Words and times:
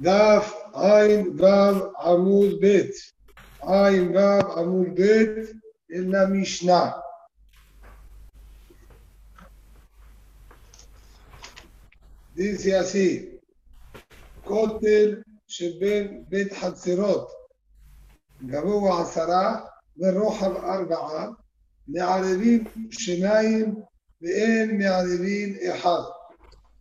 דף 0.00 0.52
ע"ו 0.72 1.44
עמוד 2.04 2.50
ב', 2.60 2.80
ע"ו 3.60 4.18
עמוד 4.56 4.88
ב', 5.00 5.24
אל 5.92 6.14
המשנה. 6.14 6.90
דין 12.34 12.56
סיאסי, 12.56 13.28
כותל 14.44 15.22
שבין 15.46 16.24
בית 16.28 16.52
חצרות, 16.52 17.30
גבוה 18.46 19.02
עשרה 19.02 19.60
ורוחב 19.98 20.56
ארבעה, 20.56 21.28
מערבים 21.88 22.64
שניים 22.90 23.74
ואין 24.22 24.78
מערבים 24.78 25.56
אחד. 25.74 26.02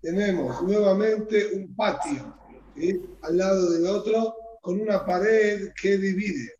Tenemos 0.06 0.62
nuevamente 0.62 1.36
un 1.56 1.74
patio. 1.76 2.45
Al 3.22 3.38
lado 3.38 3.72
del 3.72 3.88
otro 3.88 4.36
con 4.62 4.82
una 4.82 5.06
pared 5.06 5.70
que 5.80 5.98
divide. 5.98 6.54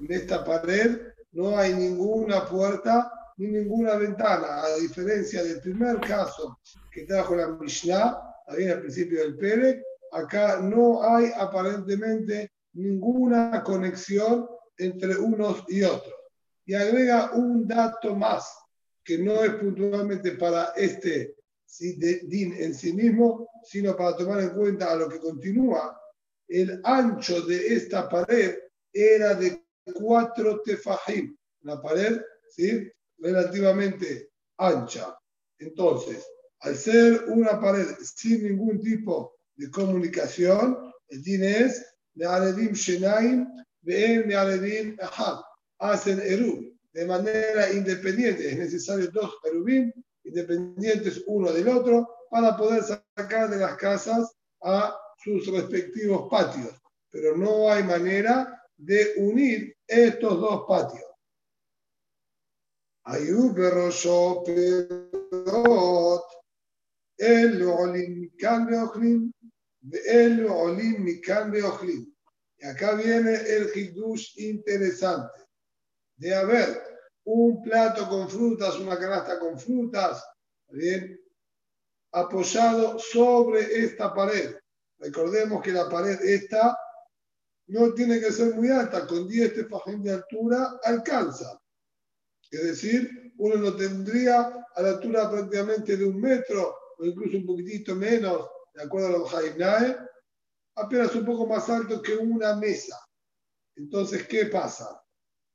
En 0.00 0.12
esta 0.12 0.44
pared 0.44 1.00
no 1.32 1.56
hay 1.56 1.72
ninguna 1.74 2.46
puerta 2.46 3.10
ni 3.36 3.48
ninguna 3.48 3.96
ventana, 3.96 4.62
a 4.62 4.76
diferencia 4.76 5.42
del 5.42 5.60
primer 5.60 6.00
caso 6.00 6.58
que 6.90 7.02
trajo 7.02 7.34
la 7.34 7.48
Mishnah, 7.48 8.16
ahí 8.46 8.68
al 8.68 8.80
principio 8.80 9.20
del 9.20 9.36
Pere, 9.36 9.82
acá 10.12 10.60
no 10.60 11.02
hay 11.02 11.32
aparentemente 11.36 12.52
ninguna 12.74 13.62
conexión 13.64 14.46
entre 14.78 15.16
unos 15.16 15.64
y 15.68 15.82
otros. 15.82 16.14
Y 16.66 16.74
agrega 16.74 17.32
un 17.32 17.66
dato 17.66 18.14
más, 18.14 18.48
que 19.02 19.18
no 19.18 19.42
es 19.42 19.54
puntualmente 19.54 20.32
para 20.32 20.72
este 20.76 21.34
din 21.78 22.54
en 22.54 22.74
sí 22.74 22.92
mismo, 22.92 23.48
sino 23.64 23.96
para 23.96 24.16
tomar 24.16 24.40
en 24.40 24.50
cuenta 24.50 24.92
a 24.92 24.96
lo 24.96 25.08
que 25.08 25.18
continúa. 25.18 26.00
El 26.48 26.80
ancho 26.84 27.40
de 27.42 27.74
esta 27.74 28.08
pared 28.08 28.56
era 28.92 29.34
de 29.34 29.64
cuatro 29.94 30.60
tefajim, 30.62 31.36
una 31.62 31.80
pared 31.80 32.20
¿sí? 32.50 32.88
relativamente 33.18 34.30
ancha. 34.58 35.18
Entonces, 35.58 36.24
al 36.60 36.76
ser 36.76 37.24
una 37.28 37.60
pared 37.60 37.86
sin 38.00 38.44
ningún 38.44 38.80
tipo 38.80 39.36
de 39.56 39.70
comunicación, 39.70 40.92
el 41.08 41.22
din 41.22 41.44
es 41.44 41.84
Shenaim. 42.72 43.46
Hacen 45.78 46.20
Erub 46.20 46.74
de 46.92 47.06
manera 47.06 47.72
independiente. 47.72 48.48
Es 48.48 48.58
necesario 48.58 49.10
dos 49.10 49.34
Erubim 49.44 49.92
independientes 50.24 51.22
uno 51.26 51.52
del 51.52 51.68
otro 51.68 52.08
para 52.30 52.56
poder 52.56 52.82
sacar 52.82 53.50
de 53.50 53.58
las 53.58 53.76
casas 53.76 54.34
a 54.62 54.98
sus 55.22 55.46
respectivos 55.46 56.28
patios. 56.30 56.74
Pero 57.10 57.36
no 57.36 57.70
hay 57.70 57.84
manera 57.84 58.60
de 58.76 59.14
unir 59.18 59.76
estos 59.86 60.40
dos 60.40 60.64
patios. 60.66 61.04
Ayub 63.04 63.56
el 67.16 67.62
olim 67.62 68.30
el 70.06 70.46
olim 70.46 71.06
Y 72.56 72.66
acá 72.66 72.94
viene 72.94 73.34
el 73.34 73.70
hidush 73.74 74.38
interesante 74.38 75.42
de 76.16 76.34
haber 76.34 76.93
un 77.24 77.62
plato 77.62 78.08
con 78.08 78.28
frutas, 78.28 78.78
una 78.78 78.98
canasta 78.98 79.38
con 79.38 79.58
frutas, 79.58 80.24
bien, 80.68 81.20
apoyado 82.12 82.98
sobre 82.98 83.60
esta 83.84 84.12
pared. 84.12 84.56
Recordemos 84.98 85.62
que 85.62 85.72
la 85.72 85.88
pared 85.88 86.20
esta 86.22 86.78
no 87.66 87.94
tiene 87.94 88.20
que 88.20 88.30
ser 88.30 88.54
muy 88.54 88.68
alta, 88.68 89.06
con 89.06 89.26
10 89.26 89.54
tefajín 89.54 90.02
de 90.02 90.12
altura 90.12 90.78
alcanza. 90.82 91.58
Es 92.50 92.62
decir, 92.62 93.32
uno 93.38 93.56
no 93.56 93.74
tendría 93.74 94.66
a 94.74 94.82
la 94.82 94.90
altura 94.90 95.30
prácticamente 95.30 95.96
de 95.96 96.04
un 96.04 96.20
metro 96.20 96.76
o 96.98 97.04
incluso 97.04 97.38
un 97.38 97.46
poquitito 97.46 97.94
menos, 97.94 98.48
de 98.72 98.82
acuerdo 98.82 99.08
a 99.08 99.18
los 99.18 99.30
Jainae, 99.30 99.96
apenas 100.76 101.14
un 101.14 101.24
poco 101.24 101.46
más 101.46 101.68
alto 101.68 102.00
que 102.02 102.16
una 102.16 102.54
mesa. 102.56 102.98
Entonces, 103.76 104.26
¿qué 104.28 104.46
pasa? 104.46 105.03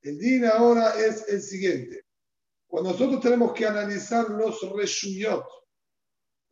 El 0.02 0.18
din 0.18 0.46
ahora 0.46 0.94
es 0.98 1.28
el 1.28 1.42
siguiente. 1.42 2.06
Cuando 2.68 2.92
nosotros 2.92 3.22
tenemos 3.22 3.54
que 3.54 3.66
analizar 3.66 4.30
los 4.30 4.62
reshuyot, 4.74 5.44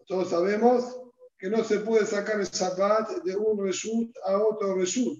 todos 0.07 0.29
sabemos 0.29 0.99
que 1.37 1.49
no 1.49 1.63
se 1.63 1.79
puede 1.81 2.05
sacar 2.05 2.39
el 2.39 2.47
Shabbat 2.47 3.23
de 3.23 3.35
un 3.35 3.63
reshut 3.63 4.11
a 4.25 4.41
otro 4.41 4.75
reshut, 4.75 5.19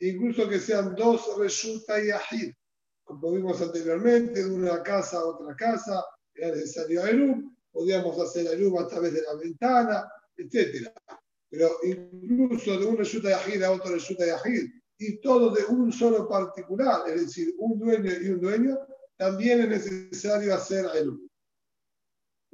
incluso 0.00 0.48
que 0.48 0.58
sean 0.58 0.94
dos 0.96 1.38
reshut 1.38 1.82
y 1.88 2.10
ahid, 2.10 2.52
como 3.04 3.32
vimos 3.32 3.60
anteriormente, 3.62 4.44
de 4.44 4.50
una 4.50 4.82
casa 4.82 5.18
a 5.18 5.26
otra 5.26 5.54
casa, 5.54 6.04
era 6.34 6.48
necesario 6.48 7.06
Eruv, 7.06 7.44
podíamos 7.70 8.18
hacer 8.18 8.46
Eruv 8.46 8.80
a 8.80 8.88
través 8.88 9.14
de 9.14 9.22
la 9.22 9.34
ventana, 9.34 10.10
etc. 10.36 10.88
Pero 11.48 11.70
incluso 11.84 12.78
de 12.78 12.86
un 12.86 12.96
reshut 12.96 13.24
y 13.24 13.62
a 13.62 13.70
otro 13.70 13.92
reshut 13.92 14.18
y 14.20 14.83
y 14.98 15.20
todo 15.20 15.50
de 15.50 15.64
un 15.64 15.92
solo 15.92 16.28
particular, 16.28 17.08
es 17.08 17.26
decir, 17.26 17.54
un 17.58 17.78
dueño 17.78 18.12
y 18.20 18.28
un 18.28 18.40
dueño, 18.40 18.78
también 19.16 19.60
es 19.60 19.90
necesario 19.90 20.54
hacer 20.54 20.86
el 20.94 21.18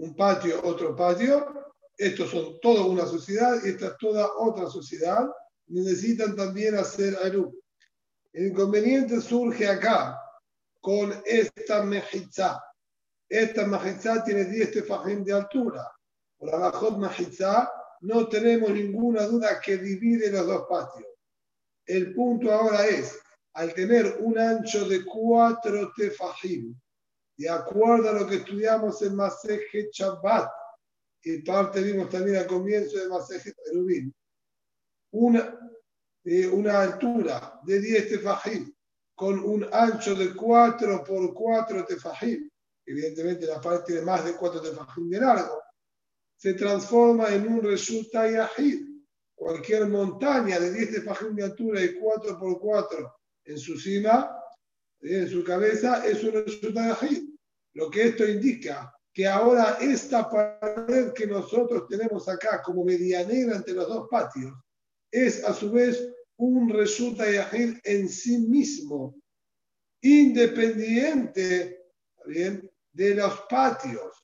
un 0.01 0.17
patio, 0.17 0.61
otro 0.65 0.97
patio. 0.97 1.75
Estos 1.97 2.31
son 2.31 2.59
toda 2.61 2.87
una 2.87 3.05
sociedad 3.05 3.59
y 3.63 3.69
esta 3.69 3.89
es 3.89 3.97
toda 3.99 4.31
otra 4.39 4.67
sociedad. 4.67 5.29
Necesitan 5.67 6.35
también 6.35 6.75
hacer 6.75 7.17
Aru. 7.23 7.61
El 8.33 8.49
inconveniente 8.49 9.21
surge 9.21 9.69
acá 9.69 10.19
con 10.81 11.13
esta 11.27 11.83
mejizá. 11.83 12.63
Esta 13.29 13.67
mejizá 13.67 14.25
tiene 14.25 14.45
10 14.45 14.73
tefajín 14.73 15.23
de 15.23 15.35
altura. 15.35 15.87
Por 16.39 16.51
la 16.51 16.59
bajot 16.59 16.97
mejizá 16.97 17.71
no 18.01 18.27
tenemos 18.29 18.71
ninguna 18.71 19.27
duda 19.27 19.61
que 19.61 19.77
divide 19.77 20.31
los 20.31 20.47
dos 20.47 20.67
patios. 20.69 21.10
El 21.91 22.15
punto 22.15 22.53
ahora 22.53 22.87
es, 22.87 23.19
al 23.55 23.75
tener 23.75 24.19
un 24.21 24.39
ancho 24.39 24.89
de 24.89 25.05
cuatro 25.05 25.93
tefajim, 25.97 26.73
de 27.37 27.49
acuerdo 27.49 28.11
a 28.11 28.13
lo 28.13 28.29
que 28.29 28.37
estudiamos 28.37 29.03
en 29.03 29.17
Maseje 29.17 29.91
Shabbat, 29.93 30.49
y 31.25 31.43
parte 31.43 31.83
vimos 31.83 32.09
también 32.09 32.37
al 32.37 32.47
comienzo 32.47 32.97
de 32.97 33.09
Maseje 33.09 33.53
Erubin, 33.67 34.15
una, 35.15 35.59
eh, 36.23 36.47
una 36.47 36.83
altura 36.83 37.61
de 37.65 37.81
10 37.81 38.09
tefajim 38.11 38.73
con 39.17 39.41
un 39.41 39.67
ancho 39.73 40.15
de 40.15 40.33
4 40.33 41.03
por 41.03 41.35
4 41.35 41.85
tefajim, 41.87 42.49
evidentemente 42.87 43.47
la 43.47 43.61
parte 43.61 43.95
de 43.95 44.03
más 44.03 44.25
de 44.25 44.37
4 44.37 44.63
tefajim 44.63 45.11
de 45.11 45.19
largo, 45.19 45.61
se 46.37 46.55
transforma 46.55 47.31
en 47.31 47.49
un 47.49 47.63
resulta 47.63 48.31
yahid, 48.31 48.90
cualquier 49.41 49.89
montaña 49.89 50.61
de 50.61 50.71
10 50.71 50.93
tefajim 50.93 51.35
de 51.35 51.45
altura 51.45 51.83
y 51.83 51.95
4 51.95 52.39
por 52.39 52.61
4 52.61 53.17
en 53.47 53.59
su 53.59 53.81
cima, 53.81 54.37
en 55.01 55.27
su 55.31 55.43
cabeza, 55.43 56.07
es 56.07 56.23
un 56.23 56.45
de 56.45 57.27
Lo 57.73 57.91
que 57.91 58.09
esto 58.09 58.29
indica 58.29 58.95
que 59.15 59.27
ahora 59.27 59.79
esta 59.81 60.29
pared 60.29 61.15
que 61.15 61.27
nosotros 61.27 61.89
tenemos 61.89 62.29
acá 62.29 62.61
como 62.63 62.85
medianera 62.85 63.57
entre 63.57 63.73
los 63.73 63.89
dos 63.89 64.09
patios 64.11 64.53
es 65.11 65.43
a 65.43 65.55
su 65.55 65.73
vez 65.73 66.07
un 66.37 66.69
resulta 66.69 67.25
de 67.25 67.81
en 67.85 68.09
sí 68.11 68.41
mismo, 68.41 69.17
independiente 70.03 71.81
de 72.93 73.15
los 73.15 73.41
patios. 73.49 74.23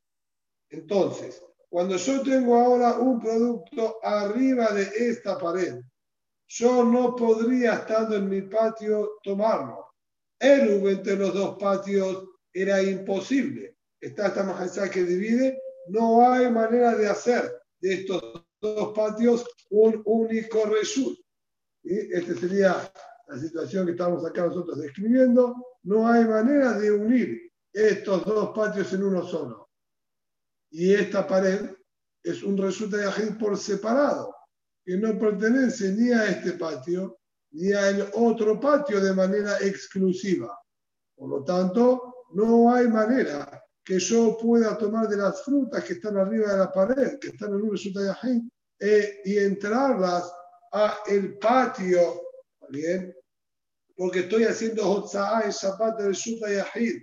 Entonces, 0.69 1.43
cuando 1.77 1.99
yo 1.99 2.23
tengo 2.23 2.57
ahora 2.57 2.99
un 2.99 3.21
producto 3.21 3.99
arriba 4.03 4.73
de 4.73 4.89
esta 4.97 5.37
pared, 5.37 5.79
yo 6.49 6.83
no 6.83 7.15
podría, 7.15 7.75
estando 7.75 8.17
en 8.17 8.31
mi 8.31 8.41
patio, 8.41 9.19
tomarlo. 9.23 9.85
El 10.41 10.71
entre 10.89 11.17
los 11.17 11.35
dos 11.35 11.59
patios 11.59 12.31
era 12.51 12.83
imposible. 12.83 13.77
Está 14.01 14.29
esta 14.29 14.43
majestad 14.45 14.89
que 14.89 15.05
divide. 15.05 15.61
No 15.89 16.27
hay 16.27 16.51
manera 16.51 16.97
de 16.97 17.09
hacer 17.09 17.53
de 17.81 17.93
estos 17.93 18.23
dos 18.59 18.95
patios 18.95 19.47
un 19.69 20.01
único 20.07 20.65
reshut. 20.65 21.19
Esta 21.85 22.41
sería 22.41 22.91
la 23.29 23.39
situación 23.39 23.85
que 23.85 23.93
estamos 23.93 24.25
acá 24.25 24.47
nosotros 24.47 24.81
describiendo. 24.81 25.55
No 25.83 26.09
hay 26.09 26.25
manera 26.25 26.73
de 26.79 26.91
unir 26.91 27.53
estos 27.71 28.25
dos 28.25 28.57
patios 28.57 28.91
en 28.95 29.03
uno 29.05 29.23
solo 29.23 29.66
y 30.77 30.93
esta 30.93 31.27
pared 31.27 31.71
es 32.23 32.43
un 32.43 32.55
resultado 32.59 33.01
de 33.01 33.09
Ajid 33.09 33.39
por 33.39 33.57
separado, 33.57 34.37
que 34.85 34.99
no 34.99 35.19
pertenece 35.19 35.91
ni 35.93 36.13
a 36.13 36.27
este 36.27 36.53
patio 36.53 37.19
ni 37.53 37.73
al 37.73 38.11
otro 38.13 38.61
patio 38.61 39.01
de 39.01 39.15
manera 39.15 39.57
exclusiva. 39.63 40.55
Por 41.17 41.31
lo 41.31 41.45
tanto, 41.45 42.27
no 42.35 42.75
hay 42.75 42.89
manera 42.89 43.65
que 43.83 43.99
yo 43.99 44.37
pueda 44.37 44.77
tomar 44.77 45.09
de 45.09 45.17
las 45.17 45.43
frutas 45.43 45.83
que 45.83 45.95
están 45.95 46.19
arriba 46.19 46.53
de 46.53 46.59
la 46.59 46.71
pared, 46.71 47.19
que 47.21 47.29
están 47.29 47.55
en 47.55 47.63
un 47.63 47.71
resultado 47.71 48.05
de 48.05 48.13
Ajid, 48.13 48.43
e, 48.79 49.23
y 49.25 49.39
entrarlas 49.39 50.31
a 50.73 50.99
el 51.07 51.39
patio, 51.39 52.21
¿bien? 52.69 53.17
Porque 53.97 54.19
estoy 54.21 54.45
haciendo 54.45 54.87
Hotza'a 54.87 55.41
en 55.41 55.53
Shabbat 55.53 56.01
de 56.01 56.09
Reshut 56.09 56.39
Yahid, 56.41 57.03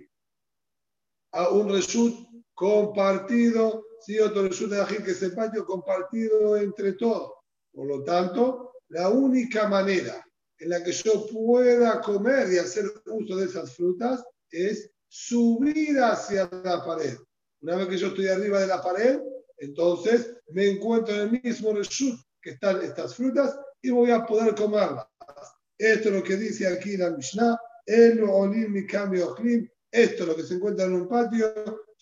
a 1.32 1.48
un 1.48 1.68
Reshut 1.72 2.33
compartido, 2.54 3.84
sí, 4.00 4.18
otro 4.18 4.48
Reshut 4.48 4.70
Yahid 4.70 5.04
que 5.04 5.10
es 5.10 5.22
el 5.22 5.34
patio 5.34 5.64
compartido 5.64 6.56
entre 6.56 6.92
todos. 6.94 7.32
Por 7.72 7.86
lo 7.86 8.04
tanto, 8.04 8.72
la 8.88 9.08
única 9.08 9.68
manera 9.68 10.24
en 10.58 10.68
la 10.68 10.82
que 10.82 10.92
yo 10.92 11.26
pueda 11.26 12.00
comer 12.00 12.52
y 12.52 12.58
hacer 12.58 12.84
uso 13.06 13.36
de 13.36 13.46
esas 13.46 13.74
frutas 13.74 14.22
es 14.50 14.90
subir 15.08 15.98
hacia 15.98 16.48
la 16.62 16.84
pared. 16.84 17.16
Una 17.60 17.76
vez 17.76 17.88
que 17.88 17.98
yo 17.98 18.08
estoy 18.08 18.28
arriba 18.28 18.60
de 18.60 18.66
la 18.66 18.82
pared, 18.82 19.20
entonces 19.58 20.34
me 20.50 20.68
encuentro 20.68 21.14
en 21.14 21.20
el 21.22 21.42
mismo 21.42 21.72
reshut 21.72 22.20
que 22.40 22.50
están 22.50 22.82
estas 22.82 23.14
frutas 23.14 23.58
y 23.82 23.90
voy 23.90 24.10
a 24.10 24.24
poder 24.24 24.54
comerlas. 24.54 25.06
Esto 25.78 26.08
es 26.08 26.14
lo 26.14 26.22
que 26.22 26.36
dice 26.36 26.66
aquí 26.66 26.96
la 26.96 27.10
Mishnah. 27.10 27.58
El 27.86 28.22
olim 28.22 28.72
mi 28.72 28.86
cambio 28.86 29.36
Esto 29.90 30.22
es 30.22 30.28
lo 30.28 30.36
que 30.36 30.42
se 30.42 30.54
encuentra 30.54 30.86
en 30.86 30.94
un 30.94 31.08
patio. 31.08 31.52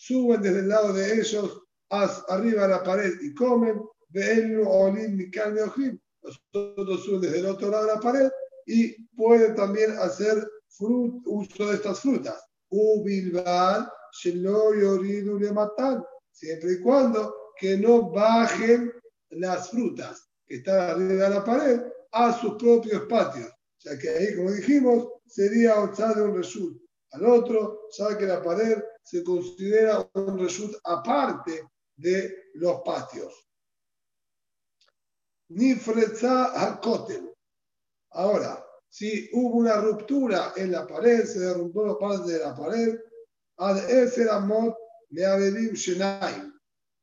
Suben 0.05 0.41
desde 0.41 0.59
el 0.59 0.67
lado 0.67 0.91
de 0.91 1.13
ellos 1.17 1.63
arriba 2.27 2.63
de 2.63 2.67
la 2.67 2.83
pared 2.83 3.13
y 3.21 3.33
comen. 3.33 3.81
Nosotros 6.21 7.05
suben 7.05 7.21
desde 7.21 7.39
el 7.39 7.45
otro 7.45 7.69
lado 7.69 7.85
de 7.85 7.93
la 7.93 8.01
pared 8.01 8.29
y 8.65 9.01
pueden 9.15 9.55
también 9.55 9.91
hacer 9.97 10.45
uso 10.77 11.67
de 11.67 11.75
estas 11.75 12.01
frutas. 12.01 12.43
Ubilbal, 12.69 13.89
le 15.39 15.51
matan, 15.53 16.03
siempre 16.33 16.73
y 16.73 16.81
cuando 16.81 17.33
que 17.57 17.77
no 17.77 18.11
bajen 18.11 18.91
las 19.29 19.69
frutas 19.69 20.27
que 20.45 20.55
están 20.55 20.89
arriba 20.89 21.23
de 21.23 21.29
la 21.29 21.45
pared 21.45 21.81
a 22.11 22.37
sus 22.37 22.55
propios 22.55 23.03
patios. 23.03 23.49
Sea 23.77 23.97
que 23.97 24.09
ahí, 24.09 24.35
como 24.35 24.51
dijimos, 24.51 25.07
sería 25.27 25.75
de 26.13 26.23
un 26.23 26.35
result. 26.35 26.77
Al 27.11 27.25
otro, 27.25 27.87
sabe 27.91 28.17
que 28.17 28.25
la 28.25 28.41
pared 28.41 28.83
se 29.03 29.23
considera 29.23 30.09
un 30.13 30.39
result 30.39 30.75
aparte 30.83 31.69
de 31.95 32.49
los 32.55 32.81
patios. 32.81 33.33
Ni 35.49 35.73
a 35.73 36.79
Kotel. 36.81 37.31
Ahora, 38.11 38.65
si 38.89 39.29
hubo 39.33 39.57
una 39.57 39.81
ruptura 39.81 40.53
en 40.55 40.71
la 40.71 40.87
pared, 40.87 41.25
se 41.25 41.39
derrumbó 41.39 41.85
la 41.85 41.97
parte 41.97 42.33
de 42.33 42.39
la 42.39 42.55
pared, 42.55 42.99
ad 43.57 43.89
eser 43.89 44.29
amot 44.29 44.75
me 45.09 45.73
shenaim, 45.73 46.53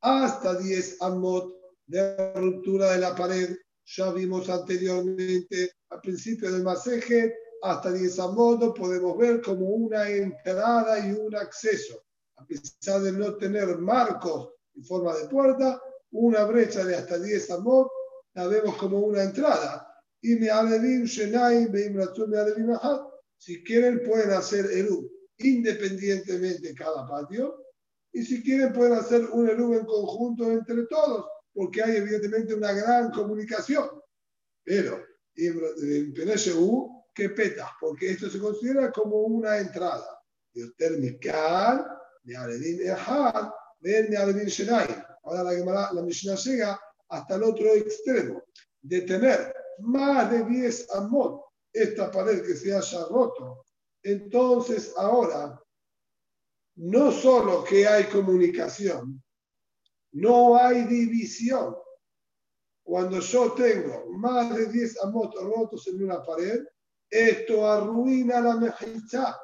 hasta 0.00 0.54
10 0.54 1.02
amot 1.02 1.54
de 1.86 2.32
ruptura 2.34 2.92
de 2.92 2.98
la 2.98 3.14
pared, 3.14 3.56
ya 3.84 4.12
vimos 4.12 4.48
anteriormente 4.48 5.72
al 5.90 6.00
principio 6.00 6.50
del 6.52 6.62
masaje, 6.62 7.34
hasta 7.62 7.92
10 7.92 8.18
amot 8.20 8.76
podemos 8.76 9.16
ver 9.18 9.40
como 9.42 9.66
una 9.66 10.08
entrada 10.08 10.98
y 11.06 11.12
un 11.12 11.34
acceso. 11.36 12.04
A 12.36 12.46
pesar 12.46 13.02
de 13.02 13.12
no 13.12 13.36
tener 13.36 13.78
marcos 13.78 14.54
en 14.74 14.84
forma 14.84 15.14
de 15.16 15.28
puerta, 15.28 15.80
una 16.12 16.44
brecha 16.44 16.84
de 16.84 16.96
hasta 16.96 17.18
10 17.18 17.50
amot 17.50 17.88
la 18.34 18.46
vemos 18.46 18.76
como 18.76 19.00
una 19.00 19.22
entrada 19.24 19.86
y 20.22 20.36
me 20.36 20.50
alevim 20.50 21.04
shenai 21.04 21.68
me 21.68 22.38
alevim 22.38 22.76
Si 23.36 23.62
quieren, 23.64 24.02
pueden 24.04 24.30
hacer 24.30 24.66
Eru 24.66 25.10
independientemente 25.38 26.74
cada 26.74 27.06
patio. 27.06 27.64
Y 28.12 28.22
si 28.22 28.42
quieren, 28.42 28.72
pueden 28.72 28.94
hacer 28.94 29.24
un 29.32 29.48
Eru 29.48 29.74
en 29.74 29.86
conjunto 29.86 30.50
entre 30.50 30.86
todos, 30.86 31.26
porque 31.52 31.82
hay 31.82 31.96
evidentemente 31.96 32.54
una 32.54 32.72
gran 32.72 33.10
comunicación. 33.10 33.88
Pero 34.64 35.02
en 35.36 36.12
PNSU, 36.12 36.90
que 37.20 37.28
peta, 37.30 37.76
porque 37.78 38.12
esto 38.12 38.30
se 38.30 38.40
considera 38.40 38.90
como 38.90 39.16
una 39.18 39.58
entrada. 39.58 40.22
Ahora 45.22 45.42
la, 45.42 45.92
la 45.92 46.02
Mishnah 46.02 46.34
llega 46.36 46.80
hasta 47.08 47.34
el 47.34 47.42
otro 47.42 47.74
extremo, 47.74 48.42
de 48.80 49.02
tener 49.02 49.54
más 49.80 50.30
de 50.30 50.44
10 50.44 50.90
amot 50.94 51.44
esta 51.72 52.10
pared 52.10 52.42
que 52.42 52.54
se 52.54 52.74
haya 52.74 53.04
roto. 53.04 53.66
Entonces 54.02 54.94
ahora, 54.96 55.62
no 56.76 57.12
solo 57.12 57.64
que 57.64 57.86
hay 57.86 58.04
comunicación, 58.04 59.22
no 60.12 60.56
hay 60.56 60.84
división. 60.84 61.76
Cuando 62.82 63.20
yo 63.20 63.52
tengo 63.52 64.06
más 64.12 64.56
de 64.56 64.66
10 64.66 65.04
amot 65.04 65.34
rotos 65.34 65.86
en 65.86 66.02
una 66.02 66.24
pared, 66.24 66.64
esto 67.10 67.70
arruina 67.70 68.40
la 68.40 68.56
mejizá. 68.56 69.36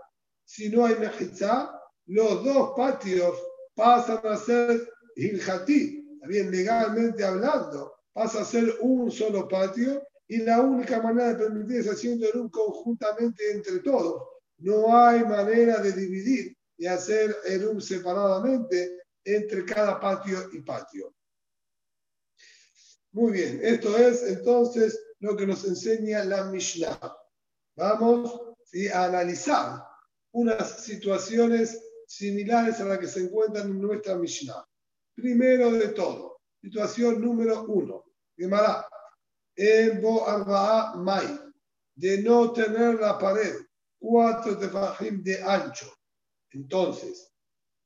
Si 0.44 0.68
no 0.68 0.86
hay 0.86 0.94
mejizá, 0.96 1.72
los 2.06 2.44
dos 2.44 2.72
patios 2.76 3.36
pasan 3.74 4.20
a 4.24 4.36
ser 4.36 4.88
hiljatí, 5.16 6.18
bien 6.26 6.50
legalmente 6.50 7.24
hablando, 7.24 7.94
pasa 8.12 8.42
a 8.42 8.44
ser 8.44 8.76
un 8.80 9.10
solo 9.10 9.48
patio 9.48 10.02
y 10.28 10.38
la 10.38 10.60
única 10.60 11.00
manera 11.00 11.28
de 11.28 11.44
permitir 11.44 11.80
es 11.80 11.88
haciendo 11.88 12.26
un 12.34 12.48
conjuntamente 12.48 13.52
entre 13.52 13.80
todos. 13.80 14.22
No 14.58 14.96
hay 14.96 15.24
manera 15.24 15.78
de 15.78 15.92
dividir 15.92 16.56
y 16.78 16.86
hacer 16.86 17.36
un 17.70 17.80
separadamente 17.80 18.98
entre 19.24 19.64
cada 19.64 19.98
patio 20.00 20.48
y 20.52 20.60
patio. 20.60 21.14
Muy 23.12 23.32
bien, 23.32 23.60
esto 23.62 23.96
es 23.96 24.22
entonces 24.22 25.00
lo 25.20 25.36
que 25.36 25.46
nos 25.46 25.64
enseña 25.64 26.24
la 26.24 26.44
Mishnah. 26.44 27.16
Vamos 27.76 28.40
a 28.94 29.04
analizar 29.04 29.84
unas 30.32 30.82
situaciones 30.82 31.78
similares 32.06 32.80
a 32.80 32.84
las 32.86 32.98
que 32.98 33.06
se 33.06 33.20
encuentran 33.20 33.70
en 33.70 33.80
nuestra 33.80 34.16
Mishnah. 34.16 34.66
Primero 35.14 35.70
de 35.72 35.88
todo, 35.88 36.40
situación 36.62 37.20
número 37.20 37.64
uno. 37.64 38.04
Gemara, 38.36 38.86
en 39.54 40.00
Bo 40.00 40.26
Mai, 40.96 41.38
de 41.94 42.22
no 42.22 42.52
tener 42.52 42.94
la 43.00 43.18
pared 43.18 43.56
cuatro 43.98 44.58
tefajim 44.58 45.22
de 45.22 45.42
ancho. 45.42 45.90
Entonces, 46.50 47.30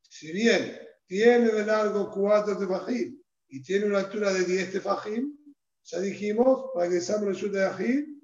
si 0.08 0.32
bien 0.32 0.78
tiene 1.06 1.50
de 1.50 1.64
largo 1.64 2.10
cuatro 2.10 2.56
tefajim 2.56 3.20
y 3.48 3.62
tiene 3.62 3.86
una 3.86 4.00
altura 4.00 4.32
de 4.32 4.44
10 4.44 4.72
tefajim, 4.72 5.36
ya 5.82 6.00
dijimos, 6.00 6.70
para 6.74 6.88
que 6.88 6.98
examen 6.98 7.34
su 7.34 7.50
tefajim, 7.50 8.19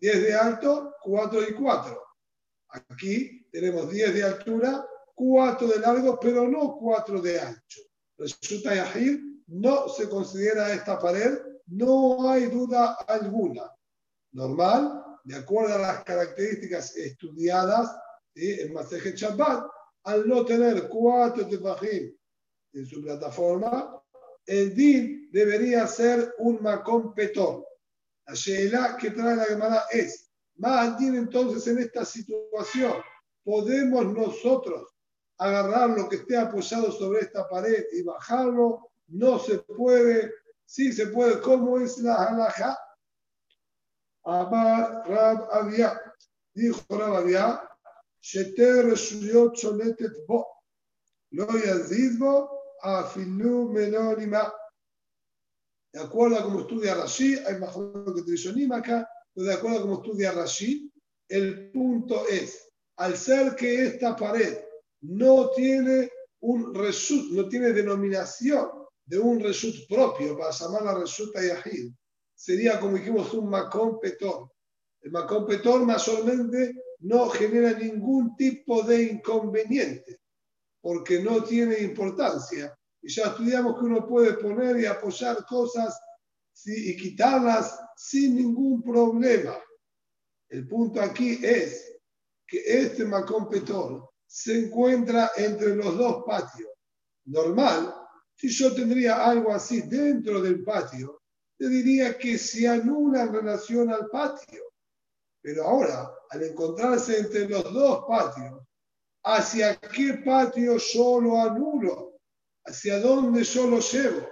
10 0.00 0.22
de 0.22 0.34
alto, 0.34 0.94
4 1.02 1.42
y 1.48 1.54
4. 1.54 2.02
Aquí 2.68 3.46
tenemos 3.50 3.90
10 3.90 4.14
de 4.14 4.22
altura, 4.22 4.86
4 5.14 5.66
de 5.66 5.78
largo, 5.80 6.18
pero 6.20 6.48
no 6.48 6.76
4 6.78 7.20
de 7.20 7.40
ancho. 7.40 7.80
Resulta 8.16 8.74
Yahid 8.74 9.18
no 9.48 9.88
se 9.88 10.08
considera 10.08 10.72
esta 10.72 10.98
pared 10.98 11.38
no 11.70 12.28
hay 12.28 12.46
duda 12.46 12.94
alguna. 13.06 13.70
Normal, 14.32 15.04
de 15.24 15.36
acuerdo 15.36 15.74
a 15.74 15.78
las 15.78 16.04
características 16.04 16.96
estudiadas 16.96 17.96
en 18.34 18.72
Masejet 18.72 19.16
Shabbat, 19.16 19.64
al 20.04 20.26
no 20.28 20.44
tener 20.44 20.88
cuatro 20.88 21.46
tefajim 21.46 22.16
en 22.72 22.86
su 22.86 23.02
plataforma, 23.02 24.02
el 24.46 24.74
din 24.74 25.28
debería 25.32 25.86
ser 25.86 26.34
un 26.38 26.62
macón 26.62 27.14
petón. 27.14 27.64
La 28.30 28.36
sheela 28.36 28.96
que 28.96 29.10
trae 29.10 29.34
la 29.34 29.44
Gemara 29.44 29.84
es, 29.90 30.30
din 30.98 31.16
entonces 31.16 31.66
en 31.66 31.78
esta 31.78 32.04
situación, 32.04 32.94
podemos 33.42 34.06
nosotros 34.06 34.88
agarrar 35.36 35.90
lo 35.90 36.08
que 36.08 36.16
esté 36.16 36.36
apoyado 36.36 36.92
sobre 36.92 37.22
esta 37.22 37.48
pared 37.48 37.84
y 37.92 38.04
bajarlo, 38.04 38.92
no 39.08 39.40
se 39.40 39.58
puede, 39.58 40.32
Sí 40.70 40.92
se 40.92 41.08
puede. 41.08 41.40
¿Cómo 41.40 41.80
es 41.80 41.98
la 41.98 42.14
halajá? 42.14 42.78
Amar 44.22 45.02
Rab 45.04 45.48
Avia. 45.50 46.00
Dijo 46.54 46.80
Rab 46.90 47.14
Avia, 47.14 47.60
Sheter 48.20 48.86
Reshuyot 48.86 49.56
Sholetet 49.56 50.12
Bo. 50.28 50.46
Lo 51.32 51.48
yazid 51.58 52.20
bo 52.20 52.48
afilu 52.82 53.72
menonima. 53.72 54.52
De 55.92 56.00
acuerdo 56.00 56.36
a 56.36 56.42
cómo 56.42 56.60
estudia 56.60 56.94
Rashi, 56.94 57.36
hay 57.46 57.58
más 57.58 57.74
que 58.14 58.22
Trishonim 58.22 58.72
acá, 58.72 59.08
pero 59.34 59.46
de 59.46 59.54
acuerdo 59.54 59.78
a 59.78 59.82
cómo 59.82 60.02
estudia 60.02 60.32
Rashi, 60.32 60.90
el 61.28 61.70
punto 61.70 62.26
es, 62.28 62.70
al 62.96 63.16
ser 63.16 63.54
que 63.56 63.86
esta 63.86 64.14
pared 64.16 64.58
no 65.02 65.50
tiene 65.50 66.10
un 66.40 66.74
resut, 66.74 67.32
no 67.32 67.48
tiene 67.48 67.72
denominación 67.72 68.68
de 69.04 69.18
un 69.18 69.40
reshut 69.40 69.88
propio 69.88 70.36
para 70.38 70.52
llamar 70.52 70.82
la 70.82 70.98
reshuta 71.00 71.42
yahid, 71.42 71.92
sería 72.34 72.78
como 72.78 72.96
dijimos 72.96 73.32
un 73.34 73.50
macón 73.50 73.98
petor. 74.00 74.50
El 75.02 75.10
macón 75.10 75.46
petor 75.46 75.84
mayormente 75.84 76.74
no 77.00 77.28
genera 77.30 77.72
ningún 77.72 78.36
tipo 78.36 78.82
de 78.82 79.02
inconveniente, 79.04 80.20
porque 80.80 81.20
no 81.20 81.42
tiene 81.42 81.80
importancia. 81.80 82.74
Y 83.02 83.08
ya 83.10 83.28
estudiamos 83.28 83.78
que 83.78 83.86
uno 83.86 84.06
puede 84.06 84.34
poner 84.34 84.78
y 84.78 84.86
apoyar 84.86 85.44
cosas 85.46 85.98
y 86.64 86.96
quitarlas 86.96 87.78
sin 87.96 88.36
ningún 88.36 88.82
problema. 88.82 89.58
El 90.48 90.66
punto 90.66 91.00
aquí 91.00 91.38
es 91.42 91.98
que 92.46 92.62
este 92.66 93.04
Macón 93.04 93.48
se 94.26 94.58
encuentra 94.58 95.30
entre 95.36 95.76
los 95.76 95.96
dos 95.96 96.24
patios. 96.26 96.70
Normal, 97.26 97.94
si 98.36 98.48
yo 98.48 98.74
tendría 98.74 99.24
algo 99.24 99.52
así 99.52 99.82
dentro 99.82 100.40
del 100.40 100.64
patio, 100.64 101.22
te 101.56 101.68
diría 101.68 102.16
que 102.16 102.38
se 102.38 102.66
anula 102.66 103.22
en 103.22 103.32
relación 103.34 103.90
al 103.90 104.08
patio. 104.08 104.64
Pero 105.42 105.64
ahora, 105.64 106.10
al 106.30 106.42
encontrarse 106.42 107.18
entre 107.18 107.48
los 107.48 107.72
dos 107.72 108.04
patios, 108.08 108.60
¿hacia 109.24 109.76
qué 109.76 110.22
patio 110.24 110.76
yo 110.78 111.20
lo 111.20 111.40
anulo? 111.40 112.09
¿Hacia 112.70 113.00
dónde 113.00 113.42
yo 113.42 113.66
lo 113.66 113.80
llevo? 113.80 114.28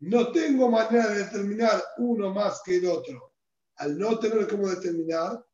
No 0.00 0.32
tengo 0.32 0.70
manera 0.70 1.08
de 1.08 1.24
determinar 1.24 1.84
uno 1.98 2.32
más 2.32 2.62
que 2.64 2.76
el 2.76 2.86
otro. 2.86 3.34
Al 3.76 3.98
no 3.98 4.18
tener 4.18 4.48
cómo 4.48 4.66
determinar, 4.70 5.44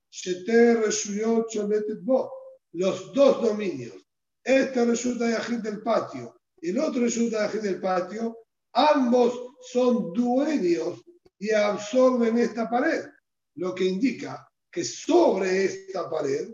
los 2.73 3.13
dos 3.13 3.43
dominios, 3.43 4.07
este 4.45 4.85
resulta 4.85 5.37
agente 5.37 5.69
del 5.69 5.83
patio 5.83 6.41
y 6.61 6.71
el 6.71 6.79
otro 6.79 7.03
resulta 7.03 7.45
agente 7.45 7.73
del 7.73 7.81
patio, 7.81 8.39
ambos 8.73 9.57
son 9.73 10.13
dueños 10.13 11.03
y 11.41 11.51
absorben 11.51 12.39
esta 12.39 12.71
pared, 12.71 13.05
lo 13.57 13.75
que 13.75 13.85
indica 13.85 14.49
que 14.71 14.85
sobre 14.85 15.65
esta 15.65 16.09
pared 16.09 16.53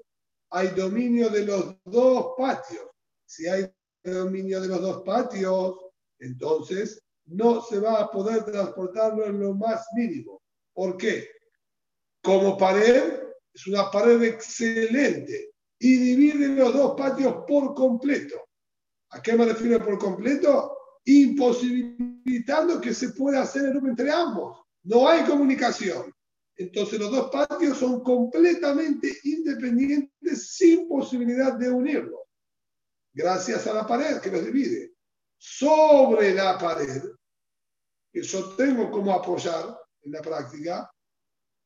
hay 0.48 0.68
dominio 0.68 1.28
de 1.28 1.44
los 1.44 1.76
dos 1.84 2.32
patios. 2.38 2.86
Si 3.26 3.46
hay 3.46 3.70
dominio 4.12 4.60
de 4.60 4.68
los 4.68 4.80
dos 4.80 5.02
patios, 5.02 5.76
entonces 6.18 7.02
no 7.26 7.62
se 7.62 7.78
va 7.78 8.00
a 8.00 8.10
poder 8.10 8.44
transportarlo 8.44 9.24
en 9.24 9.40
lo 9.40 9.54
más 9.54 9.86
mínimo. 9.94 10.42
¿Por 10.72 10.96
qué? 10.96 11.28
Como 12.22 12.56
pared, 12.56 13.22
es 13.52 13.66
una 13.66 13.90
pared 13.90 14.22
excelente 14.22 15.52
y 15.78 15.96
divide 15.96 16.48
los 16.48 16.74
dos 16.74 16.94
patios 16.96 17.44
por 17.46 17.74
completo. 17.74 18.36
¿A 19.10 19.22
qué 19.22 19.34
me 19.34 19.46
refiero 19.46 19.84
por 19.84 19.98
completo? 19.98 20.76
Imposibilitando 21.04 22.80
que 22.80 22.92
se 22.92 23.10
pueda 23.10 23.42
hacer 23.42 23.66
el 23.66 23.76
entre 23.76 24.10
ambos. 24.10 24.60
No 24.84 25.08
hay 25.08 25.24
comunicación. 25.24 26.12
Entonces 26.56 26.98
los 26.98 27.10
dos 27.10 27.30
patios 27.30 27.78
son 27.78 28.02
completamente 28.02 29.16
independientes 29.24 30.54
sin 30.54 30.88
posibilidad 30.88 31.54
de 31.54 31.70
unirlos. 31.70 32.23
Gracias 33.14 33.66
a 33.68 33.74
la 33.74 33.86
pared 33.86 34.20
que 34.20 34.30
los 34.30 34.44
divide 34.44 34.94
sobre 35.38 36.34
la 36.34 36.58
pared, 36.58 37.02
que 38.10 38.22
yo 38.22 38.56
tengo 38.56 38.90
como 38.90 39.12
apoyar 39.12 39.78
en 40.02 40.12
la 40.12 40.22
práctica, 40.22 40.90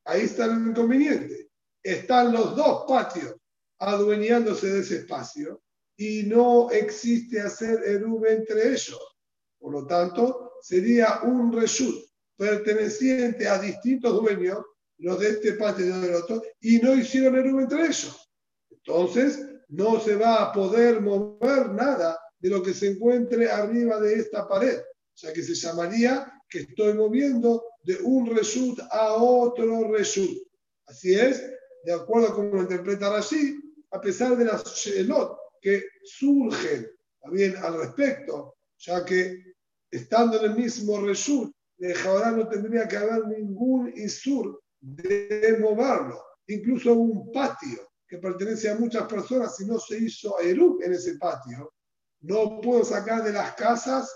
ahí 0.05 0.23
está 0.23 0.47
el 0.47 0.69
inconveniente. 0.69 1.51
Están 1.83 2.33
los 2.33 2.57
dos 2.57 2.85
patios 2.89 3.37
adueñándose 3.79 4.69
de 4.69 4.81
ese 4.81 4.97
espacio 4.97 5.63
y 5.97 6.25
no 6.25 6.71
existe 6.71 7.41
hacer 7.41 7.83
eruv 7.85 8.27
entre 8.27 8.73
ellos. 8.73 9.17
Por 9.59 9.73
lo 9.73 9.87
tanto, 9.87 10.55
sería 10.61 11.21
un 11.23 11.53
reshut 11.53 12.05
perteneciente 12.37 13.49
a 13.49 13.59
distintos 13.59 14.21
dueños, 14.21 14.59
los 14.99 15.21
de 15.21 15.31
este 15.31 15.53
patio 15.53 15.87
y 15.87 15.89
los 15.89 16.03
del 16.03 16.15
otro, 16.15 16.43
y 16.61 16.79
no 16.79 16.95
hicieron 16.95 17.37
eruv 17.37 17.61
entre 17.61 17.87
ellos. 17.87 18.29
Entonces, 18.71 19.39
no 19.69 20.01
se 20.01 20.17
va 20.17 20.43
a 20.43 20.53
poder 20.53 21.01
mover 21.01 21.71
nada 21.71 22.19
de 22.39 22.49
lo 22.49 22.63
que 22.63 22.73
se 22.73 22.89
encuentre 22.89 23.51
arriba 23.51 24.01
de 24.01 24.15
esta 24.15 24.47
pared. 24.49 24.79
O 24.79 25.17
sea 25.17 25.33
que 25.33 25.43
se 25.43 25.55
llamaría 25.55 26.33
que 26.49 26.61
estoy 26.61 26.95
moviendo 26.95 27.65
de 27.83 27.97
un 28.03 28.35
reshut 28.35 28.79
a 28.91 29.15
otro 29.15 29.93
reshut. 29.93 30.39
Así 30.87 31.15
es, 31.15 31.43
de 31.85 31.93
acuerdo 31.93 32.29
a 32.29 32.35
cómo 32.35 32.55
lo 32.55 32.63
interpreta 32.63 33.15
así, 33.17 33.59
a 33.91 34.01
pesar 34.01 34.37
de 34.37 34.45
las 34.45 34.65
shelot 34.75 35.37
que 35.61 35.85
surgen 36.05 36.89
también 37.21 37.57
al 37.57 37.79
respecto, 37.79 38.55
ya 38.79 39.05
que 39.05 39.43
estando 39.91 40.39
en 40.39 40.53
el 40.53 40.57
mismo 40.57 41.01
reshut, 41.01 41.53
de 41.77 41.95
Jabará 41.95 42.33
no 42.33 42.49
tendría 42.49 42.89
que 42.89 42.97
haber 42.97 43.27
ningún 43.27 43.93
isur 43.97 44.61
de 44.81 45.59
moverlo, 45.61 46.21
incluso 46.47 46.93
un 46.95 47.31
patio 47.31 47.88
que 48.09 48.19
pertenece 48.19 48.71
a 48.71 48.75
muchas 48.75 49.07
personas, 49.07 49.57
si 49.57 49.67
no 49.67 49.79
se 49.79 49.99
hizo 49.99 50.41
Erub 50.41 50.83
en 50.83 50.95
ese 50.95 51.17
patio, 51.19 51.75
no 52.21 52.61
puedo 52.61 52.85
sacar 52.85 53.23
de 53.23 53.33
las 53.33 53.55
casas 53.55 54.11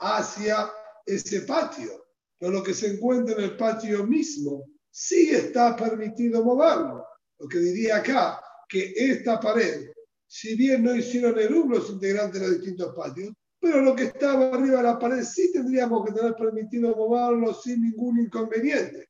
hacia 0.00 0.70
ese 1.06 1.42
patio. 1.42 2.04
Pero 2.38 2.52
lo 2.52 2.62
que 2.62 2.74
se 2.74 2.88
encuentra 2.88 3.36
en 3.36 3.44
el 3.44 3.56
patio 3.56 4.04
mismo 4.04 4.64
sí 4.90 5.30
está 5.30 5.76
permitido 5.76 6.44
moverlo. 6.44 7.06
Lo 7.38 7.48
que 7.48 7.58
diría 7.58 7.98
acá, 7.98 8.42
que 8.68 8.92
esta 8.96 9.38
pared, 9.38 9.88
si 10.26 10.56
bien 10.56 10.82
no 10.82 10.94
hicieron 10.94 11.38
el 11.38 11.68
los 11.68 11.88
integrantes 11.90 12.40
de 12.40 12.48
los 12.48 12.56
distintos 12.56 12.94
patios, 12.96 13.32
pero 13.60 13.80
lo 13.80 13.94
que 13.94 14.04
estaba 14.04 14.48
arriba 14.48 14.78
de 14.78 14.82
la 14.82 14.98
pared 14.98 15.22
sí 15.22 15.52
tendríamos 15.52 16.04
que 16.04 16.12
tener 16.12 16.34
permitido 16.34 16.94
moverlo 16.94 17.54
sin 17.54 17.82
ningún 17.82 18.20
inconveniente. 18.20 19.08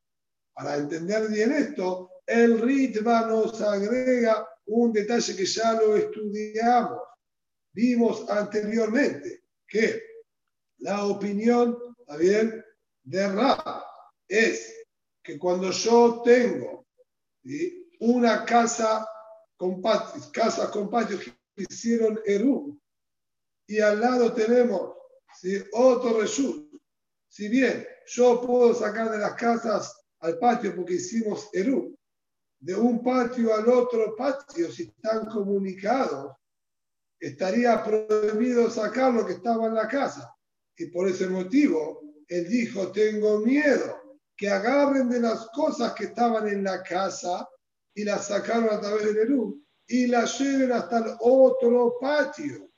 Para 0.54 0.76
entender 0.76 1.28
bien 1.28 1.52
esto, 1.52 2.10
el 2.26 2.60
Ritva 2.60 3.26
nos 3.26 3.60
agrega 3.60 4.48
un 4.66 4.92
detalle 4.92 5.36
que 5.36 5.46
ya 5.46 5.74
lo 5.74 5.96
estudiamos. 5.96 7.00
Vimos 7.72 8.28
anteriormente 8.28 9.44
que 9.66 10.02
la 10.78 11.06
opinión, 11.06 11.78
bien? 12.18 12.64
De 13.02 13.28
Ra 13.28 13.84
es 14.26 14.74
que 15.22 15.38
cuando 15.38 15.70
yo 15.70 16.22
tengo 16.24 16.86
una 18.00 18.44
casa 18.44 19.06
con 19.56 19.80
patios, 19.80 20.28
casas 20.30 20.70
con 20.70 20.90
patios 20.90 21.20
que 21.22 21.32
hicieron 21.56 22.20
Eru, 22.26 22.78
y 23.68 23.80
al 23.80 24.00
lado 24.00 24.32
tenemos 24.32 24.96
otro 25.72 26.20
Reshut, 26.20 26.68
si 27.28 27.48
bien 27.48 27.86
yo 28.06 28.40
puedo 28.40 28.74
sacar 28.74 29.10
de 29.10 29.18
las 29.18 29.34
casas 29.34 29.94
al 30.20 30.38
patio 30.38 30.74
porque 30.74 30.94
hicimos 30.94 31.48
Eru, 31.52 31.95
de 32.60 32.74
un 32.74 33.02
patio 33.02 33.54
al 33.54 33.68
otro 33.68 34.14
patio, 34.16 34.70
si 34.70 34.84
están 34.84 35.26
comunicados, 35.26 36.34
estaría 37.20 37.82
prohibido 37.82 38.70
sacar 38.70 39.12
lo 39.12 39.26
que 39.26 39.34
estaba 39.34 39.66
en 39.66 39.74
la 39.74 39.88
casa. 39.88 40.34
Y 40.76 40.86
por 40.86 41.08
ese 41.08 41.28
motivo, 41.28 42.02
él 42.28 42.48
dijo, 42.48 42.92
tengo 42.92 43.38
miedo 43.38 44.18
que 44.36 44.50
agarren 44.50 45.08
de 45.08 45.20
las 45.20 45.48
cosas 45.50 45.92
que 45.94 46.06
estaban 46.06 46.46
en 46.48 46.64
la 46.64 46.82
casa 46.82 47.48
y 47.94 48.04
las 48.04 48.26
sacaron 48.26 48.68
a 48.70 48.80
través 48.80 49.06
del 49.06 49.16
Eru 49.16 49.62
y 49.86 50.06
las 50.06 50.38
lleven 50.38 50.72
hasta 50.72 50.98
el 50.98 51.16
otro 51.20 51.96
patio. 52.00 52.70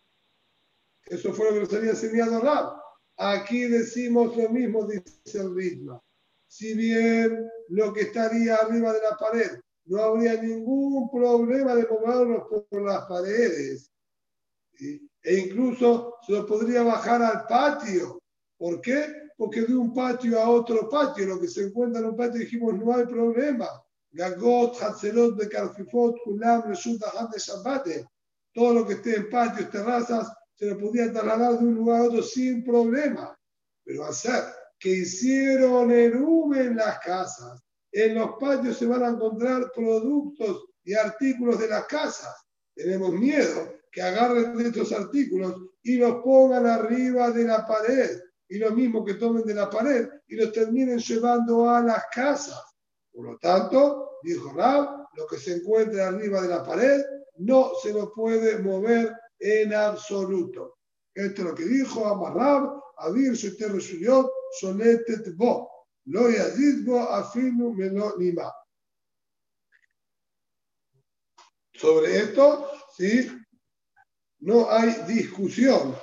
Eso 1.07 1.33
fue 1.33 1.47
lo 1.47 1.55
que 1.55 1.61
nos 1.61 1.75
había 1.75 1.91
enseñado 1.91 2.41
Rab. 2.41 2.79
Aquí 3.17 3.63
decimos 3.63 4.37
lo 4.37 4.49
mismo, 4.51 4.87
dice 4.87 5.41
el 5.41 5.55
ritmo. 5.55 6.05
Si 6.47 6.75
bien 6.75 7.51
lo 7.69 7.93
que 7.93 8.03
estaría 8.03 8.57
arriba 8.57 8.93
de 8.93 9.03
la 9.03 9.17
pared 9.17 9.61
no 9.88 10.02
habría 10.02 10.40
ningún 10.40 11.11
problema 11.11 11.75
de 11.75 11.87
moverlos 11.87 12.45
por 12.71 12.83
las 12.83 13.04
paredes, 13.07 13.90
e 14.80 15.35
incluso 15.35 16.16
se 16.26 16.33
lo 16.33 16.47
podría 16.47 16.83
bajar 16.83 17.23
al 17.23 17.47
patio. 17.47 18.23
¿Por 18.57 18.80
qué? 18.80 19.07
Porque 19.37 19.62
de 19.62 19.75
un 19.75 19.95
patio 19.95 20.40
a 20.40 20.49
otro 20.49 20.88
patio, 20.88 21.26
lo 21.26 21.40
que 21.40 21.49
se 21.49 21.64
encuentra 21.64 22.00
en 22.00 22.09
un 22.09 22.16
patio, 22.16 22.40
dijimos, 22.40 22.75
no 22.75 22.95
hay 22.95 23.07
problema. 23.07 23.68
Gagot, 24.11 24.80
Hatzelot, 24.80 25.37
Bekarfifot, 25.37 26.16
Kulam, 26.25 26.62
Resulta, 26.68 27.11
de 27.33 27.38
Shabate. 27.38 28.09
Todo 28.52 28.75
lo 28.75 28.87
que 28.87 28.95
esté 28.95 29.16
en 29.16 29.30
patios, 29.30 29.71
terrazas, 29.71 30.33
se 30.54 30.66
lo 30.66 30.78
podía 30.78 31.12
trasladar 31.12 31.59
de 31.59 31.64
un 31.64 31.75
lugar 31.76 32.00
a 32.00 32.04
otro 32.04 32.23
sin 32.23 32.64
problema. 32.64 33.38
Pero 33.85 34.04
hacer 34.04 34.45
que 34.78 34.90
hicieron 34.90 35.90
erume 35.90 36.61
en 36.61 36.76
las 36.76 36.99
casas, 37.00 37.61
en 37.92 38.14
los 38.14 38.33
patios 38.38 38.76
se 38.76 38.87
van 38.87 39.02
a 39.02 39.09
encontrar 39.09 39.71
productos 39.75 40.66
y 40.85 40.95
artículos 40.95 41.59
de 41.59 41.68
las 41.68 41.87
casas. 41.87 42.35
Tenemos 42.75 43.12
miedo 43.12 43.75
que 43.90 44.02
agarren 44.02 44.57
de 44.57 44.68
estos 44.68 44.92
artículos 44.92 45.54
y 45.83 45.97
los 45.97 46.23
pongan 46.23 46.66
arriba 46.66 47.30
de 47.30 47.45
la 47.45 47.66
pared. 47.66 48.21
Y 48.49 48.59
lo 48.59 48.71
mismo 48.71 49.04
que 49.04 49.14
tomen 49.14 49.45
de 49.45 49.54
la 49.54 49.68
pared 49.68 50.09
y 50.28 50.37
los 50.37 50.52
terminen 50.52 50.99
llevando 50.99 51.68
a 51.68 51.83
las 51.83 52.04
casas. 52.12 52.62
Por 53.12 53.26
lo 53.26 53.38
tanto, 53.38 54.18
dijo 54.23 54.52
Rab, 54.52 55.09
lo 55.14 55.26
que 55.26 55.38
se 55.38 55.57
encuentra 55.57 56.09
arriba 56.09 56.40
de 56.40 56.49
la 56.49 56.62
pared 56.62 57.02
no 57.37 57.73
se 57.83 57.92
lo 57.92 58.12
puede 58.12 58.59
mover 58.59 59.14
en 59.38 59.75
absoluto. 59.75 60.78
Esto 61.14 61.42
es 61.42 61.49
lo 61.49 61.54
que 61.54 61.64
dijo 61.64 62.07
Amarrab, 62.07 62.80
Abir 62.99 63.33
Sheter 63.33 63.76
Shuyot, 63.76 64.30
Soletet 64.61 65.37
Bo. 66.09 66.21
Lo 66.21 66.31
yazizbo 66.31 67.00
afinu 67.00 67.75
meno 67.75 68.17
nima. 68.17 68.53
Sobre 71.75 72.17
esto, 72.19 72.71
sí, 72.97 73.31
no 74.41 74.71
hay 74.71 74.91
discusión 75.07 75.95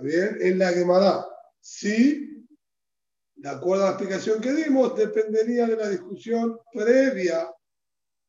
bien? 0.00 0.38
en 0.40 0.58
la 0.58 0.72
Gemara. 0.72 1.26
Si 1.60 2.26
De 3.34 3.48
acuerdo 3.48 3.84
a 3.84 3.90
la 3.90 3.92
explicación 3.92 4.40
que 4.40 4.52
dimos, 4.52 4.96
dependería 4.96 5.66
de 5.66 5.76
la 5.76 5.88
discusión 5.88 6.58
previa 6.72 7.48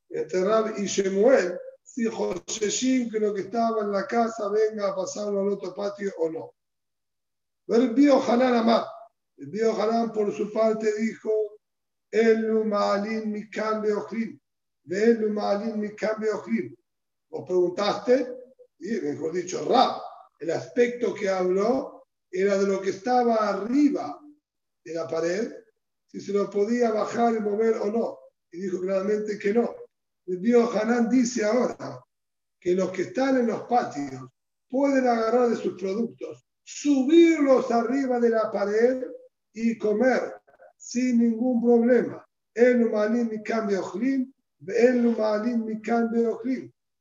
entre 0.10 0.44
Rab 0.44 0.78
y 0.78 0.86
Shemuel, 0.86 1.58
si 1.84 2.06
José 2.06 3.10
que 3.12 3.20
lo 3.20 3.34
que 3.34 3.42
estaba 3.42 3.82
en 3.82 3.92
la 3.92 4.06
casa 4.06 4.50
venga 4.50 4.90
a 4.90 4.96
pasarlo 4.96 5.42
al 5.42 5.50
otro 5.50 5.74
patio 5.74 6.12
o 6.20 6.30
no. 6.30 6.54
Bio 7.96 8.22
Hanan 8.22 8.66
más. 8.66 8.86
El 9.40 9.48
Bio 9.48 9.74
Hanan 9.82 10.12
por 10.12 10.36
su 10.36 10.52
parte 10.52 10.94
dijo, 11.00 11.32
El 12.12 12.66
Ma'alim 12.66 13.32
mi 13.32 13.50
cambio 13.50 14.06
El 14.12 15.30
Ma'alim 15.32 15.78
mi 15.78 15.96
cambio 15.96 16.44
Vos 17.30 17.46
preguntaste, 17.48 18.36
y 18.80 18.92
mejor 19.00 19.32
dicho, 19.32 19.64
Rab, 19.64 20.02
el 20.40 20.52
aspecto 20.52 21.14
que 21.14 21.30
habló 21.30 22.04
era 22.30 22.58
de 22.58 22.68
lo 22.68 22.82
que 22.82 22.90
estaba 22.90 23.36
arriba 23.36 24.20
de 24.84 24.94
la 24.94 25.08
pared, 25.08 25.54
si 26.08 26.20
se 26.20 26.34
lo 26.34 26.50
podía 26.50 26.92
bajar 26.92 27.36
y 27.36 27.40
mover 27.40 27.76
o 27.78 27.86
no. 27.86 28.20
Y 28.52 28.60
dijo 28.60 28.82
claramente 28.82 29.40
que 29.40 29.54
no. 29.54 29.74
El 30.26 30.42
Dios 30.42 30.76
Hanan 30.76 31.10
dice 31.10 31.46
ahora 31.46 32.04
que 32.60 32.76
los 32.76 32.92
que 32.92 33.04
están 33.04 33.38
en 33.38 33.48
los 33.48 33.62
patios 33.64 34.22
pueden 34.68 35.08
agarrar 35.08 35.50
de 35.50 35.56
sus 35.56 35.80
productos, 35.80 36.46
subirlos 36.62 37.72
arriba 37.72 38.20
de 38.20 38.30
la 38.32 38.52
pared 38.52 39.02
y 39.54 39.78
comer 39.78 40.36
sin 40.78 41.20
ningún 41.20 41.62
problema. 41.62 42.26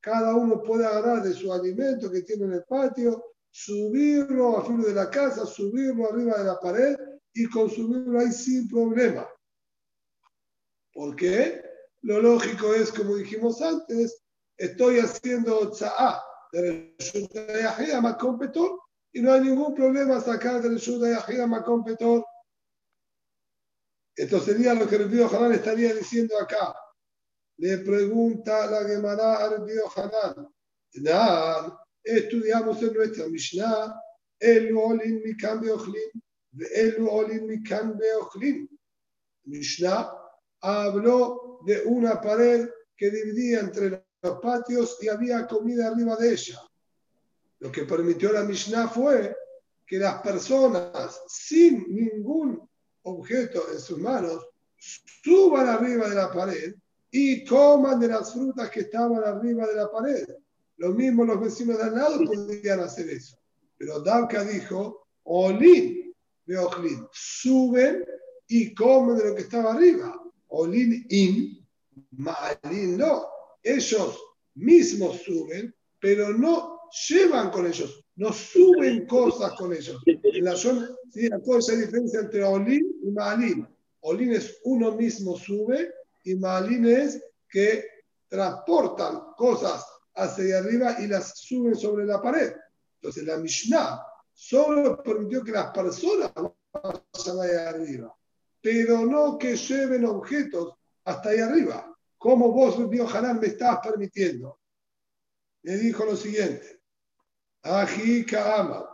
Cada 0.00 0.34
uno 0.34 0.62
puede 0.62 0.86
agarrar 0.86 1.22
de 1.22 1.32
su 1.32 1.52
alimento 1.52 2.10
que 2.10 2.22
tiene 2.22 2.44
en 2.44 2.52
el 2.52 2.64
patio, 2.64 3.24
subirlo 3.50 4.58
a 4.58 4.64
filo 4.64 4.84
de 4.84 4.94
la 4.94 5.10
casa, 5.10 5.44
subirlo 5.44 6.08
arriba 6.08 6.38
de 6.38 6.44
la 6.44 6.60
pared 6.60 6.96
y 7.32 7.46
consumirlo 7.46 8.20
ahí 8.20 8.32
sin 8.32 8.68
problema. 8.68 9.26
¿Por 10.92 11.16
qué? 11.16 11.62
Lo 12.02 12.20
lógico 12.20 12.74
es, 12.74 12.92
como 12.92 13.16
dijimos 13.16 13.60
antes, 13.60 14.22
estoy 14.56 14.98
haciendo 14.98 15.70
tza'a 15.70 16.20
de 16.52 16.94
Reshut 16.98 17.32
Yahid 17.32 17.90
a 17.90 18.00
Makompetor 18.00 18.78
y 19.12 19.20
no 19.20 19.32
hay 19.32 19.40
ningún 19.40 19.74
problema 19.74 20.20
sacar 20.20 20.62
de 20.62 20.70
Reshut 20.70 21.02
Yahid 21.02 21.40
a 21.40 21.46
Makompetor. 21.46 22.24
Esto 24.18 24.40
sería 24.40 24.74
lo 24.74 24.88
que 24.88 24.96
el 24.96 25.08
Río 25.08 25.28
Hanan 25.28 25.52
estaría 25.52 25.94
diciendo 25.94 26.34
acá. 26.40 26.74
Le 27.58 27.78
pregunta 27.78 28.66
la 28.66 28.82
Gemara 28.82 29.36
al 29.44 29.64
Río 29.64 29.84
Hanan. 29.94 30.48
Estudiamos 32.02 32.82
en 32.82 32.94
nuestra 32.94 33.28
Mishnah 33.28 33.94
el 34.40 34.76
Olin 34.76 35.22
Mikan 35.22 35.60
Beochlin, 35.60 36.10
el 36.74 36.96
Olin 37.08 37.46
Mikan 37.46 37.96
Beochlin. 37.96 38.68
Mishnah 39.44 40.12
habló 40.62 41.60
de 41.64 41.82
una 41.84 42.20
pared 42.20 42.68
que 42.96 43.12
dividía 43.12 43.60
entre 43.60 44.04
los 44.20 44.40
patios 44.40 44.98
y 45.00 45.06
había 45.06 45.46
comida 45.46 45.86
arriba 45.86 46.16
de 46.16 46.32
ella. 46.32 46.60
Lo 47.60 47.70
que 47.70 47.84
permitió 47.84 48.32
la 48.32 48.42
Mishnah 48.42 48.88
fue 48.88 49.36
que 49.86 49.98
las 49.98 50.20
personas 50.22 51.22
sin 51.28 51.86
ningún 51.94 52.68
objeto 53.02 53.62
en 53.72 53.80
sus 53.80 53.98
manos 53.98 54.46
suban 54.76 55.68
arriba 55.68 56.08
de 56.08 56.14
la 56.14 56.32
pared 56.32 56.74
y 57.10 57.44
coman 57.44 57.98
de 57.98 58.08
las 58.08 58.32
frutas 58.32 58.70
que 58.70 58.80
estaban 58.80 59.24
arriba 59.24 59.66
de 59.66 59.74
la 59.74 59.90
pared. 59.90 60.28
Lo 60.76 60.92
mismo 60.92 61.24
los 61.24 61.40
vecinos 61.40 61.78
de 61.78 61.84
al 61.84 61.94
lado 61.94 62.24
podían 62.24 62.80
hacer 62.80 63.08
eso. 63.08 63.36
Pero 63.76 64.00
Davka 64.00 64.44
dijo, 64.44 65.06
Olin, 65.24 66.14
suben 67.12 68.04
y 68.46 68.74
comen 68.74 69.16
de 69.16 69.28
lo 69.28 69.34
que 69.34 69.42
estaba 69.42 69.74
arriba. 69.74 70.20
Olin 70.48 71.04
in, 71.08 71.66
Ma'alin 72.12 72.96
no. 72.96 73.26
Ellos 73.62 74.18
mismos 74.54 75.22
suben, 75.22 75.74
pero 76.00 76.30
no 76.30 76.80
llevan 77.08 77.50
con 77.50 77.66
ellos, 77.66 78.04
no 78.18 78.32
suben 78.32 79.06
cosas 79.06 79.52
con 79.54 79.72
ellos. 79.72 80.00
En 80.06 80.44
la 80.44 80.54
zona, 80.54 80.88
¿sí? 81.10 81.26
esa 81.26 81.74
diferencia 81.74 82.20
entre 82.20 82.44
Olin 82.44 83.00
y 83.02 83.10
Ma'alin. 83.10 83.66
Olin 84.00 84.32
es 84.32 84.60
uno 84.64 84.92
mismo 84.92 85.36
sube 85.36 85.92
y 86.24 86.34
Ma'alin 86.34 86.86
es 86.86 87.20
que 87.48 87.84
transportan 88.28 89.32
cosas 89.36 89.84
hacia 90.14 90.58
arriba 90.58 90.96
y 91.00 91.06
las 91.06 91.38
suben 91.38 91.74
sobre 91.74 92.04
la 92.04 92.20
pared. 92.20 92.52
Entonces 93.00 93.24
la 93.24 93.38
Mishnah 93.38 94.00
solo 94.32 95.02
permitió 95.02 95.42
que 95.42 95.52
las 95.52 95.70
personas 95.70 96.30
vayan 96.34 97.40
ahí 97.40 97.56
arriba 97.56 98.14
pero 98.60 99.06
no 99.06 99.38
que 99.38 99.56
lleven 99.56 100.04
objetos 100.04 100.74
hasta 101.04 101.30
ahí 101.30 101.38
arriba. 101.38 101.94
Como 102.16 102.52
vos, 102.52 102.90
Dios 102.90 103.14
Hanan, 103.14 103.40
me 103.40 103.46
estás 103.46 103.78
permitiendo. 103.82 104.60
Le 105.62 105.76
dijo 105.78 106.04
lo 106.04 106.16
siguiente: 106.16 106.77
Ají 107.62 108.24
ama. 108.36 108.84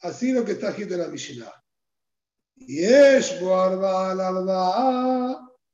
Así 0.00 0.32
lo 0.32 0.44
que 0.44 0.52
está 0.52 0.70
escrito 0.70 0.94
en 0.94 1.00
la 1.00 1.08
Mishnah. 1.08 1.52
Y 2.56 2.84
es 2.84 3.40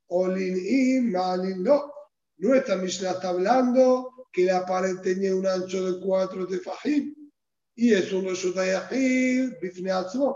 olin 0.09 1.11
no. 1.63 1.93
Nuestra 2.37 2.75
Mishnah 2.75 3.11
está 3.11 3.29
hablando 3.29 4.27
que 4.31 4.45
la 4.45 4.65
pared 4.65 4.97
tenía 5.01 5.35
un 5.35 5.47
ancho 5.47 5.91
de 5.91 5.99
cuatro 6.05 6.47
tefajim 6.47 7.15
y 7.75 7.93
es 7.93 8.11
un 8.11 8.25
Reshutayahid 8.25 9.53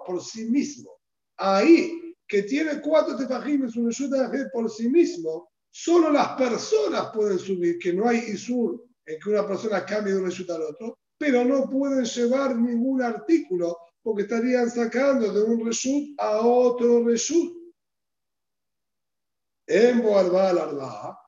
por 0.05 0.23
sí 0.23 0.45
mismo. 0.45 0.91
Ahí 1.37 2.15
que 2.27 2.43
tiene 2.43 2.79
cuatro 2.79 3.17
tefajim 3.17 3.65
es 3.65 3.75
un 3.75 3.89
de 3.89 4.49
por 4.53 4.71
sí 4.71 4.89
mismo, 4.89 5.51
solo 5.69 6.09
las 6.09 6.29
personas 6.37 7.11
pueden 7.13 7.37
subir, 7.37 7.77
que 7.77 7.91
no 7.91 8.07
hay 8.07 8.19
isur 8.19 8.81
en 9.05 9.19
que 9.19 9.29
una 9.29 9.45
persona 9.45 9.85
cambie 9.85 10.13
de 10.13 10.19
un 10.19 10.25
reshut 10.25 10.49
al 10.49 10.61
otro, 10.61 10.97
pero 11.21 11.45
no 11.45 11.69
pueden 11.69 12.03
llevar 12.03 12.55
ningún 12.55 12.99
artículo 12.99 13.77
porque 14.01 14.23
estarían 14.23 14.71
sacando 14.71 15.31
de 15.31 15.43
un 15.43 15.63
reshut 15.63 16.19
a 16.19 16.39
otro 16.41 17.05
reshut. 17.05 17.55
En 19.67 20.01
Boarba 20.01 20.49
al 20.49 20.79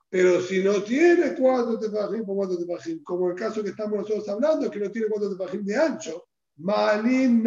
pero 0.09 0.41
si 0.41 0.63
no 0.63 0.81
tiene 0.81 1.35
cuatro 1.35 1.77
tefajim 1.77 2.25
por 2.25 2.35
cuatro 2.37 2.57
tefajim, 2.57 3.03
como 3.03 3.29
el 3.29 3.35
caso 3.35 3.61
que 3.61 3.69
estamos 3.69 3.99
nosotros 3.99 4.27
hablando, 4.29 4.71
que 4.71 4.79
no 4.79 4.89
tiene 4.89 5.09
cuatro 5.09 5.29
tefajim 5.29 5.63
de 5.63 5.75
ancho, 5.75 6.25
malin 6.57 7.43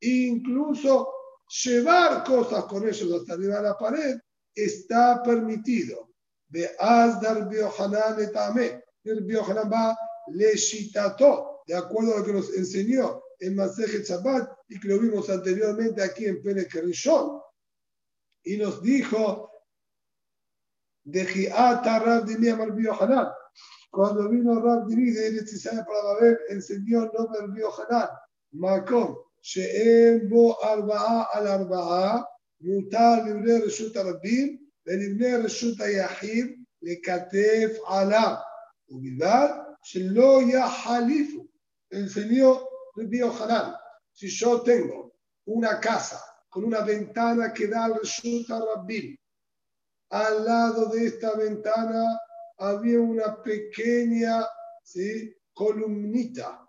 incluso 0.00 1.08
llevar 1.64 2.22
cosas 2.22 2.64
con 2.64 2.86
ellos 2.86 3.10
hasta 3.18 3.32
arriba 3.32 3.56
de 3.56 3.62
la 3.62 3.78
pared 3.78 4.18
está 4.54 5.22
permitido. 5.22 6.10
De 6.48 6.68
Asdar 6.78 7.48
Biohanan 7.48 8.20
etame. 8.20 8.82
El 9.02 9.24
Biohanan 9.24 9.72
va 9.72 9.96
le 10.27 10.53
de 11.67 11.75
acuerdo 11.75 12.15
a 12.15 12.19
lo 12.19 12.25
que 12.25 12.33
nos 12.33 12.53
enseñó 12.55 13.21
en 13.39 13.55
Masejet 13.55 14.03
Shabbat 14.03 14.49
y 14.69 14.79
que 14.79 14.87
lo 14.87 14.99
vimos 14.99 15.29
anteriormente 15.29 16.03
aquí 16.03 16.25
en 16.25 16.41
Pene 16.41 16.67
Rishon. 16.71 17.39
Y 18.43 18.57
nos 18.57 18.81
dijo 18.81 19.51
de 21.03 21.25
Giata 21.25 21.99
Rab 21.99 22.25
Dimi 22.25 22.49
Amar 22.49 22.73
Biohanan. 22.73 23.29
Cuando 23.89 24.29
vino 24.29 24.59
Rab 24.59 24.87
Dimi 24.87 25.11
de 25.11 25.27
Eretz 25.27 25.63
para 25.63 26.03
Babel, 26.03 26.39
enseñó 26.49 27.03
el 27.03 27.11
nombre 27.13 27.41
del 27.41 27.51
Biohanan. 27.51 28.09
Macom 28.53 29.15
שאין 29.41 30.29
בו 30.29 30.55
ארבעה 30.63 31.23
על 31.31 31.47
ארבעה, 31.47 32.21
מותר 32.61 33.23
לבני 33.25 33.61
רשות 33.65 33.95
הרבים 33.95 34.57
ולבני 34.87 35.35
רשות 35.35 35.81
היחיד 35.81 36.63
לכתף 36.81 37.77
עליו, 37.87 38.35
ובלבד 38.89 39.49
Shelo 39.86 40.40
Halifu, 40.84 41.48
enseñó 41.90 42.68
Rabbi 42.96 43.22
Ojalán. 43.22 43.72
Si 44.12 44.28
yo 44.28 44.60
tengo 44.62 45.14
una 45.44 45.78
casa 45.78 46.20
con 46.48 46.64
una 46.64 46.80
ventana 46.80 47.52
que 47.52 47.68
da 47.68 47.84
al 47.84 48.00
Shuta 48.02 48.58
Rabbi, 48.58 49.16
al 50.10 50.44
lado 50.44 50.86
de 50.86 51.06
esta 51.06 51.36
ventana 51.36 52.18
había 52.58 52.98
una 52.98 53.40
pequeña 53.40 54.44
¿sí? 54.82 55.32
columnita 55.54 56.68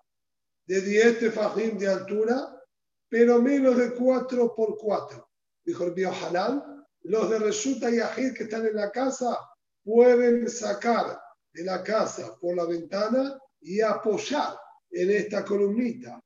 de 0.68 0.82
10 0.82 1.20
tefajim 1.20 1.76
de 1.80 1.88
altura, 1.88 2.62
pero 3.10 3.42
menos 3.42 3.78
de 3.78 3.96
4 3.96 4.54
por 4.54 4.78
4. 4.78 5.28
Dijo 5.66 5.86
el 5.86 5.94
Biohalán, 5.94 6.86
los 7.02 7.30
de 7.32 7.40
Resulta 7.40 7.90
y 7.90 8.00
Ajir 8.00 8.36
que 8.36 8.44
están 8.44 8.68
en 8.68 8.76
la 8.76 8.92
casa 8.92 9.40
pueden 9.84 10.48
sacar 10.48 11.20
de 11.58 11.64
la 11.64 11.84
casa 11.84 12.38
por 12.40 12.56
la 12.56 12.66
ventana 12.66 13.40
y 13.62 13.82
apoyar 13.82 14.56
en 14.92 15.10
esta 15.10 15.44
columnita. 15.44 16.24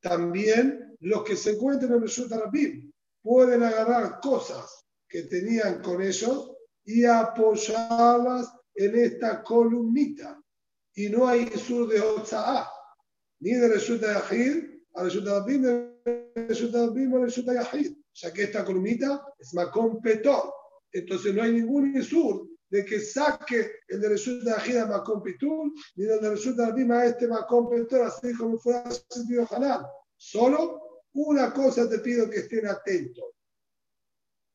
También 0.00 0.96
los 1.00 1.24
que 1.24 1.34
se 1.34 1.50
encuentran 1.50 1.94
en 1.94 2.02
Reshuta 2.02 2.38
Rabim 2.38 2.92
pueden 3.20 3.64
agarrar 3.64 4.20
cosas 4.20 4.84
que 5.08 5.24
tenían 5.24 5.82
con 5.82 6.00
ellos 6.00 6.52
y 6.84 7.04
apoyarlas 7.04 8.52
en 8.76 8.96
esta 8.96 9.42
columnita. 9.42 10.40
Y 10.94 11.08
no 11.08 11.26
hay 11.26 11.46
sur 11.58 11.88
de 11.88 12.00
Otsa'a, 12.00 12.70
ni 13.40 13.52
de 13.54 13.68
Reshuta 13.68 14.18
Ajid 14.18 14.76
a 14.94 15.02
Reshut 15.02 15.28
Abim, 15.28 15.62
Reshut 16.34 16.74
Abim 16.74 17.12
o 17.12 17.18
Reshut 17.18 17.46
Yahid. 17.46 17.96
ya 18.14 18.32
que 18.32 18.44
esta 18.44 18.64
columnita 18.64 19.22
es 19.38 19.52
Macón 19.52 20.00
Petor. 20.00 20.54
Entonces 20.92 21.34
no 21.34 21.42
hay 21.42 21.52
ningún 21.52 21.94
Isur 21.96 22.48
de 22.70 22.84
que 22.84 23.00
saque 23.00 23.80
el 23.88 24.00
de 24.00 24.08
resulta 24.08 24.50
de 24.50 24.56
Ajida 24.56 24.86
Macón 24.86 25.22
Pitul, 25.22 25.72
ni 25.94 26.04
el 26.04 26.20
de 26.20 26.30
resulta 26.30 26.72
de 26.72 26.92
a 26.92 27.06
este 27.06 27.28
Macón 27.28 27.68
Petor, 27.68 28.02
así 28.02 28.34
como 28.34 28.58
fuera 28.58 28.90
sentido 29.08 29.46
Hanal. 29.50 29.86
Solo 30.16 31.04
una 31.12 31.52
cosa 31.52 31.88
te 31.88 31.98
pido 32.00 32.28
que 32.28 32.40
estén 32.40 32.66
atentos. 32.66 33.24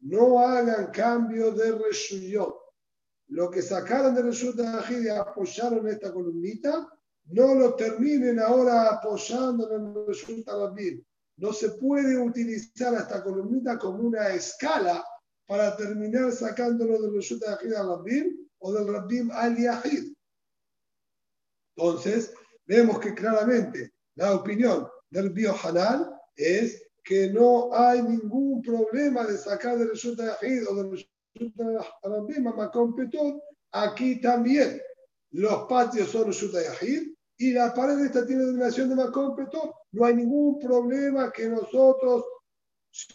No 0.01 0.39
hagan 0.39 0.91
cambio 0.91 1.51
de 1.51 1.71
reshuyot. 1.71 2.55
Lo 3.27 3.49
que 3.49 3.61
sacaron 3.61 4.13
de 4.13 4.23
resulta 4.23 4.63
de 4.63 4.77
Ajida 4.79 5.15
y 5.15 5.17
apoyaron 5.17 5.87
esta 5.87 6.11
columnita, 6.11 6.87
no 7.25 7.55
lo 7.55 7.75
terminen 7.75 8.39
ahora 8.39 8.89
apoyando 8.89 9.71
en 9.73 9.95
el 9.95 10.07
resulta 10.07 10.57
de 10.57 11.05
No 11.37 11.53
se 11.53 11.69
puede 11.71 12.17
utilizar 12.17 12.93
esta 12.93 13.23
columnita 13.23 13.77
como 13.79 14.03
una 14.03 14.29
escala 14.29 15.03
para 15.51 15.75
terminar 15.75 16.31
sacándolo 16.31 17.01
del 17.01 17.13
Reshut 17.13 17.41
Yahid 17.41 17.73
al 17.73 17.89
Rabbim 17.89 18.47
o 18.59 18.71
del 18.71 18.87
Rabbim 18.87 19.29
al 19.31 19.57
Yahid. 19.57 20.13
Entonces, 21.75 22.33
vemos 22.65 22.99
que 23.01 23.13
claramente 23.13 23.91
la 24.15 24.33
opinión 24.33 24.87
del 25.09 25.31
Biohanal 25.31 26.09
es 26.37 26.81
que 27.03 27.33
no 27.33 27.69
hay 27.73 28.01
ningún 28.01 28.61
problema 28.61 29.25
de 29.25 29.37
sacar 29.37 29.77
del 29.77 29.89
Reshut 29.89 30.17
Yahid 30.17 30.69
o 30.69 30.75
del 30.75 30.91
Reshut 30.91 31.09
Rabbim 32.01 32.47
a 32.47 32.53
Makom 32.53 32.95
Aquí 33.73 34.21
también 34.21 34.81
los 35.31 35.65
patios 35.67 36.11
son 36.11 36.27
Reshut 36.27 36.53
Yahid 36.53 37.13
y 37.39 37.51
la 37.51 37.73
pared 37.73 37.99
esta 37.99 38.25
tiene 38.25 38.43
denominación 38.43 38.87
de 38.87 38.95
Makom 38.95 39.35
No 39.91 40.05
hay 40.05 40.15
ningún 40.15 40.59
problema 40.61 41.29
que 41.29 41.49
nosotros 41.49 42.23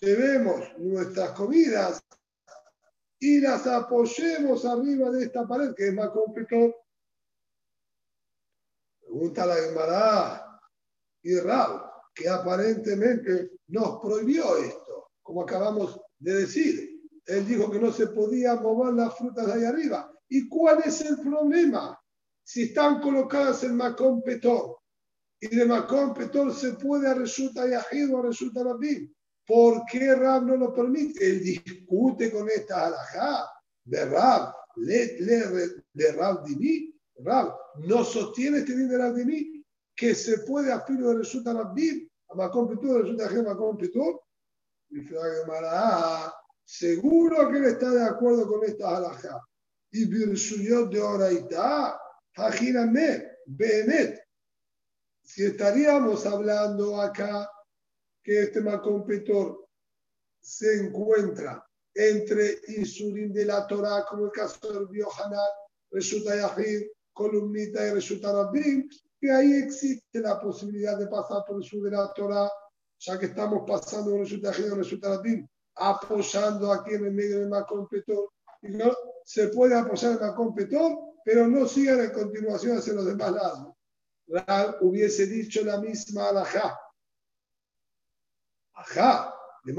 llevemos 0.03 0.61
nuestras 0.79 1.31
comidas 1.31 2.03
y 3.19 3.41
las 3.41 3.67
apoyemos 3.67 4.65
arriba 4.65 5.11
de 5.11 5.25
esta 5.25 5.47
pared, 5.47 5.75
que 5.75 5.89
es 5.89 5.95
más 5.95 6.11
complicado. 6.11 6.75
Pregunta 9.01 9.47
la 9.47 9.57
Gemara 9.57 10.61
y 11.23 11.39
Raúl, 11.41 11.81
que 12.15 12.29
aparentemente 12.29 13.53
nos 13.69 14.01
prohibió 14.01 14.57
esto, 14.59 15.11
como 15.23 15.43
acabamos 15.43 16.01
de 16.19 16.35
decir. 16.41 17.01
Él 17.25 17.47
dijo 17.47 17.71
que 17.71 17.81
no 17.81 17.91
se 17.91 18.09
podía 18.09 18.55
mover 18.57 18.95
las 18.95 19.17
frutas 19.17 19.47
de 19.47 19.53
ahí 19.55 19.65
arriba. 19.65 20.13
¿Y 20.29 20.49
cuál 20.49 20.83
es 20.85 21.01
el 21.01 21.19
problema? 21.19 21.99
Si 22.45 22.65
están 22.65 23.01
colocadas 23.01 23.65
en 23.65 23.77
Macón 23.77 24.23
Petor, 24.23 24.79
y 25.41 25.49
de 25.55 25.67
Macón 25.67 26.15
Petor 26.15 26.55
se 26.55 26.75
puede 26.75 27.09
a 27.09 27.15
resulta 27.15 27.69
Yahid 27.69 28.15
o 28.15 28.19
a 28.19 28.23
resulta 28.23 28.63
Rabin. 28.63 29.15
¿Por 29.47 29.85
qué 29.91 30.15
Rab 30.15 30.45
no 30.45 30.57
lo 30.57 30.75
permite? 30.75 31.25
Él 31.25 31.43
discute 31.43 32.33
con 32.33 32.49
esta 32.51 32.87
alajá 32.87 33.49
de 33.85 34.05
Rab, 34.05 34.53
le, 34.77 35.21
le, 35.21 35.85
de 35.93 36.13
Rab 36.13 36.45
Dini. 36.45 36.93
Rab 37.19 37.55
no 37.87 38.05
sostiene 38.05 38.59
este 38.59 38.75
din 38.75 38.89
de 38.89 38.99
Rab 38.99 39.15
Dini 39.15 39.57
que 39.97 40.15
se 40.15 40.39
puede 40.41 40.71
afirmar 40.71 41.15
de 41.15 41.19
resulta 41.21 41.55
Rabbim, 41.55 42.07
a 42.29 42.35
Macón 42.35 42.69
Petur, 42.69 43.03
resulta 43.03 43.29
que 43.29 43.43
Macón 43.43 43.79
Petur. 43.79 44.21
Dice 44.89 45.15
la 45.15 46.35
seguro 46.65 47.51
que 47.51 47.59
él 47.59 47.65
está 47.65 47.91
de 47.91 48.05
acuerdo 48.05 48.47
con 48.47 48.63
esta 48.65 48.97
alajá. 48.97 49.43
Y 49.91 50.05
Birshuyot 50.05 50.91
de 50.91 51.01
Oraitá, 51.01 51.99
Hajirame, 52.35 53.27
Benet. 53.47 54.21
Si 55.23 55.47
estaríamos 55.47 56.27
hablando 56.27 57.01
acá 57.01 57.49
que 58.27 58.43
este 58.43 58.61
macompetor 58.61 59.69
se 60.41 60.83
encuentra 60.83 61.65
entre 61.95 62.59
Isurim 62.67 63.33
de 63.33 63.45
la 63.45 63.69
Torah, 63.69 64.05
como 64.11 64.25
el 64.25 64.33
caso 64.33 64.73
del 64.73 64.89
Biohanan, 64.89 65.39
resulta 65.93 66.35
Yahid, 66.35 66.89
columnita 67.13 67.87
y 67.87 67.93
resulta 67.93 68.33
Rabbim, 68.33 68.89
que 69.21 69.31
ahí 69.31 69.53
existe 69.53 70.19
la 70.19 70.41
posibilidad 70.41 70.99
de 70.99 71.07
pasar 71.07 71.45
por 71.47 71.59
el 71.59 71.63
sur 71.63 71.85
de 71.85 71.93
la 71.93 72.13
Torah, 72.15 72.51
ya 72.99 73.17
que 73.17 73.27
estamos 73.27 73.63
pasando 73.65 74.11
por 74.11 74.21
resulta 74.23 74.51
Yahid 74.51 74.73
o 74.73 74.77
resulta 74.77 75.09
Rabbim, 75.09 75.47
apoyando 75.77 76.73
aquí 76.73 76.95
en 76.95 77.07
el 77.07 77.13
medio 77.13 77.39
del 77.39 77.49
macompetor. 77.49 78.29
No, 78.63 78.93
se 79.25 79.49
puede 79.49 79.79
apoyar 79.79 80.15
el 80.15 80.21
macompetor, 80.21 80.99
pero 81.25 81.47
no 81.47 81.69
sigan 81.69 82.01
en 82.01 82.11
continuación 82.11 82.77
hacia 82.77 82.93
los 82.93 83.07
demás 83.07 83.31
lados. 83.31 83.75
hubiese 84.81 85.27
dicho 85.27 85.63
la 85.63 85.81
misma 85.81 86.31
alajá 86.31 86.77
Ajá, 88.77 89.35
de 89.65 89.75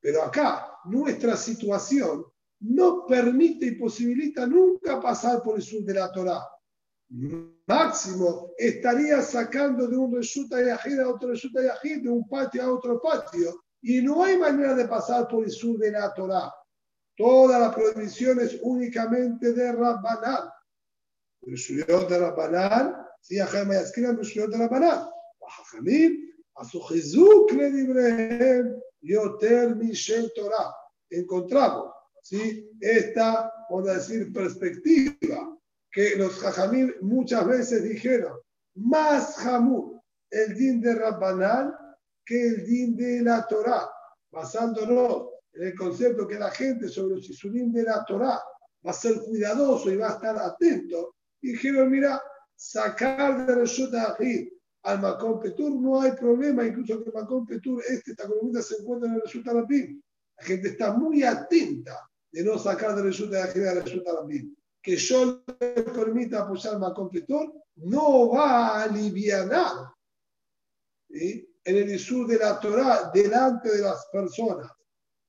pero 0.00 0.22
acá 0.22 0.70
nuestra 0.84 1.36
situación 1.36 2.24
no 2.60 3.06
permite 3.06 3.66
y 3.66 3.72
posibilita 3.72 4.46
nunca 4.46 5.00
pasar 5.00 5.42
por 5.42 5.56
el 5.56 5.62
sur 5.62 5.82
de 5.82 5.94
la 5.94 6.12
Torah. 6.12 6.46
Máximo 7.66 8.52
estaría 8.58 9.22
sacando 9.22 9.86
de 9.86 9.96
un 9.96 10.14
resulta 10.14 10.62
yajid 10.62 11.00
a 11.00 11.08
otro 11.08 11.30
resulta 11.30 11.62
yajid, 11.62 12.02
de 12.02 12.10
un 12.10 12.28
patio 12.28 12.62
a 12.62 12.72
otro 12.72 13.00
patio, 13.00 13.64
y 13.82 14.02
no 14.02 14.22
hay 14.22 14.36
manera 14.38 14.74
de 14.74 14.86
pasar 14.86 15.26
por 15.28 15.44
el 15.44 15.50
sur 15.50 15.78
de 15.78 15.90
la 15.90 16.12
Torah. 16.14 16.52
Toda 17.16 17.58
la 17.58 17.74
prohibición 17.74 18.40
es 18.40 18.58
únicamente 18.62 19.52
de 19.52 19.72
Rabbanán. 19.72 20.48
El 21.42 21.56
de 22.08 22.18
Rabbanán, 22.18 22.96
si 23.20 23.38
Ajá 23.38 23.64
Mayaskin, 23.64 24.04
el 24.06 24.50
de 24.50 24.58
Rabbanán 24.58 25.08
a 26.56 26.64
su 26.64 26.80
Jesús 26.82 27.46
Yoter 29.00 29.76
Michel 29.76 30.32
Torah. 30.34 30.74
Encontramos 31.10 31.92
¿sí? 32.22 32.70
esta, 32.80 33.52
vamos 33.70 33.88
a 33.88 34.32
perspectiva 34.32 35.58
que 35.90 36.16
los 36.16 36.38
Jajamil 36.38 36.96
muchas 37.02 37.46
veces 37.46 37.84
dijeron, 37.84 38.38
más 38.74 39.38
Hamur, 39.46 40.00
el 40.30 40.54
din 40.54 40.80
de 40.80 40.94
Rabbanal 40.94 41.76
que 42.24 42.48
el 42.48 42.66
din 42.66 42.96
de 42.96 43.20
la 43.20 43.46
Torah, 43.46 43.88
basándonos 44.32 45.28
en 45.52 45.68
el 45.68 45.74
concepto 45.76 46.26
que 46.26 46.38
la 46.38 46.50
gente 46.50 46.88
sobre 46.88 47.16
el 47.16 47.22
sisurín 47.22 47.72
de 47.72 47.84
la 47.84 48.04
Torah 48.04 48.42
va 48.84 48.90
a 48.90 48.94
ser 48.94 49.20
cuidadoso 49.20 49.90
y 49.92 49.96
va 49.96 50.08
a 50.08 50.14
estar 50.14 50.36
atento, 50.36 51.14
dijeron, 51.40 51.90
mira, 51.90 52.20
sacar 52.56 53.46
de 53.46 53.54
Reshut 53.54 53.94
Ajit 53.94 54.53
al 54.84 55.00
Macón 55.00 55.40
Petur, 55.40 55.72
no 55.72 56.00
hay 56.00 56.12
problema, 56.12 56.66
incluso 56.66 57.02
que 57.02 57.10
Macón 57.10 57.46
Petur, 57.46 57.82
este, 57.88 58.10
esta 58.10 58.26
columna 58.26 58.60
se 58.60 58.76
encuentra 58.76 59.08
en 59.08 59.14
el 59.16 59.22
resultado 59.22 59.60
Lapín. 59.60 60.02
La 60.36 60.44
gente 60.44 60.68
está 60.68 60.92
muy 60.92 61.22
atenta 61.22 62.08
de 62.30 62.44
no 62.44 62.58
sacar 62.58 62.94
del 62.94 63.06
resultado 63.06 63.46
de 63.52 63.60
la 63.60 63.74
del 63.74 63.82
resultado 63.82 64.22
Lapín. 64.22 64.56
Que 64.82 64.96
yo 64.96 65.42
le 65.58 65.82
permita 65.82 66.42
apoyar 66.42 66.74
al 66.74 66.80
Macón 66.80 67.08
Petur, 67.08 67.50
no 67.76 68.30
va 68.30 68.68
a 68.68 68.82
aliviar 68.84 69.48
en 71.08 71.48
el 71.64 71.98
sur 71.98 72.26
de 72.26 72.38
la 72.38 72.60
Torah 72.60 73.10
delante 73.12 73.70
de 73.70 73.82
las 73.82 74.06
personas. 74.12 74.70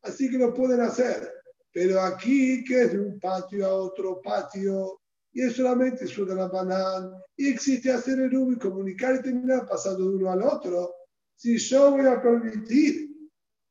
Así 0.02 0.30
que 0.30 0.38
lo 0.38 0.54
pueden 0.54 0.82
hacer. 0.82 1.32
Pero 1.72 2.02
aquí, 2.02 2.63
que 2.65 2.84
es 2.84 2.91
de 2.91 3.00
un 3.00 3.20
patio 3.20 3.65
a 3.65 3.74
otro 3.74 4.22
patio, 4.22 5.00
y 5.36 5.41
es 5.41 5.58
solamente 5.58 6.08
su 6.08 6.26
banal 6.26 7.13
y 7.36 7.50
existe 7.50 7.91
hacer 7.91 8.19
el 8.21 8.32
y 8.34 8.58
comunicar 8.58 9.15
y 9.15 9.21
terminar 9.21 9.67
pasando 9.67 10.10
de 10.10 10.15
uno 10.15 10.32
al 10.32 10.41
otro. 10.41 10.95
Si 11.36 11.58
yo 11.58 11.91
voy 11.91 12.06
a 12.06 12.21
permitir 12.21 13.10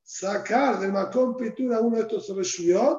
sacar 0.02 0.78
del 0.78 0.92
Macón 0.92 1.38
Pintura 1.38 1.80
uno 1.80 1.96
de 1.96 2.02
estos 2.02 2.36
reshuyot, 2.36 2.98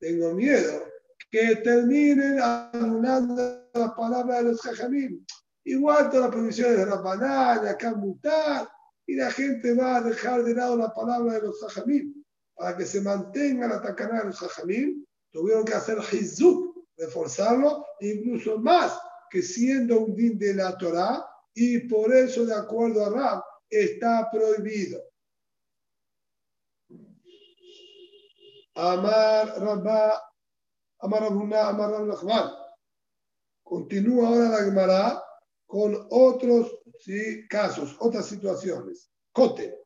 tengo 0.00 0.34
miedo 0.34 0.84
que 1.30 1.54
terminen 1.56 2.40
anulando 2.40 3.68
las 3.72 3.92
palabras 3.92 4.38
de 4.38 4.50
los 4.50 4.60
jajamim. 4.62 5.24
Igual 5.64 6.10
todas 6.10 6.26
las 6.26 6.34
provisiones 6.34 6.78
de 6.78 6.84
banal, 6.84 7.68
acá 7.68 7.94
mutar, 7.94 8.68
y 9.06 9.14
la 9.14 9.30
gente 9.30 9.74
va 9.74 9.98
a 9.98 10.02
dejar 10.02 10.42
de 10.42 10.54
lado 10.54 10.76
la 10.76 10.92
palabra 10.92 11.34
de 11.34 11.42
los 11.42 11.60
jajamim. 11.60 12.12
Para 12.56 12.76
que 12.76 12.84
se 12.84 13.00
mantenga 13.00 13.68
la 13.68 13.80
tacana 13.80 14.22
de 14.22 14.26
los 14.26 14.40
jajamim, 14.40 15.04
tuvieron 15.30 15.64
que 15.64 15.74
hacer 15.74 15.98
hizuk 16.10 16.71
reforzarlo, 17.04 17.84
incluso 18.00 18.58
más 18.58 18.98
que 19.30 19.42
siendo 19.42 20.00
un 20.00 20.14
din 20.14 20.38
de 20.38 20.54
la 20.54 20.76
Torah, 20.76 21.24
y 21.54 21.80
por 21.88 22.14
eso, 22.14 22.44
de 22.44 22.54
acuerdo 22.54 23.04
a 23.04 23.10
Rab, 23.10 23.42
está 23.68 24.28
prohibido. 24.30 25.02
Amar 28.74 29.60
Rabba, 29.60 30.22
Amar 31.00 31.22
Rabuna, 31.22 31.68
Amar 31.68 31.90
Rabba 31.90 32.62
Continúa 33.62 34.28
ahora 34.28 34.48
la 34.48 34.64
Gemara 34.64 35.22
con 35.66 36.06
otros 36.10 36.78
¿sí? 37.00 37.46
casos, 37.48 37.96
otras 38.00 38.26
situaciones. 38.26 39.10
Cote, 39.32 39.78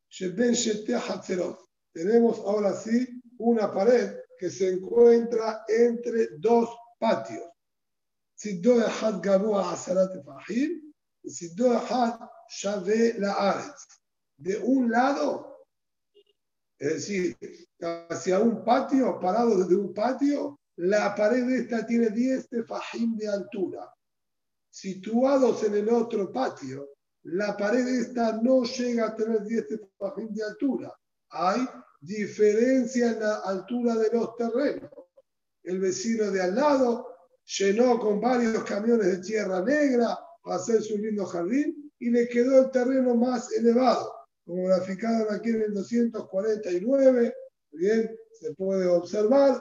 Tenemos 1.93 2.39
ahora 2.41 2.73
sí 2.75 3.23
una 3.39 3.73
pared 3.73 4.17
que 4.39 4.51
se 4.51 4.71
encuentra 4.71 5.65
entre 5.69 6.29
dos 6.39 6.69
patios. 7.00 7.52
צידו 8.36 8.88
אחד 8.88 9.22
גבוה 9.22 9.74
עשרה 9.74 10.08
טפחים, 10.08 10.82
וצידו 11.26 11.78
אחד 11.78 12.10
שווה 12.50 13.18
לארץ. 13.18 13.88
De 14.40 14.58
un 14.58 14.90
lado 14.90 15.52
es 16.82 16.94
decir, 16.94 17.38
hacia 18.10 18.40
un 18.40 18.64
patio, 18.64 19.20
parado 19.20 19.56
desde 19.60 19.76
un 19.76 19.94
patio, 19.94 20.60
la 20.78 21.14
pared 21.14 21.48
esta 21.52 21.86
tiene 21.86 22.10
10 22.10 22.50
tefajim 22.50 23.16
de 23.18 23.28
altura. 23.28 23.94
Situados 24.68 25.64
en 25.64 25.76
el 25.76 25.90
otro 25.90 26.32
patio, 26.32 26.90
la 27.26 27.56
pared 27.56 27.88
esta 27.88 28.42
no 28.42 28.64
llega 28.64 29.10
a 29.10 29.16
tener 29.16 29.44
10 29.44 29.68
tefajim 29.68 30.34
de 30.34 30.44
altura. 30.44 30.92
Hay 31.30 31.68
diferencia 32.00 33.12
en 33.12 33.20
la 33.20 33.36
altura 33.42 33.96
de 33.98 34.10
los 34.18 34.36
terrenos. 34.36 34.92
El 35.67 35.81
vecino 35.81 36.31
de 36.31 36.41
al 36.41 36.55
lado 36.55 37.09
llenó 37.59 37.99
con 37.99 38.21
varios 38.21 38.63
camiones 38.63 39.07
de 39.07 39.19
tierra 39.19 39.63
negra 39.63 40.17
para 40.41 40.57
hacer 40.57 40.81
su 40.81 40.97
lindo 40.97 41.27
jardín 41.27 41.93
y 41.99 42.11
le 42.11 42.29
quedó 42.29 42.61
el 42.61 42.71
terreno 42.71 43.17
más 43.17 43.53
elevado. 43.53 44.13
Como 44.45 44.69
graficaron 44.69 45.35
aquí 45.35 45.51
en 45.51 45.63
el 45.63 45.75
249, 45.75 47.35
bien, 47.73 48.17
se 48.33 48.55
puede 48.55 48.87
observar 48.87 49.61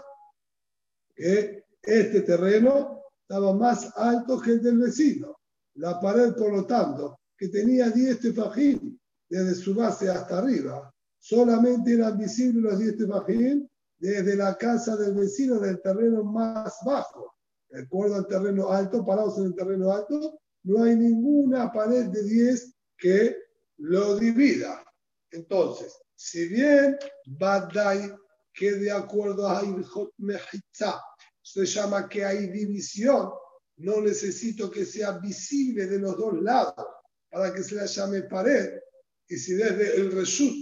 que 1.16 1.64
este 1.82 2.22
terreno 2.22 3.02
estaba 3.22 3.54
más 3.54 3.92
alto 3.98 4.40
que 4.40 4.52
el 4.52 4.62
del 4.62 4.78
vecino. 4.78 5.40
La 5.74 6.00
pared, 6.00 6.36
por 6.36 6.54
lo 6.54 6.68
tanto, 6.68 7.20
que 7.36 7.48
tenía 7.48 7.90
10 7.90 8.20
tefajín 8.20 9.00
desde 9.28 9.56
su 9.56 9.74
base 9.74 10.08
hasta 10.08 10.38
arriba, 10.38 10.94
solamente 11.18 11.94
eran 11.94 12.16
visibles 12.16 12.62
los 12.62 12.78
10 12.78 12.98
tefajín 12.98 13.68
desde 14.06 14.36
la 14.36 14.58
casa 14.58 14.96
del 14.96 15.14
vecino 15.14 15.60
del 15.60 15.82
terreno 15.82 16.24
más 16.24 16.78
bajo. 16.86 17.36
De 17.70 17.82
acuerdo 17.82 18.16
al 18.16 18.28
terreno 18.28 18.70
alto, 18.70 19.06
parados 19.06 19.38
en 19.38 19.46
el 19.46 19.56
terreno 19.56 19.92
alto, 19.92 20.40
no 20.64 20.84
hay 20.84 20.96
ninguna 20.96 21.72
pared 21.72 22.06
de 22.06 22.24
10 22.24 22.74
que 22.98 23.38
lo 23.78 24.18
divida. 24.18 24.84
Entonces, 25.32 25.98
si 26.16 26.48
bien 26.48 26.98
Badai, 27.26 28.16
que 28.54 28.72
de 28.74 28.92
acuerdo 28.92 29.48
a 29.48 29.64
Ilhot 29.64 30.14
Mejitza, 30.18 31.02
se 31.42 31.66
llama 31.66 32.08
que 32.08 32.24
hay 32.24 32.48
división, 32.48 33.30
no 33.78 34.02
necesito 34.02 34.72
que 34.72 34.86
sea 34.86 35.12
visible 35.20 35.86
de 35.88 36.00
los 36.00 36.18
dos 36.18 36.42
lados 36.42 36.86
para 37.30 37.54
que 37.54 37.64
se 37.64 37.76
la 37.76 37.86
llame 37.86 38.24
pared. 38.24 38.80
Y 39.28 39.38
si 39.38 39.54
desde 39.54 39.98
el 39.98 40.12
Reshut, 40.12 40.54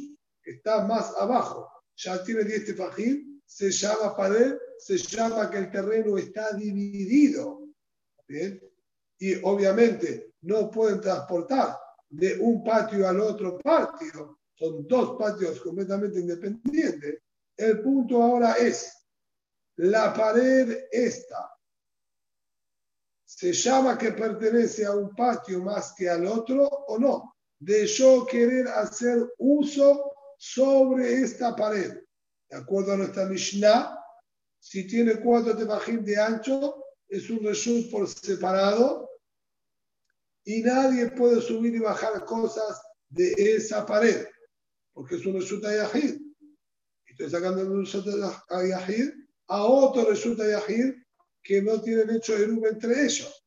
que 0.42 0.52
está 0.52 0.86
más 0.88 1.14
abajo, 1.20 1.70
ya 1.96 2.24
tiene 2.24 2.44
10 2.44 2.66
tefajim, 2.66 3.33
se 3.54 3.70
llama 3.70 4.16
pared, 4.16 4.58
se 4.80 4.98
llama 4.98 5.48
que 5.48 5.60
el 5.60 5.70
terreno 5.70 6.18
está 6.18 6.54
dividido. 6.54 7.68
Y 9.20 9.36
obviamente 9.44 10.34
no 10.42 10.72
pueden 10.72 11.00
transportar 11.00 11.78
de 12.10 12.40
un 12.40 12.64
patio 12.64 13.08
al 13.08 13.20
otro 13.20 13.60
patio, 13.60 14.40
son 14.56 14.88
dos 14.88 15.18
patios 15.20 15.62
completamente 15.62 16.20
independientes. 16.20 17.22
El 17.56 17.84
punto 17.84 18.24
ahora 18.24 18.54
es, 18.54 18.92
la 19.76 20.12
pared 20.14 20.86
esta 20.92 21.52
se 23.24 23.54
llama 23.54 23.98
que 24.00 24.14
pertenece 24.14 24.84
a 24.84 24.96
un 24.96 25.14
patio 25.16 25.62
más 25.62 25.94
que 25.96 26.10
al 26.10 26.26
otro 26.26 26.68
o 26.68 26.98
no, 26.98 27.36
de 27.60 27.86
yo 27.86 28.26
querer 28.26 28.68
hacer 28.68 29.32
uso 29.38 30.12
sobre 30.38 31.22
esta 31.22 31.56
pared. 31.56 32.03
De 32.54 32.60
acuerdo 32.60 32.94
a 32.94 32.98
nuestra 32.98 33.26
Mishnah, 33.26 34.00
si 34.60 34.86
tiene 34.86 35.16
cuatro 35.16 35.58
tefajim 35.58 36.06
de 36.06 36.20
ancho, 36.20 36.86
es 37.08 37.28
un 37.32 37.44
reshut 37.44 37.90
por 37.90 38.08
separado 38.08 39.10
y 40.44 40.62
nadie 40.62 41.10
puede 41.10 41.42
subir 41.42 41.74
y 41.74 41.80
bajar 41.80 42.24
cosas 42.26 42.80
de 43.10 43.34
esa 43.36 43.84
pared, 43.88 44.28
porque 44.94 45.16
es 45.16 45.26
un 45.26 45.34
reshut 45.34 45.66
ayahid. 45.66 46.22
Estoy 47.08 47.32
sacando 47.32 47.64
un 47.64 47.86
reshut 47.86 48.06
ayahid 48.50 49.10
a 49.48 49.64
otro 49.64 50.12
reshut 50.12 50.40
ayahid 50.40 50.94
que 51.42 51.60
no 51.60 51.82
tienen 51.82 52.12
hecho 52.12 52.38
Erub 52.38 52.68
entre 52.68 53.04
ellos. 53.04 53.44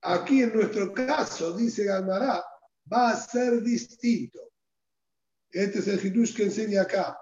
Aquí 0.00 0.42
en 0.42 0.52
nuestro 0.54 0.92
caso, 0.92 1.56
dice 1.56 1.84
Galmará, 1.84 2.44
va 2.92 3.10
a 3.10 3.16
ser 3.16 3.62
distinto. 3.62 4.40
Este 5.50 5.78
es 5.78 5.86
el 5.86 6.04
Hidush 6.04 6.34
que 6.34 6.42
enseña 6.42 6.82
acá. 6.82 7.16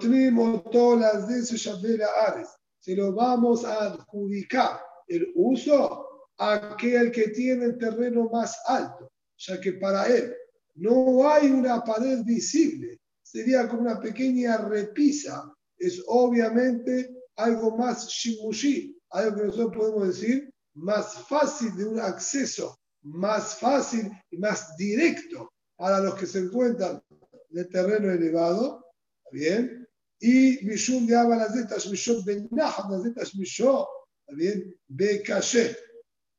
Tenemos 0.00 0.70
todas 0.70 1.28
las 1.28 1.82
de 1.82 2.04
Ares. 2.04 2.48
Se 2.78 2.94
lo 2.94 3.12
vamos 3.12 3.64
a 3.64 3.86
adjudicar 3.86 4.80
el 5.08 5.32
uso 5.34 6.30
a 6.38 6.54
aquel 6.54 7.10
que 7.10 7.28
tiene 7.28 7.64
el 7.64 7.78
terreno 7.78 8.28
más 8.30 8.56
alto, 8.66 9.10
ya 9.38 9.60
que 9.60 9.72
para 9.74 10.06
él 10.06 10.34
no 10.74 11.28
hay 11.28 11.50
una 11.50 11.82
pared 11.82 12.22
visible, 12.24 13.00
sería 13.22 13.68
como 13.68 13.82
una 13.82 13.98
pequeña 13.98 14.58
repisa. 14.58 15.52
Es 15.78 16.02
obviamente 16.06 17.16
algo 17.36 17.76
más 17.76 18.08
shimushi, 18.08 18.96
algo 19.10 19.36
que 19.36 19.46
nosotros 19.46 19.76
podemos 19.76 20.08
decir 20.08 20.52
más 20.74 21.26
fácil 21.26 21.74
de 21.76 21.86
un 21.86 22.00
acceso, 22.00 22.78
más 23.02 23.58
fácil 23.58 24.10
y 24.30 24.36
más 24.36 24.76
directo 24.76 25.50
para 25.76 26.00
los 26.00 26.14
que 26.14 26.26
se 26.26 26.40
encuentran 26.40 27.02
de 27.50 27.64
terreno 27.66 28.10
elevado, 28.10 28.84
¿bien? 29.32 29.86
Y 30.18 30.64
Mishum 30.64 31.06
de 31.06 31.16
Abalazetas 31.16 31.88
Mishom 31.88 32.24
Benah, 32.24 32.88
Lazetas 32.90 33.34
Mishom, 33.34 33.84
¿bien? 34.28 34.74
Bekashe. 34.88 35.76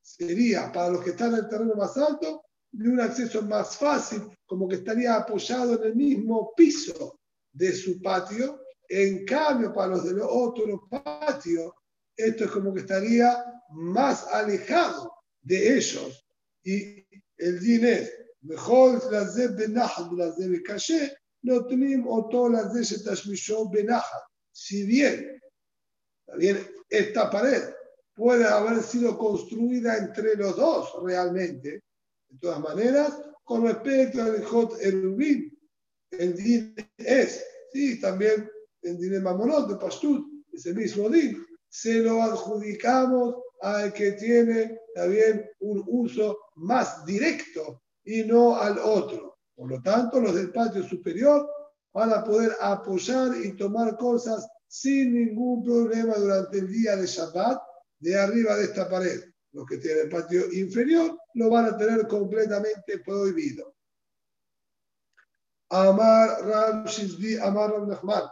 Sería 0.02 0.72
para 0.72 0.92
los 0.92 1.04
que 1.04 1.12
están 1.12 1.34
en 1.34 1.40
el 1.40 1.50
terreno 1.50 1.76
más 1.76 1.98
alto, 1.98 2.44
de 2.72 2.90
un 2.90 3.00
acceso 3.00 3.42
más 3.42 3.78
fácil, 3.78 4.22
como 4.46 4.68
que 4.68 4.76
estaría 4.76 5.16
apoyado 5.16 5.76
en 5.76 5.84
el 5.90 5.96
mismo 5.96 6.54
piso 6.56 7.20
de 7.52 7.74
su 7.74 8.02
patio. 8.02 8.62
En 8.90 9.26
cambio, 9.26 9.74
para 9.74 9.90
los 9.96 10.06
del 10.06 10.22
otro 10.22 10.88
patio, 10.90 11.76
esto 12.16 12.46
es 12.46 12.52
como 12.52 12.74
que 12.74 12.82
estaría 12.82 13.44
más 13.72 14.26
alejado 14.28 15.12
de 15.42 15.78
ellos. 15.78 16.26
Y 16.64 17.06
el 17.38 17.60
din 17.60 17.86
es, 17.86 18.12
la 20.12 20.34
caché, 20.66 21.18
no 21.44 21.66
tenemos 21.66 22.30
todas 22.30 22.74
las 22.74 22.74
de 22.74 23.56
benahad. 23.72 24.22
Si 24.52 24.86
bien, 24.86 25.40
bien, 26.38 26.68
esta 26.90 27.30
pared 27.30 27.64
puede 28.16 28.46
haber 28.46 28.82
sido 28.82 29.18
construida 29.18 29.98
entre 29.98 30.36
los 30.36 30.56
dos 30.56 30.94
realmente, 31.04 31.84
de 32.30 32.40
todas 32.40 32.60
maneras, 32.60 33.22
con 33.44 33.64
respecto 33.64 34.22
al 34.22 34.44
Jot 34.44 34.82
Erubin, 34.82 35.58
el 36.12 36.36
din 36.36 36.76
es, 36.98 37.46
sí, 37.72 38.00
también 38.00 38.50
el 38.82 38.98
din 38.98 39.22
Mamonot 39.22 39.70
de 39.70 39.76
Pashtut, 39.78 40.26
ese 40.52 40.74
mismo 40.74 41.10
din, 41.10 41.46
se 41.70 42.00
lo 42.00 42.22
adjudicamos 42.24 43.36
al 43.62 43.94
que 43.94 44.14
tiene 44.14 44.80
también 44.96 45.50
un 45.60 45.84
uso 45.88 46.38
más 46.56 47.06
directo 47.06 47.84
y 48.08 48.24
no 48.24 48.56
al 48.56 48.80
otro. 48.80 49.38
Por 49.54 49.70
lo 49.70 49.82
tanto, 49.82 50.20
los 50.20 50.34
del 50.34 50.52
patio 50.52 50.82
superior 50.84 51.48
van 51.94 52.14
a 52.14 52.24
poder 52.24 52.54
apoyar 52.62 53.36
y 53.44 53.56
tomar 53.58 53.98
cosas 53.98 54.48
sin 54.68 55.14
ningún 55.14 55.64
problema 55.64 56.16
durante 56.16 56.60
el 56.60 56.72
día 56.72 56.96
de 56.96 57.06
Shabbat 57.06 57.62
de 58.00 58.18
arriba 58.18 58.56
de 58.56 58.64
esta 58.64 58.90
pared. 58.90 59.22
Los 59.52 59.66
que 59.66 59.78
tienen 59.78 60.04
el 60.04 60.10
patio 60.10 60.52
inferior 60.54 61.18
lo 61.34 61.50
van 61.50 61.66
a 61.66 61.78
tener 61.78 62.08
completamente 62.08 63.00
prohibido. 63.00 63.76
Amar 65.70 66.46
Ram 66.46 66.86
Shizbi, 66.86 67.38
Amar 67.40 67.72
Ram 67.72 67.90
Nachman. 67.90 68.24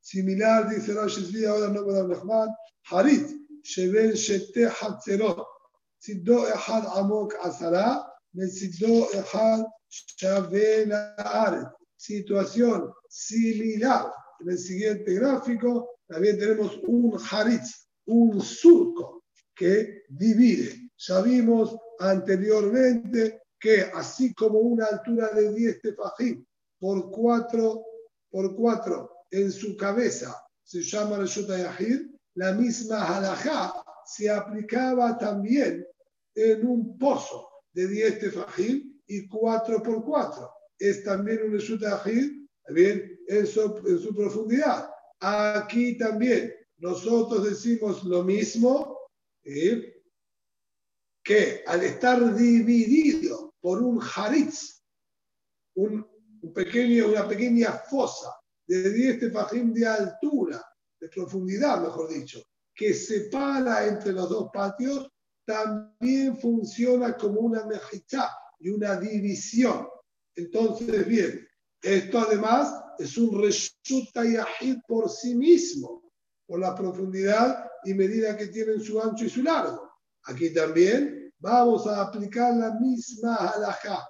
Similar, 0.00 0.68
dice 0.68 0.94
Ram 0.94 1.08
Shizbi, 1.08 1.46
ahora 1.46 1.68
no 1.68 1.82
Ram 1.82 2.10
Nachman. 2.10 2.54
Harit, 2.90 3.28
Sheben 3.62 4.12
Shete 4.12 4.68
Hatzerot. 4.68 5.44
Siddo 5.98 6.46
Ehad 6.46 6.86
Amok 6.94 7.34
Azara. 7.42 8.06
Metzidó 8.36 9.10
Ejad 9.12 9.64
Shavel 9.88 10.92
Situación 11.96 12.92
similar. 13.08 14.12
En 14.40 14.50
el 14.50 14.58
siguiente 14.58 15.14
gráfico 15.14 16.00
también 16.06 16.38
tenemos 16.38 16.78
un 16.86 17.18
haritz, 17.30 17.88
un 18.04 18.38
surco 18.42 19.24
que 19.54 20.02
divide. 20.10 20.90
Ya 20.98 21.22
vimos 21.22 21.74
anteriormente 21.98 23.40
que 23.58 23.80
así 23.94 24.34
como 24.34 24.58
una 24.58 24.84
altura 24.84 25.30
de 25.30 25.54
10 25.54 25.80
tefajín 25.80 26.46
por 26.78 27.10
4 27.10 27.84
por 28.30 28.54
4 28.54 29.10
en 29.30 29.50
su 29.50 29.74
cabeza 29.78 30.36
se 30.62 30.82
llama 30.82 31.16
Reshut 31.16 31.48
Yahid, 31.48 32.10
la 32.34 32.52
misma 32.52 33.16
halajá 33.16 33.72
se 34.04 34.28
aplicaba 34.28 35.16
también 35.16 35.86
en 36.34 36.66
un 36.66 36.98
pozo 36.98 37.55
de 37.76 37.86
10 37.88 38.20
tefajim 38.20 39.02
y 39.06 39.28
4 39.28 39.82
por 39.82 40.02
4. 40.02 40.50
Es 40.78 41.04
también 41.04 41.42
un 41.44 41.52
Reshut 41.52 41.82
bien, 42.70 43.20
en 43.28 43.46
su, 43.46 43.82
en 43.86 43.98
su 43.98 44.14
profundidad. 44.14 44.88
Aquí 45.20 45.98
también 45.98 46.54
nosotros 46.78 47.44
decimos 47.44 48.02
lo 48.04 48.24
mismo, 48.24 48.96
que 51.22 51.62
al 51.66 51.82
estar 51.82 52.34
dividido 52.34 53.54
por 53.60 53.82
un 53.82 54.00
haritz, 54.02 54.82
un 55.74 56.06
pequeño, 56.54 57.08
una 57.08 57.28
pequeña 57.28 57.72
fosa 57.72 58.30
de 58.66 58.90
10 58.90 59.20
tefajim 59.20 59.74
de 59.74 59.86
altura, 59.86 60.64
de 60.98 61.08
profundidad, 61.10 61.82
mejor 61.82 62.08
dicho, 62.08 62.42
que 62.74 62.94
separa 62.94 63.86
entre 63.86 64.12
los 64.12 64.30
dos 64.30 64.48
patios, 64.50 65.10
también 65.46 66.36
funciona 66.36 67.16
como 67.16 67.40
una 67.40 67.64
mejitá 67.64 68.36
y 68.58 68.70
una 68.70 68.96
división. 68.96 69.86
Entonces, 70.34 71.06
bien, 71.06 71.46
esto 71.80 72.18
además 72.18 72.74
es 72.98 73.16
un 73.16 73.40
resulta 73.40 74.24
yahid 74.24 74.78
por 74.86 75.08
sí 75.08 75.34
mismo, 75.34 76.02
por 76.46 76.60
la 76.60 76.74
profundidad 76.74 77.64
y 77.84 77.94
medida 77.94 78.36
que 78.36 78.48
tienen 78.48 78.80
su 78.80 79.00
ancho 79.00 79.24
y 79.24 79.30
su 79.30 79.42
largo. 79.42 79.90
Aquí 80.24 80.52
también 80.52 81.32
vamos 81.38 81.86
a 81.86 82.02
aplicar 82.02 82.54
la 82.56 82.74
misma 82.80 83.36
halajá 83.36 84.04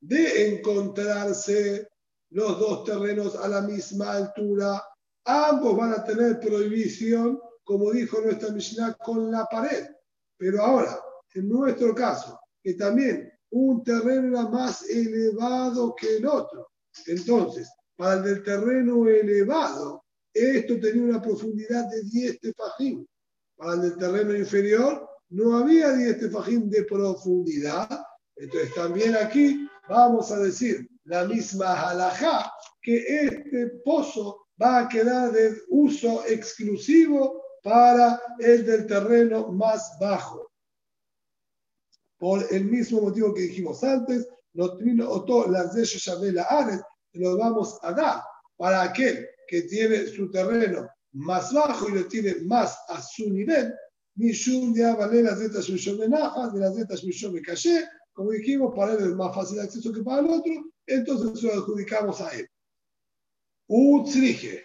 de 0.00 0.48
encontrarse 0.48 1.88
los 2.30 2.58
dos 2.58 2.84
terrenos 2.84 3.36
a 3.36 3.48
la 3.48 3.60
misma 3.60 4.12
altura. 4.12 4.82
Ambos 5.24 5.76
van 5.76 5.92
a 5.92 6.04
tener 6.04 6.40
prohibición, 6.40 7.38
como 7.64 7.90
dijo 7.92 8.20
nuestra 8.20 8.50
Mishnah, 8.50 8.94
con 8.94 9.30
la 9.30 9.44
pared. 9.46 9.86
Pero 10.38 10.62
ahora, 10.62 10.98
en 11.34 11.48
nuestro 11.48 11.94
caso, 11.94 12.40
que 12.62 12.74
también 12.74 13.30
un 13.50 13.82
terreno 13.82 14.28
era 14.28 14.48
más 14.48 14.88
elevado 14.88 15.94
que 15.94 16.16
el 16.16 16.26
otro. 16.26 16.70
Entonces, 17.06 17.68
para 17.96 18.14
el 18.14 18.22
del 18.22 18.42
terreno 18.42 19.08
elevado, 19.08 20.04
esto 20.32 20.78
tenía 20.78 21.02
una 21.02 21.20
profundidad 21.20 21.88
de 21.90 22.02
10 22.04 22.40
tefajim. 22.40 23.04
Para 23.56 23.74
el 23.74 23.80
del 23.82 23.96
terreno 23.96 24.36
inferior, 24.36 25.08
no 25.30 25.56
había 25.56 25.92
10 25.92 26.20
tefajim 26.20 26.70
de 26.70 26.84
profundidad. 26.84 27.88
Entonces, 28.36 28.72
también 28.74 29.16
aquí 29.16 29.68
vamos 29.88 30.30
a 30.30 30.38
decir 30.38 30.88
la 31.04 31.24
misma 31.24 31.88
halajá, 31.88 32.52
que 32.80 32.98
este 33.24 33.66
pozo 33.84 34.46
va 34.60 34.80
a 34.80 34.88
quedar 34.88 35.32
de 35.32 35.56
uso 35.68 36.24
exclusivo 36.26 37.42
para 37.62 38.20
el 38.38 38.64
del 38.64 38.86
terreno 38.86 39.48
más 39.48 39.96
bajo. 40.00 40.50
Por 42.18 42.46
el 42.50 42.64
mismo 42.64 43.00
motivo 43.02 43.32
que 43.32 43.42
dijimos 43.42 43.84
antes, 43.84 44.26
lo 44.54 44.76
vamos 47.36 47.78
a 47.82 47.92
dar 47.92 48.22
para 48.56 48.82
aquel 48.82 49.26
que 49.46 49.62
tiene 49.62 50.06
su 50.06 50.30
terreno 50.30 50.88
más 51.12 51.52
bajo 51.52 51.88
y 51.88 51.92
lo 51.92 52.08
tiene 52.08 52.34
más 52.44 52.78
a 52.88 53.00
su 53.00 53.30
nivel, 53.30 53.72
como 58.12 58.32
dijimos, 58.32 58.74
para 58.74 58.92
él 58.94 58.98
es 58.98 59.14
más 59.14 59.34
fácil 59.34 59.58
de 59.58 59.62
acceso 59.62 59.92
que 59.92 60.02
para 60.02 60.20
el 60.20 60.26
otro, 60.26 60.52
entonces 60.86 61.42
lo 61.42 61.52
adjudicamos 61.52 62.20
a 62.20 62.30
él. 62.30 62.48
Utsrige, 63.68 64.64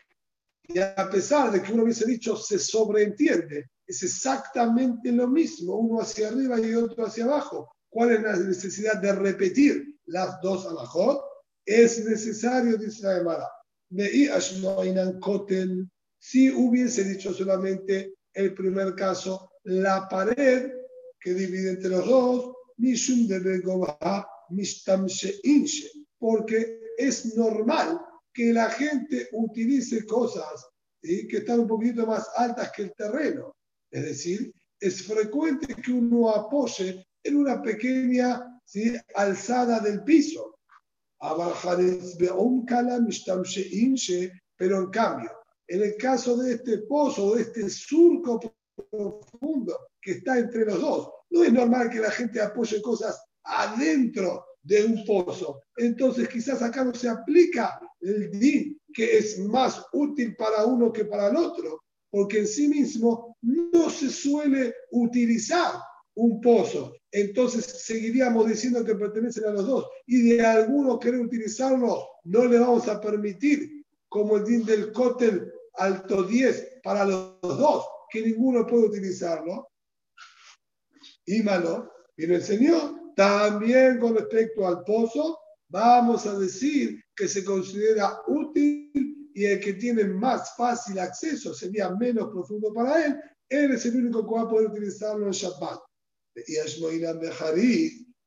y 0.67 0.79
a 0.79 1.09
pesar 1.11 1.51
de 1.51 1.61
que 1.61 1.73
uno 1.73 1.83
hubiese 1.83 2.05
dicho 2.05 2.35
se 2.35 2.57
sobreentiende, 2.57 3.69
es 3.85 4.03
exactamente 4.03 5.11
lo 5.11 5.27
mismo, 5.27 5.75
uno 5.75 6.01
hacia 6.01 6.29
arriba 6.29 6.59
y 6.59 6.73
otro 6.73 7.05
hacia 7.05 7.25
abajo. 7.25 7.75
¿Cuál 7.89 8.11
es 8.13 8.21
la 8.23 8.37
necesidad 8.37 9.01
de 9.01 9.13
repetir 9.13 9.97
las 10.05 10.39
dos 10.41 10.65
alajot? 10.65 11.21
Es 11.65 12.03
necesario, 12.05 12.77
dice 12.77 13.05
la 13.05 13.15
Gemara, 13.15 13.49
si 16.19 16.49
hubiese 16.51 17.03
dicho 17.03 17.33
solamente 17.33 18.15
el 18.33 18.53
primer 18.53 18.95
caso, 18.95 19.51
la 19.63 20.07
pared 20.09 20.71
que 21.19 21.33
divide 21.33 21.71
entre 21.71 21.89
los 21.89 22.05
dos, 22.07 22.55
porque 26.17 26.79
es 26.97 27.35
normal 27.35 28.01
que 28.33 28.51
la 28.51 28.69
gente 28.69 29.29
utilice 29.33 30.05
cosas 30.05 30.65
que 31.01 31.37
están 31.37 31.61
un 31.61 31.67
poquito 31.67 32.07
más 32.07 32.29
altas 32.35 32.71
que 32.71 32.83
el 32.83 32.93
terreno. 32.93 33.55
Es 33.91 34.03
decir, 34.03 34.53
es 34.79 35.03
frecuente 35.05 35.75
que 35.75 35.91
uno 35.91 36.29
apoye 36.29 37.05
en 37.23 37.37
una 37.37 37.61
pequeña 37.61 38.59
alzada 39.15 39.79
del 39.79 40.03
piso. 40.03 40.55
Pero 44.55 44.79
en 44.79 44.89
cambio, 44.89 45.31
en 45.67 45.83
el 45.83 45.95
caso 45.97 46.37
de 46.37 46.53
este 46.53 46.77
pozo, 46.79 47.35
de 47.35 47.41
este 47.43 47.69
surco 47.69 48.39
profundo 48.89 49.77
que 50.01 50.13
está 50.13 50.39
entre 50.39 50.65
los 50.65 50.81
dos, 50.81 51.09
no 51.29 51.43
es 51.43 51.53
normal 51.53 51.89
que 51.89 51.99
la 51.99 52.11
gente 52.11 52.41
apoye 52.41 52.81
cosas 52.81 53.23
adentro 53.43 54.45
de 54.63 54.85
un 54.85 55.05
pozo. 55.05 55.61
Entonces 55.77 56.27
quizás 56.29 56.61
acá 56.61 56.83
no 56.83 56.93
se 56.93 57.09
aplica 57.09 57.79
el 58.01 58.31
DIN, 58.31 58.79
que 58.93 59.17
es 59.17 59.39
más 59.39 59.85
útil 59.93 60.35
para 60.35 60.65
uno 60.65 60.91
que 60.91 61.05
para 61.05 61.29
el 61.29 61.35
otro, 61.35 61.83
porque 62.09 62.39
en 62.39 62.47
sí 62.47 62.67
mismo 62.67 63.37
no 63.41 63.89
se 63.89 64.09
suele 64.09 64.73
utilizar 64.91 65.73
un 66.15 66.39
pozo. 66.41 66.95
Entonces 67.11 67.65
seguiríamos 67.65 68.47
diciendo 68.47 68.83
que 68.83 68.95
pertenecen 68.95 69.45
a 69.45 69.51
los 69.51 69.67
dos. 69.67 69.87
Y 70.05 70.21
de 70.21 70.41
alguno 70.45 70.99
quiere 70.99 71.19
utilizarlo, 71.19 72.07
no 72.23 72.45
le 72.45 72.59
vamos 72.59 72.87
a 72.87 73.01
permitir, 73.01 73.83
como 74.09 74.37
el 74.37 74.45
DIN 74.45 74.65
del 74.65 74.91
cótel 74.91 75.51
alto 75.75 76.23
10 76.23 76.81
para 76.83 77.03
los 77.05 77.41
dos, 77.41 77.85
que 78.11 78.21
ninguno 78.21 78.65
puede 78.67 78.85
utilizarlo 78.85 79.69
y 81.25 81.41
malo, 81.41 81.91
y 82.15 82.27
lo 82.27 82.35
enseñó. 82.35 83.02
También 83.15 83.99
con 83.99 84.15
respecto 84.15 84.67
al 84.67 84.83
pozo, 84.83 85.39
vamos 85.69 86.25
a 86.25 86.37
decir 86.37 87.03
que 87.15 87.27
se 87.27 87.43
considera 87.43 88.21
útil 88.27 89.31
y 89.33 89.45
el 89.45 89.59
que 89.59 89.73
tiene 89.73 90.05
más 90.05 90.55
fácil 90.55 90.99
acceso 90.99 91.53
sería 91.53 91.89
menos 91.91 92.29
profundo 92.29 92.73
para 92.73 93.05
él, 93.05 93.19
él 93.49 93.71
es 93.71 93.85
el 93.85 93.97
único 93.97 94.27
que 94.27 94.35
va 94.35 94.41
a 94.41 94.49
poder 94.49 94.69
utilizarlo 94.69 95.25
en 95.25 95.31
Shabbat. 95.31 95.79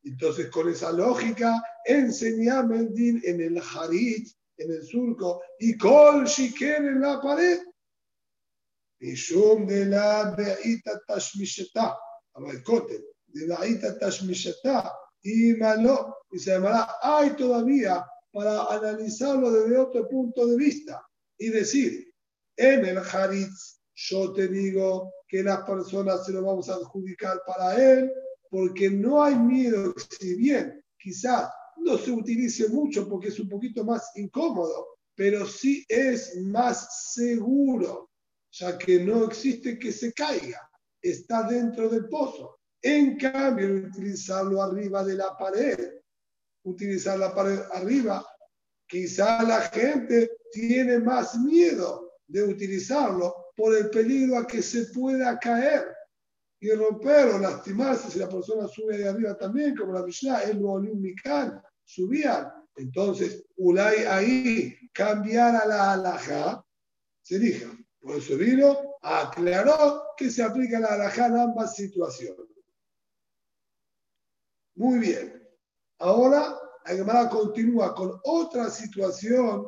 Entonces 0.03 0.51
con 0.51 0.69
esa 0.69 0.93
lógica 0.93 1.63
enseñame 1.85 2.79
el 2.79 2.95
din 2.95 3.21
en 3.25 3.41
el 3.41 3.59
Harit, 3.59 4.29
en 4.57 4.71
el 4.71 4.83
surco, 4.85 5.43
y 5.59 5.77
Kol 5.77 6.25
Shiken 6.27 6.87
en 6.87 7.01
la 7.01 7.21
pared. 7.21 7.59
Y 9.01 9.15
de 9.67 9.87
la 9.87 10.35
Beita 10.37 11.01
Tashmisheta 11.07 11.97
de 12.35 13.16
Daita 13.45 13.99
Tashmishata, 13.99 14.93
y 15.23 15.55
malo, 15.55 16.19
y 16.31 16.39
se 16.39 16.53
llamará, 16.53 16.97
hay 17.03 17.31
todavía 17.31 18.07
para 18.33 18.65
analizarlo 18.67 19.51
desde 19.51 19.77
otro 19.77 20.09
punto 20.09 20.47
de 20.47 20.57
vista 20.57 21.05
y 21.39 21.49
decir, 21.49 22.13
en 22.57 22.85
el 22.85 22.99
Haritz, 22.99 23.81
yo 23.95 24.33
te 24.33 24.47
digo 24.47 25.13
que 25.27 25.43
las 25.43 25.63
personas 25.63 26.25
se 26.25 26.33
lo 26.33 26.43
vamos 26.43 26.69
a 26.69 26.75
adjudicar 26.75 27.43
para 27.47 27.77
él, 27.83 28.13
porque 28.49 28.89
no 28.89 29.23
hay 29.23 29.35
miedo, 29.35 29.95
si 30.21 30.37
bien 30.37 30.83
quizás 30.99 31.51
no 31.79 31.99
se 31.99 32.11
utilice 32.11 32.69
mucho 32.69 33.09
porque 33.09 33.29
es 33.29 33.41
un 33.41 33.49
poquito 33.49 33.85
más 33.85 34.11
incómodo, 34.15 34.99
pero 35.15 35.47
sí 35.47 35.85
es 35.89 36.37
más 36.37 37.13
seguro, 37.15 38.11
ya 38.53 38.79
que 38.79 39.01
no 39.01 39.25
existe 39.25 39.79
que 39.79 39.93
se 39.93 40.13
caiga 40.13 40.61
está 41.03 41.43
dentro 41.45 41.89
del 41.89 42.09
pozo. 42.09 42.56
En 42.83 43.17
cambio, 43.17 43.89
utilizarlo 43.89 44.63
arriba 44.63 45.03
de 45.05 45.15
la 45.15 45.37
pared, 45.37 45.95
utilizar 46.65 47.19
la 47.19 47.35
pared 47.35 47.59
arriba, 47.73 48.25
quizá 48.87 49.43
la 49.43 49.63
gente 49.63 50.31
tiene 50.53 50.99
más 51.01 51.37
miedo 51.39 52.13
de 52.27 52.43
utilizarlo 52.43 53.53
por 53.57 53.75
el 53.75 53.91
peligro 53.91 54.39
a 54.39 54.47
que 54.47 54.63
se 54.63 54.87
pueda 54.87 55.39
caer 55.39 55.87
y 56.61 56.71
romper 56.71 57.29
o 57.29 57.39
lastimarse 57.39 58.11
si 58.11 58.19
la 58.19 58.29
persona 58.29 58.67
sube 58.69 58.99
de 58.99 59.09
arriba 59.09 59.37
también, 59.37 59.77
como 59.77 59.93
la 59.93 60.03
Mishnah, 60.03 60.43
el 60.43 60.61
Mikan, 60.61 61.63
subían. 61.85 62.51
Entonces, 62.77 63.45
Ulay 63.57 64.05
ahí 64.05 64.75
cambiar 64.93 65.57
a 65.57 65.67
la 65.67 65.93
alhaja, 65.93 66.65
se 67.23 67.39
dijo. 67.39 67.73
Por 68.01 68.17
eso 68.17 68.37
vino, 68.37 68.97
aclaró 69.03 70.03
que 70.17 70.31
se 70.31 70.43
aplica 70.43 70.79
la 70.79 70.95
alajá 70.95 71.27
en 71.27 71.39
ambas 71.39 71.75
situaciones. 71.75 72.56
Muy 74.77 74.99
bien. 74.99 75.43
Ahora, 75.99 76.55
Agamara 76.85 77.29
continúa 77.29 77.95
con 77.95 78.21
otra 78.25 78.71
situación 78.71 79.67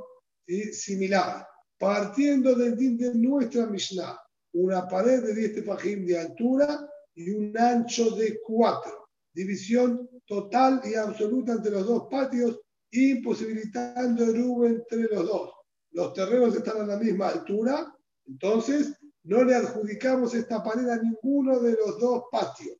similar, 0.73 1.47
partiendo 1.79 2.55
del 2.55 2.77
din 2.77 2.97
de 2.99 3.15
nuestra 3.15 3.67
Mishnah, 3.67 4.19
una 4.53 4.87
pared 4.87 5.23
de 5.23 5.35
10 5.35 5.55
tefajim 5.57 6.07
de 6.07 6.19
altura 6.19 6.89
y 7.15 7.31
un 7.31 7.57
ancho 7.59 8.11
de 8.11 8.39
4, 8.47 9.09
división 9.35 10.09
total 10.27 10.81
y 10.85 10.95
absoluta 10.95 11.53
entre 11.53 11.73
los 11.73 11.87
dos 11.87 12.07
patios, 12.11 12.61
imposibilitando 12.91 14.25
el 14.25 14.37
rubo 14.37 14.67
entre 14.67 15.03
los 15.05 15.27
dos. 15.27 15.53
Los 15.93 16.13
terrenos 16.13 16.55
están 16.55 16.83
a 16.83 16.87
la 16.87 16.97
misma 16.97 17.29
altura, 17.29 17.95
entonces, 18.27 18.95
no 19.25 19.43
le 19.43 19.55
adjudicamos 19.55 20.35
esta 20.35 20.63
pared 20.63 20.89
a 20.89 20.97
ninguno 21.03 21.61
de 21.61 21.73
los 21.73 21.99
dos 21.99 22.25
patios. 22.31 22.77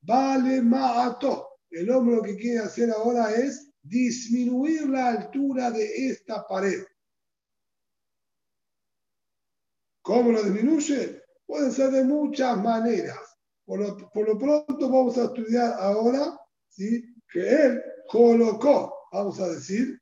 Vale 0.00 0.62
Maato. 0.62 1.55
El 1.76 1.90
hombre 1.90 2.16
lo 2.16 2.22
que 2.22 2.36
quiere 2.36 2.60
hacer 2.60 2.90
ahora 2.90 3.34
es 3.34 3.70
disminuir 3.82 4.88
la 4.88 5.08
altura 5.08 5.70
de 5.70 6.08
esta 6.08 6.46
pared. 6.46 6.82
¿Cómo 10.00 10.32
lo 10.32 10.42
disminuye? 10.42 11.22
Pueden 11.44 11.70
ser 11.70 11.90
de 11.90 12.02
muchas 12.02 12.56
maneras. 12.56 13.18
Por 13.66 13.80
lo, 13.80 14.38
pronto 14.38 14.88
vamos 14.88 15.18
a 15.18 15.24
estudiar 15.24 15.74
ahora 15.78 16.40
¿sí? 16.66 17.14
que 17.30 17.40
él 17.46 17.82
colocó, 18.08 18.94
vamos 19.12 19.38
a 19.40 19.48
decir, 19.50 20.00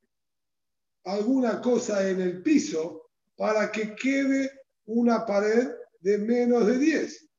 alguna 1.07 1.61
cosa 1.61 2.09
en 2.09 2.21
el 2.21 2.41
piso 2.41 3.11
para 3.35 3.73
que 3.73 3.97
quede 3.97 4.49
una 4.85 5.27
pared 5.27 5.71
de 5.99 6.19
menos 6.19 6.69
de 6.69 6.79
10. 6.79 7.31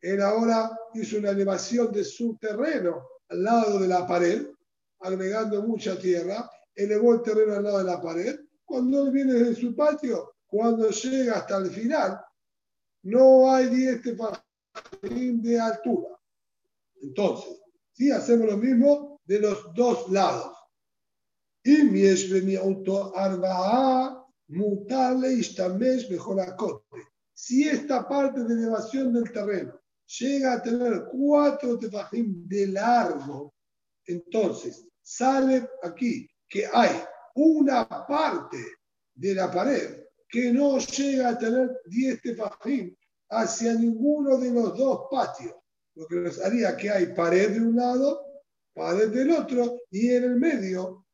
Él 0.00 0.20
ahora 0.20 0.76
hizo 0.94 1.18
una 1.18 1.30
elevación 1.30 1.92
de 1.92 2.02
su 2.02 2.36
terreno 2.38 3.06
al 3.28 3.42
lado 3.42 3.78
de 3.78 3.88
la 3.88 4.06
pared, 4.06 4.46
agregando 5.00 5.62
mucha 5.62 5.98
tierra, 5.98 6.50
elevó 6.74 7.14
el 7.14 7.22
terreno 7.22 7.54
al 7.54 7.64
lado 7.64 7.78
de 7.78 7.84
la 7.84 8.00
pared. 8.00 8.40
Cuando 8.64 9.04
él 9.04 9.10
viene 9.10 9.34
de 9.34 9.54
su 9.54 9.74
patio, 9.74 10.34
cuando 10.46 10.90
llega 10.90 11.38
hasta 11.38 11.58
el 11.58 11.70
final, 11.70 12.20
no 13.02 13.50
hay 13.50 13.68
10 13.68 14.02
de 15.42 15.60
altura. 15.60 16.18
Entonces, 17.00 17.60
si 17.92 18.10
hacemos 18.10 18.46
lo 18.46 18.56
mismo 18.56 19.20
de 19.24 19.40
los 19.40 19.74
dos 19.74 20.10
lados. 20.10 20.56
Y 21.62 21.82
mi 21.82 22.56
auto 22.56 23.14
arba 23.16 24.26
mutarle 24.48 25.34
y 25.34 25.42
mejor. 26.10 26.82
Si 27.34 27.68
esta 27.68 28.08
parte 28.08 28.42
de 28.44 28.54
elevación 28.54 29.12
del 29.12 29.30
terreno 29.30 29.78
llega 30.08 30.54
a 30.54 30.62
tener 30.62 31.04
cuatro 31.10 31.78
tefajim 31.78 32.48
de 32.48 32.66
largo, 32.68 33.54
entonces 34.06 34.88
sale 35.02 35.68
aquí 35.82 36.28
que 36.48 36.66
hay 36.66 36.90
una 37.34 37.86
parte 38.06 38.58
de 39.14 39.34
la 39.34 39.50
pared 39.50 40.04
que 40.28 40.52
no 40.52 40.78
llega 40.78 41.30
a 41.30 41.38
tener 41.38 41.80
10 41.86 42.22
tefajim 42.22 42.94
hacia 43.30 43.74
ninguno 43.74 44.38
de 44.38 44.50
los 44.50 44.76
dos 44.76 45.06
patios, 45.10 45.54
lo 45.94 46.06
que 46.06 46.16
nos 46.16 46.40
haría 46.42 46.76
que 46.76 46.90
hay 46.90 47.06
pared 47.14 47.50
de 47.50 47.60
un 47.60 47.76
lado, 47.76 48.24
pared 48.74 49.08
del 49.08 49.30
otro, 49.32 49.80
y 49.90 50.10
en 50.10 50.24
el 50.24 50.36
medio, 50.36 51.06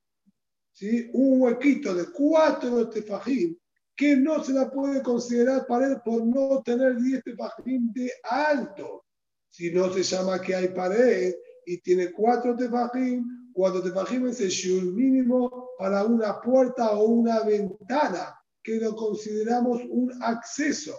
¿sí? 0.72 1.10
un 1.12 1.40
huequito 1.40 1.94
de 1.94 2.06
cuatro 2.12 2.88
tefajim 2.88 3.56
que 3.96 4.16
no 4.16 4.42
se 4.42 4.52
la 4.52 4.70
puede 4.70 5.02
considerar 5.02 5.66
pared 5.66 5.98
por 6.04 6.24
no 6.26 6.62
tener 6.62 6.96
10 6.96 7.22
tefajim 7.22 7.92
de 7.92 8.10
alto. 8.24 9.04
Si 9.48 9.72
no 9.72 9.92
se 9.92 10.02
llama 10.02 10.40
que 10.40 10.54
hay 10.54 10.68
pared 10.68 11.34
y 11.66 11.78
tiene 11.80 12.12
cuatro 12.12 12.56
tefajim, 12.56 13.24
cuatro 13.52 13.82
tefajim 13.82 14.26
es 14.26 14.40
el 14.40 14.92
mínimo 14.92 15.70
para 15.78 16.04
una 16.04 16.40
puerta 16.40 16.92
o 16.92 17.04
una 17.04 17.44
ventana, 17.44 18.34
que 18.62 18.80
lo 18.80 18.96
consideramos 18.96 19.80
un 19.88 20.10
acceso. 20.22 20.94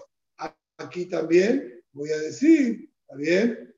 Aquí 0.77 1.05
también 1.05 1.83
voy 1.91 2.11
a 2.11 2.17
decir, 2.19 2.89
¿está 3.01 3.15
bien? 3.17 3.75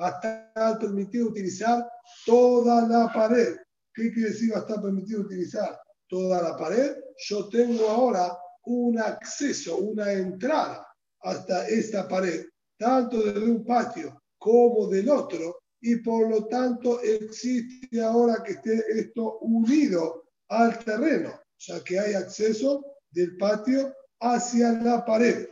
Va 0.00 0.08
a 0.08 0.10
estar 0.10 0.78
permitido 0.80 1.28
utilizar 1.28 1.88
toda 2.26 2.88
la 2.88 3.12
pared. 3.12 3.56
¿Qué 3.98 4.12
quiere 4.12 4.30
decir 4.30 4.52
va 4.52 4.58
a 4.58 4.60
estar 4.60 4.80
permitido 4.80 5.22
utilizar 5.22 5.76
toda 6.06 6.40
la 6.40 6.56
pared? 6.56 6.96
Yo 7.26 7.48
tengo 7.48 7.88
ahora 7.88 8.38
un 8.66 8.96
acceso, 8.96 9.76
una 9.78 10.12
entrada 10.12 10.86
hasta 11.22 11.66
esta 11.66 12.06
pared, 12.06 12.46
tanto 12.78 13.20
desde 13.20 13.50
un 13.50 13.64
patio 13.64 14.22
como 14.38 14.86
del 14.86 15.08
otro, 15.08 15.58
y 15.80 15.96
por 15.96 16.30
lo 16.30 16.46
tanto 16.46 17.00
existe 17.00 18.00
ahora 18.00 18.40
que 18.44 18.52
esté 18.52 18.84
esto 19.00 19.40
unido 19.40 20.28
al 20.48 20.78
terreno, 20.84 21.32
ya 21.58 21.82
que 21.82 21.98
hay 21.98 22.14
acceso 22.14 22.84
del 23.10 23.36
patio 23.36 23.92
hacia 24.20 24.74
la 24.74 25.04
pared. 25.04 25.48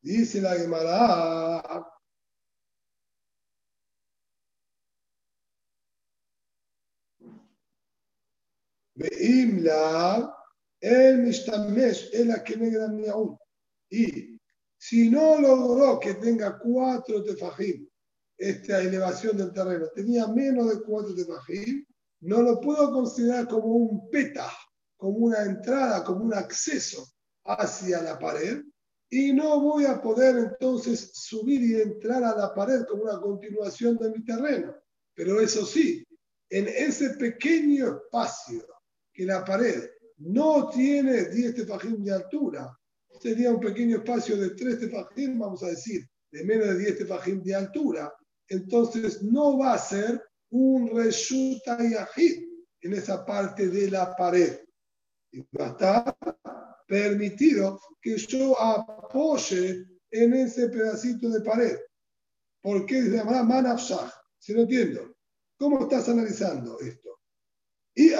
Dice 0.00 0.40
la 0.40 0.54
Gemara, 0.54 1.86
Veimla, 8.98 10.34
el 10.80 11.18
Mishtamesh, 11.18 12.10
que 12.44 12.56
me 12.56 13.08
aún. 13.08 13.38
Y 13.88 14.36
si 14.76 15.08
no 15.08 15.40
logró 15.40 16.00
que 16.00 16.14
tenga 16.14 16.58
cuatro 16.58 17.22
tefajim, 17.22 17.88
esta 18.36 18.80
elevación 18.80 19.36
del 19.36 19.52
terreno, 19.52 19.86
tenía 19.94 20.26
menos 20.26 20.68
de 20.68 20.82
cuatro 20.82 21.14
tefajim, 21.14 21.84
no 22.22 22.42
lo 22.42 22.60
puedo 22.60 22.92
considerar 22.92 23.46
como 23.46 23.66
un 23.66 24.10
peta, 24.10 24.50
como 24.96 25.18
una 25.18 25.42
entrada, 25.44 26.02
como 26.02 26.24
un 26.24 26.34
acceso 26.34 27.06
hacia 27.44 28.02
la 28.02 28.18
pared, 28.18 28.62
y 29.10 29.32
no 29.32 29.60
voy 29.60 29.84
a 29.84 30.02
poder 30.02 30.36
entonces 30.38 31.12
subir 31.14 31.62
y 31.62 31.80
entrar 31.80 32.24
a 32.24 32.36
la 32.36 32.52
pared 32.52 32.84
como 32.84 33.04
una 33.04 33.20
continuación 33.20 33.96
de 33.96 34.10
mi 34.10 34.24
terreno. 34.24 34.74
Pero 35.14 35.40
eso 35.40 35.64
sí, 35.64 36.04
en 36.50 36.66
ese 36.66 37.10
pequeño 37.10 37.86
espacio 37.86 38.66
que 39.18 39.24
la 39.24 39.44
pared 39.44 39.90
no 40.18 40.68
tiene 40.68 41.24
10 41.24 41.56
tefajim 41.56 42.04
de 42.04 42.12
altura, 42.12 42.72
sería 43.20 43.50
un 43.50 43.58
pequeño 43.58 43.96
espacio 43.96 44.36
de 44.36 44.50
3 44.50 44.78
tefajim, 44.78 45.36
vamos 45.36 45.60
a 45.64 45.70
decir, 45.70 46.08
de 46.30 46.44
menos 46.44 46.68
de 46.68 46.78
10 46.78 46.98
tefajim 46.98 47.42
de 47.42 47.52
altura, 47.52 48.12
entonces 48.46 49.20
no 49.24 49.58
va 49.58 49.74
a 49.74 49.78
ser 49.78 50.22
un 50.50 50.96
resulta 50.96 51.76
y 52.16 52.46
en 52.80 52.92
esa 52.92 53.26
parte 53.26 53.66
de 53.66 53.90
la 53.90 54.14
pared. 54.14 54.60
Y 55.32 55.40
va 55.58 55.66
a 55.66 55.70
estar 55.70 56.16
permitido 56.86 57.80
que 58.00 58.16
yo 58.18 58.56
apoye 58.56 59.84
en 60.12 60.32
ese 60.32 60.68
pedacito 60.68 61.28
de 61.28 61.40
pared. 61.40 61.76
¿Por 62.62 62.86
qué 62.86 63.02
se 63.02 63.16
llama 63.16 63.42
manafshah? 63.42 64.12
¿Se 64.38 64.54
lo 64.54 64.60
entiendo? 64.60 65.12
¿Cómo 65.58 65.80
estás 65.80 66.08
analizando 66.08 66.78
esto? 66.78 67.07
Y 68.00 68.10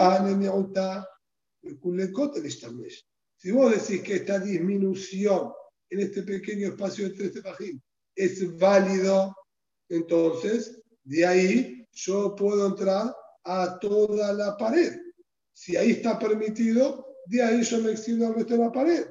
si 3.36 3.50
vos 3.52 3.70
decís 3.70 4.02
que 4.02 4.14
esta 4.16 4.40
disminución 4.40 5.52
en 5.88 6.00
este 6.00 6.22
pequeño 6.24 6.68
espacio 6.68 7.08
de 7.08 7.14
tres 7.14 7.34
tefajim 7.34 7.80
es 8.16 8.58
válido, 8.58 9.32
entonces 9.88 10.82
de 11.04 11.24
ahí 11.24 11.86
yo 11.92 12.34
puedo 12.34 12.66
entrar 12.66 13.14
a 13.44 13.78
toda 13.78 14.32
la 14.32 14.56
pared. 14.56 15.00
Si 15.52 15.76
ahí 15.76 15.92
está 15.92 16.18
permitido, 16.18 17.14
de 17.26 17.40
ahí 17.40 17.62
yo 17.62 17.80
me 17.80 17.92
extiendo 17.92 18.26
al 18.26 18.34
resto 18.34 18.54
de 18.54 18.60
la 18.60 18.72
pared. 18.72 19.06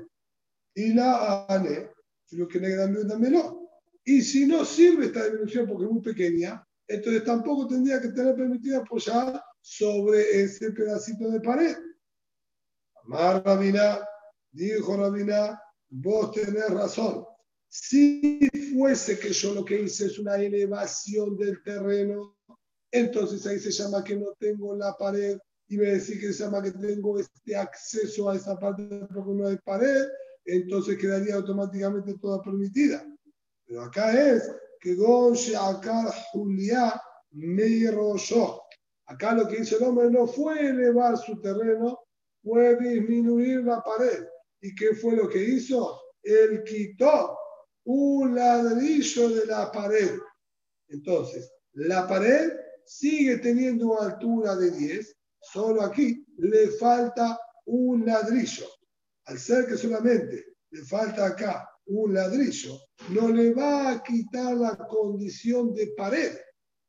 Y 0.75 0.93
la 0.93 1.45
ane, 1.47 1.91
lo 2.31 2.45
que 2.45 2.59
dámelo. 2.59 3.69
Y 4.03 4.21
si 4.21 4.45
no 4.45 4.65
sirve 4.65 5.05
esta 5.05 5.23
disminución 5.23 5.65
porque 5.65 5.85
es 5.85 5.91
muy 5.91 6.01
pequeña, 6.01 6.61
entonces 6.85 7.23
tampoco 7.23 7.67
tendría 7.67 8.01
que 8.01 8.09
tener 8.09 8.35
permitido 8.35 8.81
apoyar 8.81 9.41
sobre 9.69 10.43
ese 10.43 10.71
pedacito 10.71 11.29
de 11.29 11.41
pared. 11.41 11.75
Amar 13.03 13.43
Rabina, 13.45 13.99
dijo 14.49 14.95
Rabina, 14.95 15.61
vos 15.89 16.31
tenés 16.31 16.69
razón. 16.69 17.25
Si 17.67 18.47
fuese 18.73 19.19
que 19.19 19.33
yo 19.33 19.53
lo 19.53 19.65
que 19.65 19.81
hice 19.81 20.05
es 20.05 20.19
una 20.19 20.37
elevación 20.37 21.35
del 21.37 21.61
terreno, 21.63 22.37
entonces 22.91 23.45
ahí 23.45 23.59
se 23.59 23.71
llama 23.71 24.05
que 24.05 24.15
no 24.15 24.33
tengo 24.39 24.73
la 24.73 24.95
pared 24.95 25.37
y 25.67 25.75
me 25.75 25.87
decís 25.87 26.17
que 26.17 26.31
se 26.31 26.45
llama 26.45 26.63
que 26.63 26.71
tengo 26.71 27.19
este 27.19 27.57
acceso 27.57 28.29
a 28.29 28.37
esa 28.37 28.57
parte 28.57 28.83
porque 29.13 29.33
no 29.33 29.47
hay 29.47 29.57
pared, 29.57 30.05
entonces 30.45 30.97
quedaría 30.97 31.35
automáticamente 31.35 32.17
toda 32.21 32.41
permitida. 32.41 33.05
Pero 33.65 33.81
acá 33.81 34.13
es 34.13 34.49
que 34.79 34.95
Gonche 34.95 35.57
acá 35.57 36.09
Julia 36.31 37.01
me 37.31 37.91
rolló. 37.91 38.66
Acá 39.07 39.33
lo 39.33 39.47
que 39.47 39.61
hizo 39.61 39.77
el 39.77 39.83
hombre 39.83 40.09
no 40.09 40.27
fue 40.27 40.67
elevar 40.67 41.17
su 41.17 41.39
terreno, 41.39 41.99
fue 42.43 42.77
disminuir 42.77 43.63
la 43.63 43.81
pared. 43.81 44.25
¿Y 44.61 44.75
qué 44.75 44.93
fue 44.95 45.15
lo 45.15 45.29
que 45.29 45.41
hizo? 45.41 45.99
Él 46.21 46.63
quitó 46.65 47.37
un 47.85 48.35
ladrillo 48.35 49.29
de 49.29 49.45
la 49.45 49.71
pared. 49.71 50.11
Entonces, 50.89 51.49
la 51.73 52.05
pared 52.05 52.51
sigue 52.85 53.37
teniendo 53.37 53.99
altura 54.01 54.57
de 54.57 54.71
10, 54.71 55.15
solo 55.39 55.83
aquí 55.83 56.25
le 56.37 56.71
falta 56.71 57.39
un 57.65 58.05
ladrillo. 58.05 58.67
Al 59.25 59.39
ser 59.39 59.67
que 59.67 59.77
solamente 59.77 60.57
le 60.71 60.83
falta 60.83 61.27
acá 61.27 61.69
un 61.85 62.13
ladrillo, 62.13 62.77
no 63.09 63.29
le 63.29 63.53
va 63.53 63.91
a 63.91 64.03
quitar 64.03 64.55
la 64.57 64.75
condición 64.75 65.73
de 65.73 65.93
pared 65.95 66.37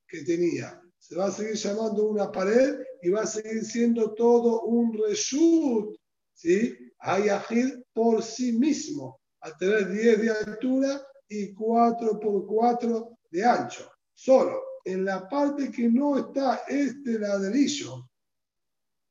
que 0.09 0.25
tenía 0.25 0.83
se 0.99 1.17
va 1.17 1.27
a 1.27 1.31
seguir 1.33 1.55
llamando 1.55 2.07
una 2.07 2.31
pared 2.31 2.81
y 3.03 3.11
va 3.11 3.23
a 3.23 3.27
seguir 3.27 3.65
siendo 3.65 4.15
todo 4.15 4.63
un 4.63 4.93
reshut, 4.93 5.97
¿sí? 6.35 6.77
Hayahid 6.99 7.81
por 7.93 8.23
sí 8.23 8.53
mismo. 8.53 9.21
Al 9.41 9.57
tener 9.57 9.91
10 9.91 10.21
de 10.23 10.31
altura, 10.31 11.01
y 11.29 11.53
4 11.55 12.19
por 12.19 12.47
4 12.47 13.19
de 13.31 13.45
ancho. 13.45 13.91
Solo 14.15 14.63
en 14.85 15.05
la 15.05 15.29
parte 15.29 15.71
que 15.71 15.89
no 15.89 16.19
está 16.19 16.63
este 16.67 17.19
ladrillo, 17.19 18.09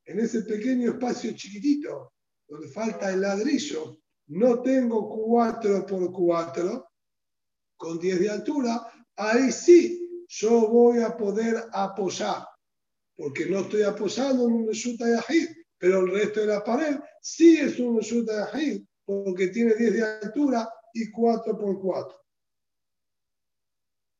en 0.05 0.19
ese 0.19 0.41
pequeño 0.41 0.91
espacio 0.91 1.33
chiquitito, 1.33 2.13
donde 2.47 2.69
falta 2.69 3.11
el 3.11 3.21
ladrillo, 3.21 3.99
no 4.27 4.61
tengo 4.61 5.07
4 5.09 5.85
por 5.85 6.11
4 6.11 6.88
con 7.77 7.99
10 7.99 8.19
de 8.19 8.29
altura, 8.29 8.88
ahí 9.15 9.51
sí 9.51 10.07
yo 10.28 10.67
voy 10.67 11.01
a 11.01 11.15
poder 11.15 11.63
apoyar, 11.71 12.45
porque 13.15 13.45
no 13.45 13.59
estoy 13.59 13.84
apoyando 13.84 14.45
en 14.45 14.53
un 14.53 14.67
resulta 14.67 15.05
Yahid, 15.07 15.49
pero 15.78 15.99
el 16.01 16.11
resto 16.11 16.41
de 16.41 16.47
la 16.47 16.63
pared 16.63 16.97
sí 17.21 17.57
es 17.57 17.80
un 17.80 17.97
resulta 17.97 18.51
Yahid, 18.51 18.84
porque 19.05 19.47
tiene 19.47 19.73
10 19.73 19.93
de 19.93 20.03
altura 20.03 20.69
y 20.93 21.09
4 21.11 21.57
por 21.57 21.80
4. 21.80 22.21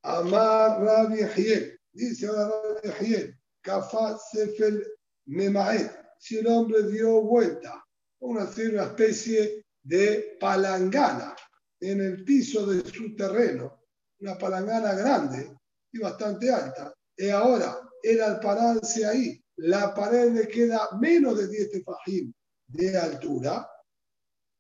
Amar 0.04 0.82
Rabbi 0.82 1.24
Hiel, 1.36 1.80
dice 1.92 2.28
ahora 2.28 2.52
Rabbi 2.84 3.06
Hiel, 3.06 3.38
Kafat 3.62 4.18
Sefel 4.32 4.86
Memaet, 5.26 5.92
si 6.20 6.38
el 6.38 6.48
hombre 6.48 6.84
dio 6.90 7.22
vuelta, 7.22 7.84
una 8.20 8.44
especie 8.46 9.66
de 9.84 10.38
palangana 10.40 11.36
en 11.80 12.02
el 12.02 12.24
piso 12.24 12.66
de 12.66 12.90
su 12.90 13.16
terreno, 13.16 13.84
una 14.20 14.38
palangana 14.38 14.94
grande 14.94 15.58
y 15.92 16.00
bastante 16.00 16.52
alta. 16.52 16.94
Y 17.16 17.30
ahora, 17.30 17.80
él 18.04 18.22
al 18.22 18.40
pararse 18.40 19.06
ahí, 19.06 19.42
la 19.58 19.94
pared 19.94 20.32
le 20.32 20.48
queda 20.48 20.90
menos 21.00 21.38
de 21.38 21.48
10 21.48 21.72
tefajim 21.72 22.34
de 22.68 22.98
altura, 22.98 23.68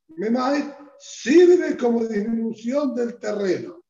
Memaet 0.09 0.75
sirve 0.97 1.77
como 1.77 2.05
disminución 2.05 2.95
del 2.95 3.19
terreno, 3.19 3.83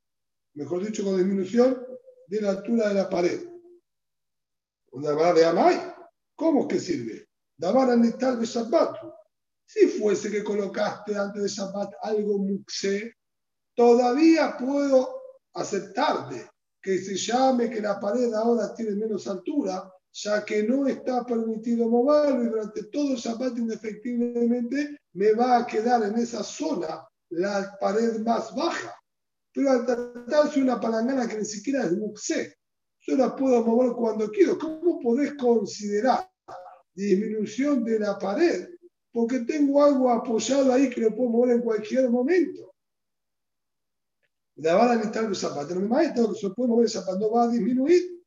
mejor 0.55 0.85
dicho, 0.85 1.03
como 1.03 1.17
disminución 1.17 1.85
de 2.27 2.41
la 2.41 2.49
altura 2.49 2.89
de 2.89 2.93
la 2.95 3.09
pared. 3.09 3.47
Una 4.91 5.13
vara 5.13 5.33
de 5.33 5.45
Amay, 5.45 5.93
¿cómo 6.35 6.67
que 6.67 6.79
sirve? 6.79 7.29
Dabar 7.55 7.89
tal 8.19 8.39
de 8.39 8.45
Shabbat. 8.45 8.97
Si 9.65 9.87
fuese 9.87 10.31
que 10.31 10.43
colocaste 10.43 11.15
antes 11.15 11.43
de 11.43 11.49
Shabbat 11.49 11.93
algo 12.01 12.39
muxe, 12.39 13.13
todavía 13.75 14.55
puedo 14.57 15.21
aceptarte 15.53 16.49
que 16.81 16.99
se 16.99 17.15
llame 17.15 17.69
que 17.69 17.81
la 17.81 17.99
pared 17.99 18.33
ahora 18.33 18.73
tiene 18.73 18.95
menos 18.95 19.27
altura, 19.27 19.91
ya 20.13 20.43
que 20.43 20.63
no 20.63 20.87
está 20.87 21.25
permitido 21.25 21.89
moverlo 21.89 22.43
y 22.43 22.47
durante 22.47 22.83
todo 22.85 23.11
el 23.11 23.17
Shabbat 23.17 23.57
indefectiblemente 23.57 24.97
me 25.13 25.33
va 25.33 25.57
a 25.57 25.67
quedar 25.67 26.03
en 26.03 26.15
esa 26.15 26.43
zona 26.43 27.07
la 27.29 27.77
pared 27.79 28.19
más 28.19 28.55
baja. 28.55 28.95
Pero 29.53 29.71
al 29.71 29.85
tratarse 29.85 30.61
una 30.61 30.79
palangana 30.79 31.27
que 31.27 31.37
ni 31.37 31.45
siquiera 31.45 31.85
es 31.85 31.93
muxé, 31.93 32.55
yo 33.01 33.15
la 33.15 33.35
puedo 33.35 33.63
mover 33.63 33.93
cuando 33.93 34.29
quiero. 34.29 34.57
¿Cómo 34.57 34.99
podés 34.99 35.33
considerar 35.35 36.29
disminución 36.93 37.83
de 37.83 37.99
la 37.99 38.17
pared? 38.19 38.69
Porque 39.11 39.39
tengo 39.39 39.83
algo 39.83 40.11
apoyado 40.11 40.73
ahí 40.73 40.89
que 40.89 41.01
lo 41.01 41.15
puedo 41.15 41.29
mover 41.29 41.55
en 41.55 41.61
cualquier 41.61 42.09
momento. 42.09 42.73
La 44.57 44.75
van 44.75 44.89
a 44.89 44.95
necesitar 44.95 45.25
el 45.25 45.35
zapato. 45.35 45.75
No 45.75 45.81
me 45.81 45.87
imagino 45.87 46.33
que 46.33 46.39
se 46.39 46.49
puede 46.49 46.69
mover 46.69 46.85
el 46.85 46.91
zapato, 46.91 47.31
va 47.31 47.43
a 47.43 47.47
disminuir. 47.47 48.23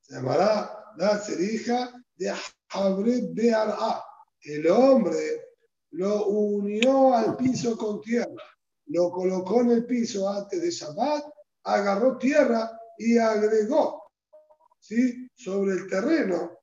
Se 0.00 0.14
llamará 0.14 0.94
la 0.96 1.18
cerija 1.18 1.92
de 2.16 2.32
Habre 2.70 3.28
Bear'a. 3.32 4.02
El 4.42 4.66
hombre 4.70 5.50
lo 5.92 6.26
unió 6.26 7.14
al 7.14 7.36
piso 7.36 7.76
con 7.76 8.00
tierra, 8.00 8.44
lo 8.86 9.10
colocó 9.10 9.60
en 9.60 9.72
el 9.72 9.86
piso 9.86 10.28
antes 10.28 10.62
de 10.62 10.70
Shabbat, 10.70 11.24
agarró 11.64 12.16
tierra 12.16 12.70
y 12.96 13.18
agregó 13.18 14.02
¿sí? 14.78 15.28
sobre 15.34 15.72
el 15.72 15.88
terreno 15.88 16.58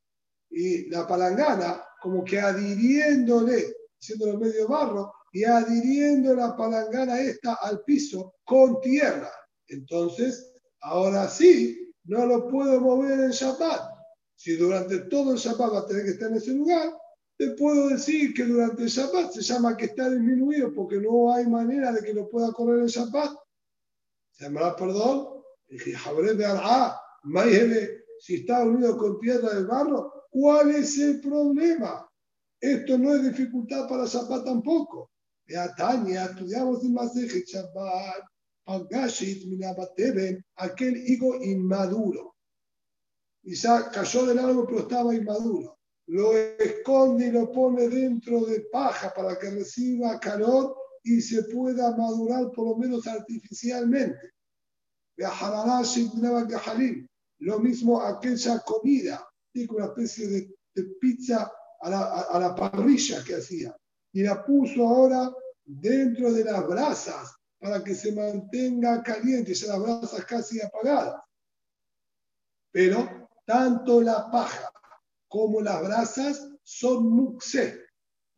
y 0.49 0.89
la 0.89 1.05
palangana, 1.05 1.83
como 2.01 2.23
que 2.23 2.39
adhiriéndole, 2.39 3.75
haciéndolo 3.99 4.39
medio 4.39 4.67
barro, 4.67 5.13
y 5.37 5.43
adhiriendo 5.43 6.33
la 6.33 6.57
palangana 6.57 7.19
esta 7.21 7.53
al 7.61 7.83
piso 7.83 8.33
con 8.43 8.81
tierra. 8.81 9.31
Entonces, 9.67 10.51
ahora 10.81 11.29
sí, 11.29 11.93
no 12.05 12.25
lo 12.25 12.47
puedo 12.47 12.81
mover 12.81 13.19
en 13.19 13.29
Shabbat. 13.29 13.81
Si 14.35 14.55
durante 14.55 14.97
todo 15.01 15.33
el 15.33 15.37
Shabbat 15.37 15.73
va 15.75 15.79
a 15.81 15.85
tener 15.85 16.05
que 16.05 16.11
estar 16.11 16.31
en 16.31 16.37
ese 16.37 16.53
lugar, 16.53 16.91
te 17.37 17.51
puedo 17.51 17.89
decir 17.89 18.33
que 18.33 18.45
durante 18.45 18.81
el 18.81 18.89
Shabbat 18.89 19.31
se 19.31 19.43
llama 19.43 19.77
que 19.77 19.85
está 19.85 20.09
disminuido 20.09 20.73
porque 20.73 20.99
no 20.99 21.31
hay 21.31 21.45
manera 21.45 21.91
de 21.91 22.01
que 22.01 22.15
lo 22.15 22.27
pueda 22.27 22.51
correr 22.51 22.81
el 22.81 22.89
Shabbat. 22.89 23.37
Se 24.31 24.45
llamará 24.45 24.75
perdón. 24.75 25.43
Si 28.21 28.35
está 28.37 28.63
unido 28.63 28.97
con 28.97 29.19
tierra 29.19 29.53
del 29.53 29.67
barro, 29.67 30.25
¿cuál 30.31 30.71
es 30.71 30.97
el 30.97 31.21
problema? 31.21 32.09
Esto 32.59 32.97
no 32.97 33.13
es 33.13 33.21
dificultad 33.21 33.87
para 33.87 34.07
Shabbat 34.07 34.43
tampoco. 34.43 35.11
Tania, 35.75 36.25
estudiamos 36.25 36.83
en 36.83 36.93
Masejet 36.93 37.45
Shabbat, 37.45 38.23
Pagashit 38.65 39.45
Minabateben, 39.47 40.43
aquel 40.55 40.97
higo 40.97 41.35
inmaduro. 41.41 42.35
Quizá 43.41 43.89
cayó 43.91 44.25
del 44.25 44.39
árbol, 44.39 44.65
pero 44.67 44.79
estaba 44.79 45.15
inmaduro 45.15 45.77
lo 46.07 46.37
esconde 46.37 47.27
y 47.27 47.31
lo 47.31 47.51
pone 47.51 47.87
dentro 47.89 48.45
de 48.45 48.61
paja 48.71 49.13
para 49.13 49.37
que 49.37 49.49
reciba 49.51 50.19
calor 50.19 50.75
y 51.03 51.21
se 51.21 51.43
pueda 51.43 51.95
madurar 51.95 52.51
por 52.51 52.67
lo 52.67 52.77
menos 52.77 53.05
artificialmente. 53.07 54.31
Lo 57.39 57.59
mismo 57.59 58.01
aquella 58.01 58.59
comida, 58.59 59.27
una 59.69 59.85
especie 59.85 60.27
de, 60.27 60.57
pizza 61.01 61.51
a 61.81 61.89
la, 61.89 62.21
a 62.21 62.39
la, 62.39 62.55
parrilla 62.55 63.23
que 63.23 63.35
hacía. 63.35 63.75
Y 64.13 64.23
la 64.23 64.43
puso 64.45 64.87
ahora 64.87 65.31
dentro 65.65 66.31
de 66.31 66.43
las 66.43 66.65
brasas 66.65 67.35
para 67.59 67.83
que 67.83 67.93
se 67.93 68.11
mantenga 68.11 69.03
caliente, 69.03 69.53
ya 69.53 69.67
las 69.67 69.81
brasas 69.81 70.25
casi 70.25 70.61
apagadas. 70.61 71.21
Pero 72.71 73.29
tanto 73.45 74.01
la 74.01 74.29
paja 74.31 74.71
como 75.27 75.61
las 75.61 75.81
brasas 75.81 76.49
son 76.63 77.09
muxe. 77.09 77.85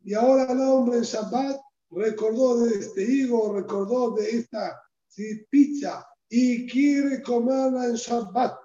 Y 0.02 0.14
ahora 0.14 0.50
el 0.50 0.60
hombre 0.60 0.98
en 0.98 1.04
Shabbat 1.04 1.60
recordó 1.90 2.64
de 2.64 2.78
este 2.78 3.02
higo, 3.02 3.52
recordó 3.54 4.12
de 4.12 4.30
esta 4.30 4.80
pizza 5.50 6.06
y 6.28 6.66
quiere 6.66 7.22
comerla 7.22 7.86
en 7.86 7.94
Shabbat. 7.94 8.56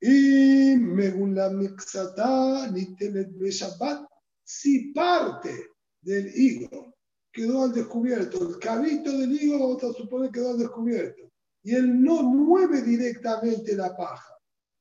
Y 0.00 0.72
según 0.96 1.34
la 1.34 1.50
mixata, 1.50 2.68
ni 2.68 2.86
de 2.96 3.50
Shabbat, 3.50 4.09
si 4.50 4.92
parte 4.92 5.70
del 6.02 6.26
higo 6.34 6.96
quedó 7.32 7.62
al 7.62 7.72
descubierto, 7.72 8.48
el 8.48 8.58
cabito 8.58 9.16
del 9.16 9.40
higo, 9.40 9.60
vamos 9.60 9.84
a 9.84 9.92
suponer 9.92 10.32
quedó 10.32 10.50
al 10.50 10.58
descubierto, 10.58 11.30
y 11.62 11.76
él 11.76 12.02
no 12.02 12.24
mueve 12.24 12.82
directamente 12.82 13.76
la 13.76 13.96
paja, 13.96 14.36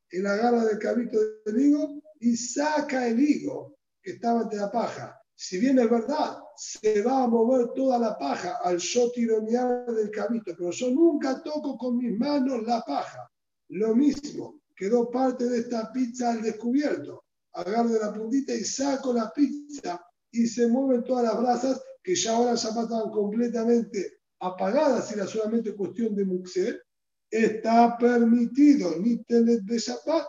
él 0.09 0.26
agarra 0.26 0.65
del 0.65 0.80
cabito 0.80 1.20
del 1.45 1.61
higo 1.61 2.01
y 2.20 2.36
saca 2.36 3.07
el 3.07 3.20
higo 3.20 3.76
que 4.01 4.13
estaba 4.13 4.41
entre 4.41 4.57
la 4.57 4.72
paja. 4.72 5.15
Si 5.36 5.59
bien 5.59 5.78
es 5.78 5.89
verdad, 5.89 6.39
se 6.57 7.03
va 7.03 7.24
a 7.24 7.28
mover 7.28 7.67
toda 7.76 7.99
la 7.99 8.17
paja 8.17 8.57
al 8.63 8.80
yo 8.80 9.11
tironear 9.11 9.86
del 9.86 10.09
cabito, 10.09 10.55
pero 10.57 10.72
yo 10.72 10.89
nunca 10.89 11.43
toco 11.43 11.78
con 11.78 11.97
mis 11.97 12.17
manos 12.17 12.63
la 12.63 12.82
paja. 12.82 13.30
Lo 13.70 13.95
mismo, 13.95 14.61
quedó 14.76 15.09
parte 15.11 15.45
de 15.45 15.59
esta 15.59 15.91
pizza 15.93 16.32
al 16.32 16.41
descubierto. 16.41 17.24
Agarro 17.54 17.89
de 17.89 18.00
la 18.00 18.14
puntita 18.14 18.54
y 18.54 18.64
saco 18.64 19.14
la 19.14 19.32
pizza 19.34 20.00
y 20.32 20.47
se 20.47 20.68
mueven 20.68 21.04
todas 21.04 21.24
las 21.24 21.39
brasas 21.39 21.82
que 22.04 22.16
ya 22.16 22.36
ahora 22.36 22.56
ya 22.56 22.70
estaban 22.70 23.12
completamente 23.12 24.20
apagadas 24.39 25.12
y 25.12 25.16
era 25.16 25.28
solamente 25.28 25.76
cuestión 25.76 26.16
de 26.16 26.26
muxer 26.26 26.82
está 27.30 27.97
permitido, 27.97 28.95
ni 28.97 29.24
tener 29.24 29.62
de 29.62 29.78
Shabbat. 29.78 30.26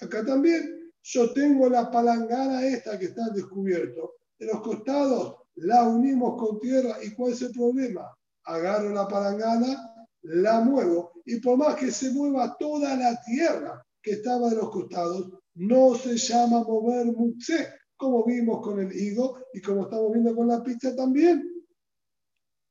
Acá 0.00 0.24
también 0.24 0.92
yo 1.02 1.32
tengo 1.32 1.68
la 1.68 1.90
palangana 1.90 2.66
esta 2.66 2.98
que 2.98 3.06
está 3.06 3.28
descubierto. 3.30 4.14
De 4.38 4.46
los 4.46 4.60
costados 4.60 5.36
la 5.54 5.84
unimos 5.84 6.36
con 6.38 6.60
tierra. 6.60 6.96
¿Y 7.02 7.14
cuál 7.14 7.32
es 7.32 7.42
el 7.42 7.52
problema? 7.52 8.14
Agarro 8.44 8.90
la 8.90 9.08
palangana, 9.08 10.06
la 10.22 10.60
muevo 10.60 11.12
y 11.24 11.40
por 11.40 11.56
más 11.56 11.76
que 11.76 11.90
se 11.90 12.10
mueva 12.10 12.56
toda 12.58 12.96
la 12.96 13.20
tierra 13.22 13.84
que 14.02 14.12
estaba 14.12 14.50
de 14.50 14.56
los 14.56 14.70
costados, 14.70 15.32
no 15.56 15.94
se 15.94 16.16
llama 16.16 16.62
mover 16.62 17.06
muxe, 17.06 17.72
como 17.96 18.24
vimos 18.24 18.62
con 18.62 18.80
el 18.80 18.92
higo 18.94 19.38
y 19.52 19.60
como 19.60 19.82
estamos 19.84 20.12
viendo 20.12 20.34
con 20.34 20.48
la 20.48 20.62
pizza 20.62 20.94
también. 20.94 21.42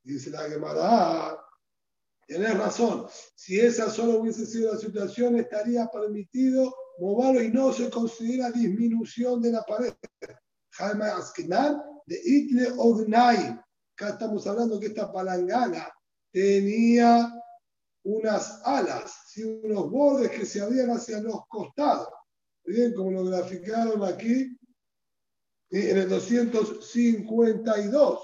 Dice 0.03 0.29
la 0.29 0.49
Gemara, 0.49 1.45
Tienes 2.27 2.57
razón. 2.57 3.05
Si 3.35 3.59
esa 3.59 3.89
solo 3.89 4.19
hubiese 4.19 4.45
sido 4.45 4.73
la 4.73 4.79
situación, 4.79 5.37
estaría 5.37 5.87
permitido 5.87 6.73
moverlo 6.99 7.41
y 7.41 7.51
no 7.51 7.71
se 7.71 7.89
considera 7.89 8.51
disminución 8.51 9.41
de 9.41 9.51
la 9.51 9.63
pared. 9.63 9.93
Jaime 10.71 11.05
Askenan 11.05 11.81
de 12.05 12.19
Itle 12.23 12.71
Ognaim. 12.77 13.59
Acá 13.93 14.09
estamos 14.09 14.45
hablando 14.47 14.79
que 14.79 14.87
esta 14.87 15.11
palangana 15.11 15.87
tenía 16.31 17.31
unas 18.03 18.61
alas, 18.65 19.15
unos 19.63 19.89
bordes 19.89 20.31
que 20.31 20.45
se 20.45 20.61
abrían 20.61 20.89
hacia 20.89 21.21
los 21.21 21.41
costados. 21.47 22.09
Bien, 22.65 22.93
como 22.93 23.11
lo 23.11 23.25
graficaron 23.25 24.03
aquí 24.03 24.57
en 25.69 25.97
el 25.97 26.09
252. 26.09 28.19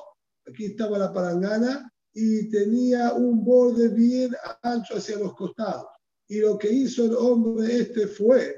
Aquí 0.47 0.65
estaba 0.65 0.97
la 0.97 1.13
palangana 1.13 1.93
y 2.13 2.49
tenía 2.49 3.13
un 3.13 3.43
borde 3.43 3.89
bien 3.89 4.35
ancho 4.63 4.97
hacia 4.97 5.19
los 5.19 5.35
costados. 5.35 5.85
Y 6.27 6.39
lo 6.39 6.57
que 6.57 6.71
hizo 6.71 7.05
el 7.05 7.15
hombre 7.15 7.81
este 7.81 8.07
fue 8.07 8.55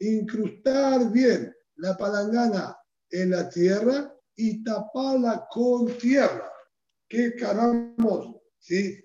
incrustar 0.00 1.10
bien 1.10 1.54
la 1.76 1.96
palangana 1.96 2.76
en 3.10 3.30
la 3.30 3.48
tierra 3.48 4.14
y 4.34 4.62
taparla 4.62 5.46
con 5.50 5.86
tierra. 5.96 6.52
¿Qué 7.08 7.30
ganamos? 7.30 8.36
¿Sí? 8.58 9.02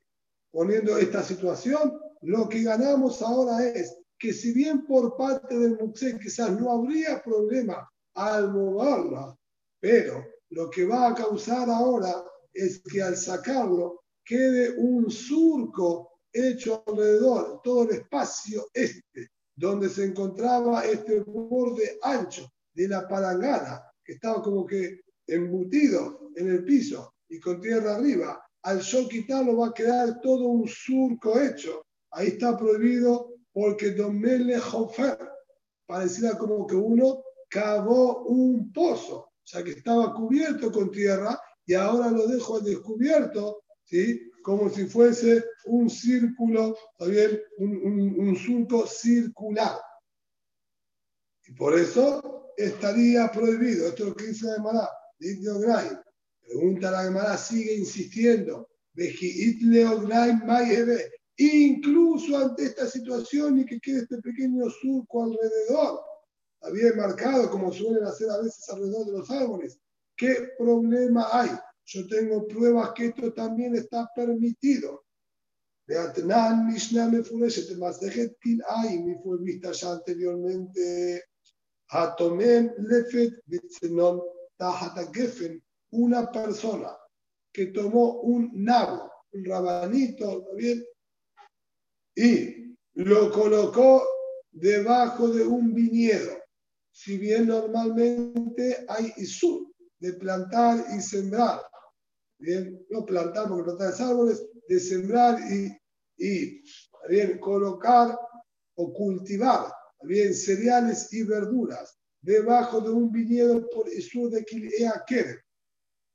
Poniendo 0.52 0.98
esta 0.98 1.24
situación, 1.24 1.98
lo 2.22 2.50
que 2.50 2.64
ganamos 2.64 3.22
ahora 3.22 3.66
es 3.66 4.01
que 4.22 4.34
si 4.34 4.54
bien 4.54 4.86
por 4.86 5.18
parte 5.18 5.58
del 5.58 5.80
Muxé 5.80 6.20
quizás 6.20 6.52
no 6.52 6.72
habría 6.72 7.24
problema 7.24 7.90
al 8.14 8.54
moverla, 8.54 9.36
pero 9.80 10.24
lo 10.52 10.70
que 10.70 10.86
va 10.86 11.10
a 11.10 11.16
causar 11.16 11.68
ahora 11.72 12.24
es 12.54 12.84
que 12.84 13.02
al 13.02 13.18
sacarlo 13.18 14.04
quede 14.24 14.76
un 14.78 15.10
surco 15.10 16.20
hecho 16.32 16.84
alrededor, 16.86 17.62
todo 17.64 17.90
el 17.90 17.96
espacio 17.96 18.68
este, 18.72 19.32
donde 19.56 19.90
se 19.90 20.06
encontraba 20.06 20.86
este 20.86 21.22
borde 21.22 21.98
ancho 22.04 22.48
de 22.76 22.88
la 22.88 23.08
palangana, 23.08 23.82
que 24.06 24.14
estaba 24.14 24.44
como 24.44 24.68
que 24.68 25.02
embutido 25.26 26.30
en 26.36 26.48
el 26.48 26.64
piso 26.64 27.16
y 27.28 27.40
con 27.40 27.60
tierra 27.60 27.96
arriba, 27.96 28.40
al 28.62 28.82
yo 28.82 29.08
quitarlo 29.10 29.58
va 29.58 29.70
a 29.70 29.74
quedar 29.74 30.22
todo 30.22 30.46
un 30.46 30.68
surco 30.68 31.42
hecho. 31.42 31.82
Ahí 32.12 32.28
está 32.28 32.56
prohibido 32.56 33.31
porque 33.54 33.92
Domele 33.92 34.58
Hofer 34.58 35.18
parecía 35.86 36.38
como 36.38 36.66
que 36.66 36.76
uno 36.76 37.24
cavó 37.50 38.24
un 38.24 38.72
pozo, 38.72 39.16
o 39.18 39.44
sea 39.44 39.64
que 39.64 39.72
estaba 39.72 40.14
cubierto 40.14 40.72
con 40.72 40.90
tierra 40.92 41.40
y 41.66 41.74
ahora 41.74 42.10
lo 42.10 42.28
dejo 42.28 42.60
descubierto, 42.60 43.64
¿sí? 43.84 44.32
como 44.42 44.70
si 44.70 44.86
fuese 44.86 45.44
un 45.66 45.90
círculo, 45.90 46.76
bien? 47.08 47.40
Un, 47.58 48.16
un, 48.20 48.36
surco 48.36 48.88
circular. 48.88 49.80
Y 51.46 51.54
por 51.54 51.78
eso 51.78 52.52
estaría 52.58 53.32
prohibido. 53.32 53.88
Esto 53.88 54.04
es 54.04 54.10
lo 54.10 54.16
que 54.16 54.28
dice 54.28 54.48
la 54.48 54.56
Gemara, 54.56 54.90
Pregunta 56.40 56.92
la 56.92 57.04
Gemara, 57.04 57.38
sigue 57.38 57.76
insistiendo. 57.76 58.70
Incluso 61.42 62.38
ante 62.38 62.66
esta 62.66 62.86
situación 62.86 63.58
y 63.58 63.66
que 63.66 63.80
quede 63.80 64.02
este 64.02 64.22
pequeño 64.22 64.70
surco 64.70 65.24
alrededor, 65.24 66.00
había 66.62 66.94
marcado 66.94 67.50
como 67.50 67.74
suelen 67.74 68.04
hacer 68.04 68.30
a 68.30 68.38
veces 68.38 68.70
alrededor 68.70 69.08
de 69.08 69.12
los 69.14 69.32
árboles. 69.32 69.80
¿Qué 70.16 70.50
problema 70.56 71.28
hay? 71.32 71.50
Yo 71.86 72.06
tengo 72.08 72.48
pruebas 72.48 72.92
que 72.94 73.08
esto 73.08 73.34
también 73.34 73.76
está 73.76 74.08
permitido. 74.16 75.04
Mishnah 75.88 77.10
me 77.10 77.24
fureshet 77.24 77.76
Masdejet 77.76 78.38
Kilay, 78.40 79.02
me 79.02 79.20
fue 79.24 79.40
vista 79.40 79.72
ya 79.72 79.94
anteriormente. 79.94 81.24
Hatomen 81.90 82.72
Lefet 82.78 83.42
Bitzenon 83.48 84.22
Tahata 84.58 85.12
Gefen, 85.12 85.60
una 85.90 86.32
persona 86.32 86.96
que 87.52 87.66
tomó 87.68 88.22
un 88.22 88.52
nabo, 88.64 89.12
un 89.34 89.44
rabanito, 89.44 90.46
bien? 90.56 90.86
Y 92.16 92.76
lo 92.96 93.32
colocó 93.32 94.04
debajo 94.52 95.30
de 95.30 95.44
un 95.44 95.74
viñedo. 95.74 96.38
Si 96.92 97.18
bien 97.18 97.48
normalmente 97.48 98.86
hay 98.88 99.14
isur 99.18 99.72
de 100.00 100.14
plantar 100.14 100.86
y 100.96 101.02
sembrar, 101.02 101.62
bien, 102.38 102.86
no 102.90 103.06
plantar 103.06 103.48
porque 103.48 103.64
plantar 103.64 103.94
es 103.94 104.02
árboles, 104.02 104.44
de 104.68 104.80
sembrar 104.80 105.40
y, 105.52 105.72
y 106.18 106.64
bien, 107.08 107.40
colocar 107.40 108.18
o 108.76 108.94
cultivar 108.94 109.72
bien, 110.04 110.34
cereales 110.34 111.12
y 111.14 111.24
verduras 111.24 111.98
debajo 112.22 112.82
de 112.82 112.90
un 112.90 113.12
viñedo 113.12 113.68
por 113.70 113.88
eso 113.90 114.30
de 114.30 114.44
Kilea 114.44 115.04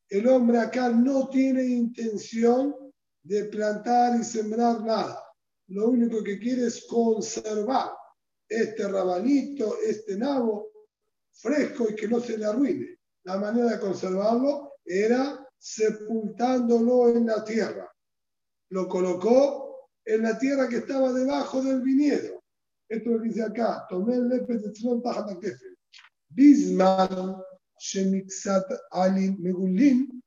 El 0.09 0.28
hombre 0.28 0.59
acá 0.59 0.88
no 0.90 1.28
tiene 1.28 1.64
intención 1.64 2.74
de 3.22 3.44
plantar 3.47 4.20
y 4.20 4.24
sembrar 4.24 4.82
nada. 4.82 5.26
Lo 5.68 5.88
único 5.88 6.22
que 6.22 6.38
quiere 6.38 6.66
es 6.66 6.86
conservar 6.88 7.90
este 8.48 8.86
rabanito, 8.88 9.76
este 9.80 10.16
nabo 10.16 10.70
fresco 11.32 11.88
y 11.90 11.94
que 11.94 12.08
no 12.08 12.20
se 12.20 12.38
le 12.38 12.46
arruine. 12.46 12.98
La 13.24 13.38
manera 13.38 13.72
de 13.72 13.80
conservarlo 13.80 14.74
era 14.84 15.44
sepultándolo 15.58 17.08
en 17.08 17.26
la 17.26 17.44
tierra. 17.44 17.92
Lo 18.70 18.88
colocó 18.88 19.90
en 20.04 20.22
la 20.22 20.38
tierra 20.38 20.68
que 20.68 20.76
estaba 20.76 21.12
debajo 21.12 21.62
del 21.62 21.82
viñedo. 21.82 22.42
Esto 22.88 23.10
lo 23.10 23.18
dice 23.18 23.42
acá. 23.42 23.84
Tomé 23.88 24.14
el 24.14 24.28
lepe 24.28 24.58
de 24.58 24.72
Bisman 26.28 27.42
shemixat 27.78 28.66
alin 28.90 29.36
megulin 29.40 30.22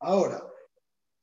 Ahora, 0.00 0.42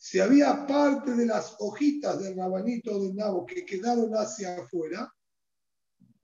si 0.04 0.20
había 0.20 0.66
parte 0.66 1.12
de 1.12 1.28
las 1.28 1.56
hojitas 1.60 2.20
del 2.20 2.36
rabanito 2.36 2.99
del 2.99 3.16
nabo 3.16 3.45
que 3.45 3.64
quedaron 3.64 4.12
hacia 4.14 4.58
afuera, 4.58 5.08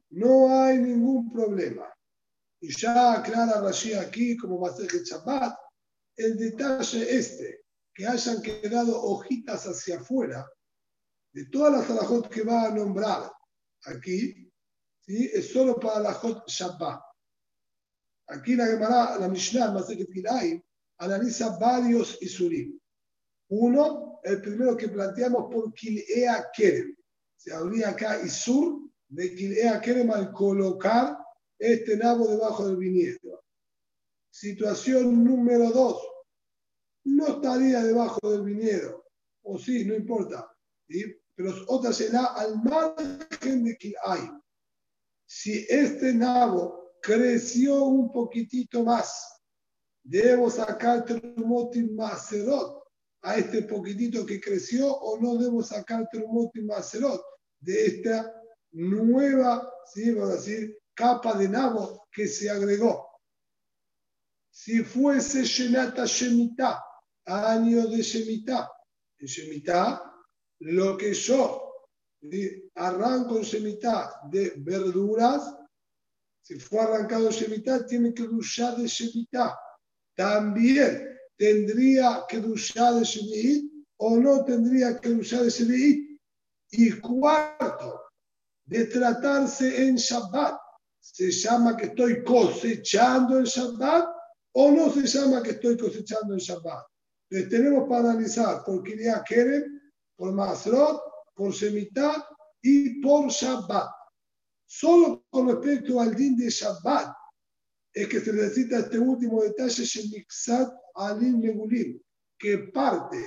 no 0.09 0.51
hay 0.51 0.80
ningún 0.80 1.32
problema. 1.32 1.88
Y 2.59 2.75
ya 2.75 3.13
aclara 3.13 3.61
Rashi 3.61 3.93
aquí, 3.93 4.36
como 4.36 4.67
el 4.67 5.03
Shabbat, 5.03 5.55
el 6.15 6.38
detalle 6.39 7.17
este, 7.17 7.65
que 7.93 8.07
hayan 8.07 8.41
quedado 8.41 8.99
hojitas 8.99 9.67
hacia 9.67 9.97
afuera, 9.97 10.43
de 11.32 11.45
todas 11.45 11.73
las 11.73 11.89
alajot 11.91 12.30
que 12.30 12.41
va 12.41 12.63
a 12.63 12.71
nombrar 12.71 13.32
aquí, 13.84 14.51
¿sí? 15.01 15.30
es 15.32 15.53
solo 15.53 15.80
para 15.80 15.99
la 15.99 16.13
Jot 16.13 16.49
Shabbat. 16.49 16.99
Aquí 18.30 18.55
la 18.55 18.65
Gemara, 18.65 19.19
la 19.19 19.30
Mishnah, 19.30 19.71
Maseket 19.71 20.11
Gilaim, 20.11 20.63
analiza 20.97 21.59
varios 21.59 22.17
Isurim. 22.23 22.80
Uno, 23.49 24.19
el 24.23 24.41
primero 24.41 24.75
que 24.75 24.89
planteamos 24.89 25.51
por 25.51 25.73
Kilea 25.73 26.49
Kerem. 26.53 26.95
Se 27.37 27.53
habría 27.53 27.89
acá 27.89 28.21
Isur 28.21 28.89
de 29.07 29.33
Kilea 29.35 29.79
Kerem 29.79 30.11
al 30.11 30.31
colocar 30.33 31.17
este 31.57 31.95
nabo 31.97 32.27
debajo 32.27 32.67
del 32.67 32.77
viñedo. 32.77 33.43
Situación 34.29 35.23
número 35.23 35.71
dos. 35.71 36.01
No 37.05 37.27
estaría 37.27 37.83
debajo 37.83 38.19
del 38.29 38.43
viñedo. 38.43 39.05
O 39.43 39.57
sí, 39.57 39.85
no 39.85 39.95
importa. 39.95 40.51
Pero 41.35 41.53
otra 41.67 41.93
será 41.93 42.25
al 42.25 42.61
margen 42.61 43.63
de 43.63 43.77
hay. 44.05 44.29
Si 45.25 45.65
este 45.69 46.13
nabo 46.13 46.91
creció 47.01 47.83
un 47.85 48.11
poquitito 48.11 48.83
más, 48.83 49.41
debo 50.03 50.49
sacar 50.49 51.05
Trumotim 51.05 51.95
Maserot 51.95 52.86
a 53.24 53.36
este 53.36 53.63
poquitito 53.63 54.26
que 54.26 54.39
creció 54.39 54.93
o 54.93 55.20
no 55.20 55.38
debo 55.38 55.63
sacar 55.63 56.07
Trumotim 56.11 56.65
Maserot 56.65 57.22
de 57.59 57.86
esta 57.86 58.34
nueva, 58.72 59.72
¿sí? 59.93 60.11
vamos 60.13 60.32
a 60.32 60.36
decir, 60.36 60.78
capa 60.93 61.38
de 61.38 61.49
nabo 61.49 62.07
que 62.11 62.28
se 62.28 62.49
agregó. 62.49 63.07
Si 64.49 64.84
fuese 64.84 65.43
Shenata 65.43 66.05
Shemitah, 66.05 66.84
año 67.26 67.88
de 67.88 68.01
Shemitah, 68.01 68.70
en 69.20 70.76
lo 70.76 70.97
que 70.97 71.13
yo 71.13 71.63
arranco 72.76 73.39
en 73.39 74.32
de 74.32 74.53
verduras, 74.57 75.55
si 76.41 76.59
fue 76.59 76.80
arrancado 76.80 77.30
Shemitah, 77.30 77.86
tiene 77.86 78.13
que 78.13 78.24
duchar 78.24 78.78
de 78.78 78.88
Shemitah. 78.88 79.57
También 80.15 81.16
tendría 81.38 82.25
que 82.27 82.39
duchar 82.39 82.95
de 82.95 83.03
Shemitah 83.03 83.67
o 83.97 84.17
no 84.17 84.43
tendría 84.43 84.99
que 84.99 85.09
duchar 85.09 85.43
de 85.43 85.49
Shemitah. 85.49 86.07
Y 86.71 86.91
cuarto, 86.99 88.01
de 88.65 88.85
tratarse 88.85 89.88
en 89.88 89.95
Shabbat 89.95 90.59
se 90.99 91.31
llama 91.31 91.77
que 91.77 91.85
estoy 91.85 92.23
cosechando 92.23 93.38
el 93.38 93.45
Shabbat 93.45 94.05
o 94.53 94.71
no 94.71 94.91
se 94.91 95.07
llama 95.07 95.41
que 95.41 95.51
estoy 95.51 95.77
cosechando 95.77 96.33
el 96.33 96.41
Shabbat. 96.41 96.85
Entonces 97.29 97.49
tenemos 97.49 97.88
para 97.88 98.11
analizar 98.11 98.63
por 98.65 98.83
Kiria 98.83 99.23
Kerem, 99.25 99.79
por 100.17 100.33
Masrot, 100.33 101.01
por 101.33 101.51
Shemitah 101.51 102.27
y 102.61 103.01
por 103.01 103.29
Shabbat. 103.29 103.89
Solo 104.65 105.25
con 105.29 105.47
respecto 105.47 106.01
al 106.01 106.13
din 106.13 106.35
de 106.35 106.49
Shabbat 106.49 107.15
es 107.97 108.07
que 108.07 108.19
se 108.19 108.31
necesita 108.31 108.77
este 108.77 108.99
último 108.99 109.41
detalle, 109.41 109.83
Alim 110.93 111.41
que 112.37 112.57
parte 112.71 113.17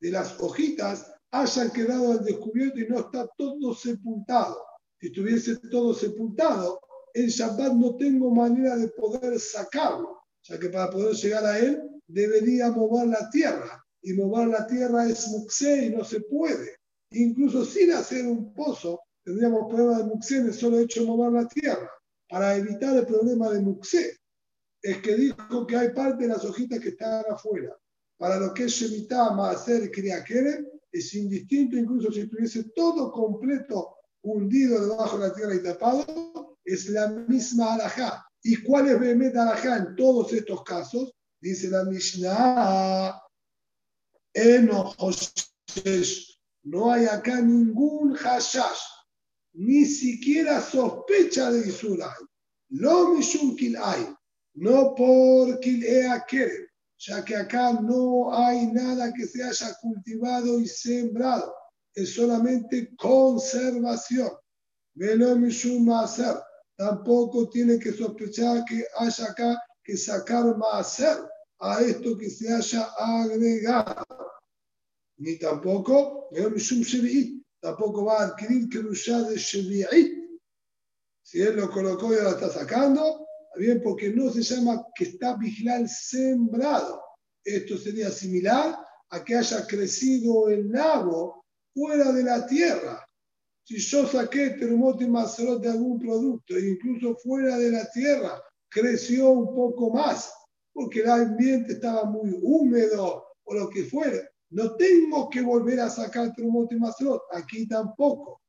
de 0.00 0.10
las 0.10 0.40
hojitas 0.40 1.12
hayan 1.30 1.70
quedado 1.70 2.12
al 2.12 2.24
descubierto 2.24 2.80
y 2.80 2.88
no 2.88 2.98
está 2.98 3.28
todo 3.38 3.72
sepultado. 3.72 4.60
Si 4.98 5.06
estuviese 5.06 5.56
todo 5.70 5.94
sepultado, 5.94 6.80
en 7.14 7.28
Shabbat 7.28 7.74
no 7.74 7.96
tengo 7.96 8.34
manera 8.34 8.76
de 8.76 8.88
poder 8.88 9.38
sacarlo, 9.38 10.22
ya 10.42 10.58
que 10.58 10.70
para 10.70 10.90
poder 10.90 11.14
llegar 11.14 11.44
a 11.44 11.58
él 11.60 11.80
debería 12.08 12.72
mover 12.72 13.06
la 13.06 13.30
tierra, 13.30 13.80
y 14.02 14.14
mover 14.14 14.48
la 14.48 14.66
tierra 14.66 15.08
es 15.08 15.28
muxé 15.28 15.86
y 15.86 15.90
no 15.90 16.02
se 16.02 16.20
puede. 16.22 16.78
Incluso 17.12 17.64
sin 17.64 17.92
hacer 17.92 18.26
un 18.26 18.52
pozo, 18.54 19.02
tendríamos 19.24 19.68
problema 19.68 19.98
de 19.98 20.04
muxé 20.04 20.38
en 20.38 20.46
el 20.46 20.54
solo 20.54 20.80
hecho 20.80 21.02
de 21.02 21.06
mover 21.06 21.32
la 21.32 21.46
tierra, 21.46 21.88
para 22.30 22.56
evitar 22.56 22.96
el 22.96 23.06
problema 23.06 23.50
de 23.50 23.60
muxé. 23.60 24.16
Es 24.80 24.98
que 25.02 25.14
dijo 25.16 25.66
que 25.66 25.76
hay 25.76 25.90
parte 25.90 26.22
de 26.22 26.28
las 26.28 26.44
hojitas 26.44 26.78
que 26.78 26.90
están 26.90 27.24
afuera. 27.28 27.76
Para 28.16 28.38
lo 28.38 28.54
que 28.54 28.64
es 28.64 28.72
Shemitah, 28.72 29.32
Maaser 29.32 29.90
Kriakere, 29.90 30.64
es 30.92 31.14
indistinto, 31.14 31.76
incluso 31.76 32.10
si 32.12 32.20
estuviese 32.20 32.64
todo 32.74 33.12
completo 33.12 33.96
hundido 34.22 34.88
debajo 34.88 35.18
de 35.18 35.28
la 35.28 35.34
tierra 35.34 35.54
y 35.54 35.62
tapado, 35.62 36.58
es 36.64 36.88
la 36.88 37.08
misma 37.08 37.74
alajá. 37.74 38.26
¿Y 38.42 38.62
cuál 38.62 38.88
es 38.88 39.00
Behemet 39.00 39.36
alajá 39.36 39.76
en 39.76 39.96
todos 39.96 40.32
estos 40.32 40.62
casos? 40.64 41.12
Dice 41.40 41.68
la 41.68 41.84
Mishnah, 41.84 43.20
no 46.62 46.92
hay 46.92 47.06
acá 47.06 47.40
ningún 47.40 48.14
hashash, 48.14 48.80
ni 49.54 49.84
siquiera 49.84 50.60
sospecha 50.60 51.50
de 51.50 51.68
Isurai. 51.68 52.24
Lo 52.70 53.14
mishum 53.14 53.56
hay, 53.82 54.14
no 54.54 54.94
por 54.94 55.58
kilea 55.60 56.24
kerem, 56.26 56.66
ya 56.98 57.24
que 57.24 57.36
acá 57.36 57.72
no 57.72 58.32
hay 58.32 58.66
nada 58.66 59.12
que 59.12 59.26
se 59.26 59.42
haya 59.42 59.74
cultivado 59.80 60.60
y 60.60 60.66
sembrado, 60.68 61.52
es 61.94 62.14
solamente 62.14 62.94
conservación. 62.96 64.30
Velo 64.94 65.34
mishum 65.36 65.90
hacer, 65.90 66.36
tampoco 66.76 67.48
tiene 67.48 67.78
que 67.78 67.92
sospechar 67.92 68.64
que 68.64 68.84
haya 68.98 69.24
acá 69.24 69.60
que 69.82 69.96
sacar 69.96 70.56
hacer 70.72 71.16
a 71.58 71.80
esto 71.80 72.16
que 72.16 72.30
se 72.30 72.52
haya 72.52 72.84
agregado. 72.96 74.04
Ni 75.18 75.38
tampoco, 75.38 76.28
tampoco 77.60 78.04
va 78.04 78.20
a 78.20 78.26
adquirir 78.26 78.68
Kerushá 78.68 79.22
de 79.22 79.36
Shevi'it. 79.36 80.20
Si 81.22 81.40
él 81.40 81.56
lo 81.56 81.70
colocó 81.70 82.12
y 82.12 82.16
ahora 82.16 82.30
está 82.30 82.48
sacando, 82.48 83.26
bien, 83.56 83.80
porque 83.82 84.10
no 84.10 84.30
se 84.30 84.42
llama 84.42 84.84
que 84.94 85.04
está 85.04 85.36
vigilal 85.36 85.88
sembrado. 85.88 87.02
Esto 87.44 87.76
sería 87.76 88.10
similar 88.10 88.76
a 89.10 89.24
que 89.24 89.36
haya 89.36 89.66
crecido 89.66 90.48
el 90.48 90.70
nabo 90.70 91.44
fuera 91.74 92.12
de 92.12 92.22
la 92.22 92.46
tierra. 92.46 93.04
Si 93.64 93.78
yo 93.78 94.06
saqué 94.06 94.50
terremoto 94.50 95.04
y 95.04 95.08
mazorot 95.08 95.62
de 95.62 95.70
algún 95.70 95.98
producto, 95.98 96.56
e 96.56 96.70
incluso 96.70 97.16
fuera 97.16 97.56
de 97.58 97.70
la 97.70 97.88
tierra, 97.90 98.42
creció 98.68 99.30
un 99.30 99.54
poco 99.54 99.90
más 99.90 100.32
porque 100.72 101.00
el 101.00 101.10
ambiente 101.10 101.74
estaba 101.74 102.04
muy 102.04 102.38
húmedo 102.42 103.24
o 103.44 103.54
lo 103.54 103.68
que 103.68 103.84
fuera. 103.84 104.29
No 104.50 104.74
tengo 104.76 105.30
que 105.30 105.42
volver 105.42 105.80
a 105.80 105.88
sacar 105.88 106.34
Trumot 106.34 106.72
y 106.72 106.76
Masrot, 106.76 107.22
aquí 107.32 107.66
tampoco. 107.66 108.42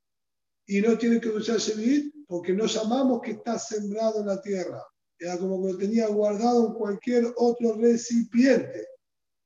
Y 0.66 0.82
no 0.82 0.98
tiene 0.98 1.20
que 1.20 1.30
usar 1.30 1.58
Shevit 1.58 2.14
porque 2.28 2.54
no 2.54 2.66
llamamos 2.66 3.22
que 3.22 3.32
está 3.32 3.60
sembrado 3.60 4.22
en 4.22 4.28
la 4.28 4.42
tierra. 4.42 4.84
Era 5.20 5.38
como 5.38 5.62
que 5.62 5.74
lo 5.74 5.78
tenía 5.78 6.08
guardado 6.08 6.68
en 6.68 6.74
cualquier 6.74 7.26
otro 7.38 7.76
recipiente. 7.76 8.88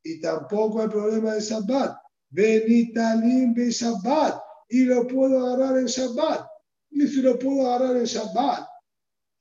Y 0.04 0.22
tampoco 0.22 0.82
hay 0.82 0.88
problema 0.88 1.34
de 1.34 1.42
Shabbat. 1.42 1.98
Benitalim 2.30 3.54
be 3.54 3.70
Shabbat. 3.72 4.40
Y 4.70 4.86
lo 4.86 5.06
puedo 5.08 5.46
agarrar 5.46 5.80
en 5.80 5.88
Shabbat. 5.88 6.48
Y 6.92 7.08
si 7.08 7.22
lo 7.22 7.38
puedo 7.38 7.68
agarrar 7.68 7.98
en 7.98 8.06
Shabbat, 8.06 8.68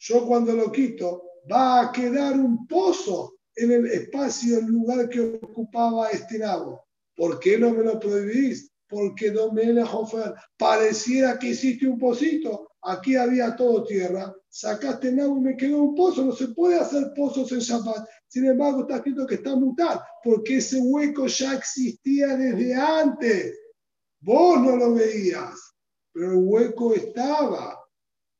yo 0.00 0.26
cuando 0.26 0.52
lo 0.52 0.72
quito, 0.72 1.22
va 1.50 1.82
a 1.82 1.92
quedar 1.92 2.34
un 2.34 2.66
pozo 2.66 3.36
en 3.54 3.70
el 3.70 3.86
espacio, 3.86 4.58
el 4.58 4.66
lugar 4.66 5.08
que 5.08 5.20
ocupaba 5.20 6.08
este 6.08 6.38
nabo. 6.38 6.84
¿Por 7.16 7.38
qué 7.38 7.58
no 7.58 7.70
me 7.70 7.84
lo 7.84 7.98
prohibís? 7.98 8.70
Porque 8.88 9.30
no 9.30 9.52
me 9.52 9.82
Hofer 9.82 10.34
pareciera 10.56 11.38
que 11.38 11.48
hiciste 11.48 11.86
un 11.86 11.98
pocito. 11.98 12.68
Aquí 12.82 13.16
había 13.16 13.56
todo 13.56 13.84
tierra. 13.84 14.34
Sacaste 14.48 15.08
el 15.08 15.16
nabo 15.16 15.38
y 15.38 15.40
me 15.40 15.56
quedó 15.56 15.78
un 15.78 15.94
pozo. 15.94 16.24
No 16.24 16.32
se 16.32 16.48
puede 16.48 16.78
hacer 16.78 17.12
pozos 17.16 17.50
en 17.52 17.60
Shabbat. 17.60 18.06
Sin 18.28 18.44
embargo, 18.46 18.82
está 18.82 18.96
escrito 18.96 19.26
que 19.26 19.36
está 19.36 19.56
mutado, 19.56 20.02
porque 20.22 20.56
ese 20.56 20.80
hueco 20.80 21.26
ya 21.26 21.54
existía 21.54 22.36
desde 22.36 22.74
antes. 22.74 23.58
Vos 24.20 24.60
no 24.60 24.76
lo 24.76 24.94
veías, 24.94 25.54
pero 26.12 26.32
el 26.32 26.38
hueco 26.42 26.94
estaba. 26.94 27.80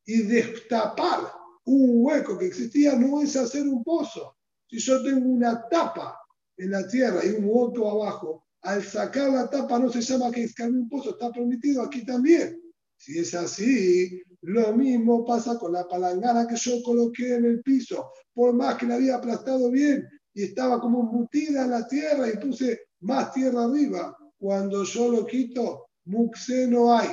Y 0.07 0.23
destapar 0.23 1.21
un 1.65 2.05
hueco 2.05 2.37
que 2.37 2.47
existía 2.47 2.95
no 2.95 3.23
es 3.23 3.37
hacer 3.37 3.63
un 3.63 3.83
pozo. 3.83 4.37
Si 4.69 4.79
yo 4.79 5.03
tengo 5.03 5.27
una 5.27 5.67
tapa 5.69 6.19
en 6.57 6.71
la 6.71 6.87
tierra 6.87 7.25
y 7.25 7.31
un 7.31 7.45
hueco 7.47 7.91
abajo, 7.91 8.44
al 8.65 8.83
sacar 8.83 9.31
la 9.31 9.49
tapa 9.49 9.79
no 9.79 9.91
se 9.91 10.01
llama 10.01 10.31
que 10.31 10.45
es 10.45 10.55
un 10.61 10.89
pozo, 10.89 11.11
está 11.11 11.31
permitido 11.31 11.83
aquí 11.83 12.05
también. 12.05 12.61
Si 12.97 13.19
es 13.19 13.35
así, 13.35 14.23
lo 14.43 14.75
mismo 14.75 15.25
pasa 15.25 15.59
con 15.59 15.73
la 15.73 15.87
palangana 15.87 16.47
que 16.47 16.57
yo 16.57 16.83
coloqué 16.83 17.35
en 17.35 17.45
el 17.45 17.63
piso. 17.63 18.11
Por 18.33 18.53
más 18.55 18.77
que 18.77 18.87
la 18.87 18.97
había 18.97 19.17
aplastado 19.17 19.71
bien 19.71 20.07
y 20.33 20.45
estaba 20.45 20.81
como 20.81 21.01
embutida 21.01 21.65
en 21.65 21.71
la 21.71 21.87
tierra 21.87 22.29
y 22.29 22.39
puse 22.39 22.81
más 23.01 23.33
tierra 23.33 23.65
arriba, 23.65 24.17
cuando 24.39 24.85
yo 24.85 25.09
lo 25.09 25.27
quito, 25.27 25.87
muxe 26.07 26.67
no 26.67 26.97
hay. 26.97 27.11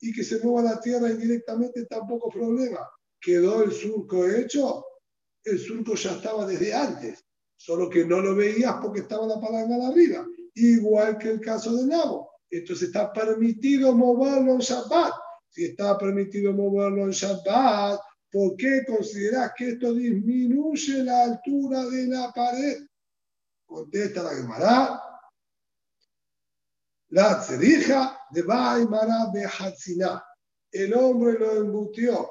Y 0.00 0.12
que 0.12 0.24
se 0.24 0.40
mueva 0.40 0.72
la 0.72 0.80
tierra 0.80 1.10
indirectamente 1.10 1.84
tampoco 1.86 2.30
problema 2.30 2.80
quedó 3.22 3.62
el 3.62 3.72
surco 3.72 4.28
hecho, 4.28 4.84
el 5.44 5.58
surco 5.58 5.94
ya 5.94 6.12
estaba 6.12 6.44
desde 6.44 6.74
antes, 6.74 7.24
solo 7.56 7.88
que 7.88 8.04
no 8.04 8.20
lo 8.20 8.34
veías 8.34 8.74
porque 8.82 9.00
estaba 9.00 9.26
la 9.26 9.40
palanca 9.40 9.78
de 9.78 9.86
arriba, 9.86 10.26
igual 10.54 11.18
que 11.18 11.30
el 11.30 11.40
caso 11.40 11.74
de 11.76 11.86
Nabo. 11.86 12.30
Entonces 12.50 12.88
está 12.88 13.12
permitido 13.12 13.94
moverlo 13.94 14.52
en 14.52 14.58
Shabbat. 14.58 15.14
Si 15.48 15.64
está 15.64 15.96
permitido 15.96 16.52
moverlo 16.52 17.04
en 17.04 17.10
Shabbat, 17.10 18.00
¿por 18.30 18.56
qué 18.56 18.84
consideras 18.86 19.52
que 19.56 19.70
esto 19.70 19.94
disminuye 19.94 21.02
la 21.02 21.24
altura 21.24 21.84
de 21.86 22.06
la 22.06 22.32
pared? 22.32 22.86
Contesta 23.64 24.22
la 24.22 24.34
Gemara. 24.34 25.02
La 27.08 27.42
cerija 27.42 28.18
de 28.30 28.42
Baimara 28.42 29.30
Behatzina. 29.32 30.22
El 30.70 30.94
hombre 30.94 31.38
lo 31.38 31.56
embutió 31.56 32.30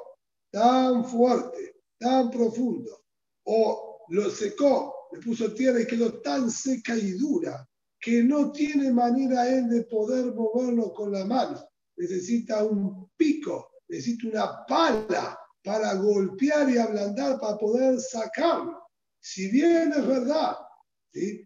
tan 0.50 1.04
fuerte, 1.04 1.82
tan 1.98 2.30
profundo, 2.30 3.04
o 3.44 4.04
lo 4.08 4.30
secó, 4.30 5.08
le 5.12 5.20
puso 5.20 5.54
tierra 5.54 5.80
y 5.80 5.86
quedó 5.86 6.20
tan 6.20 6.50
seca 6.50 6.96
y 6.96 7.12
dura 7.12 7.66
que 8.02 8.24
no 8.24 8.50
tiene 8.50 8.92
manera 8.92 9.48
él 9.48 9.68
de 9.68 9.84
poder 9.84 10.34
moverlo 10.34 10.92
con 10.92 11.12
la 11.12 11.24
mano. 11.24 11.64
Necesita 11.96 12.64
un 12.64 13.08
pico, 13.16 13.70
necesita 13.88 14.28
una 14.28 14.66
pala 14.66 15.38
para 15.62 15.94
golpear 15.94 16.68
y 16.68 16.78
ablandar 16.78 17.38
para 17.38 17.56
poder 17.56 18.00
sacarlo. 18.00 18.82
Si 19.20 19.48
bien 19.52 19.92
es 19.92 20.04
verdad 20.04 20.56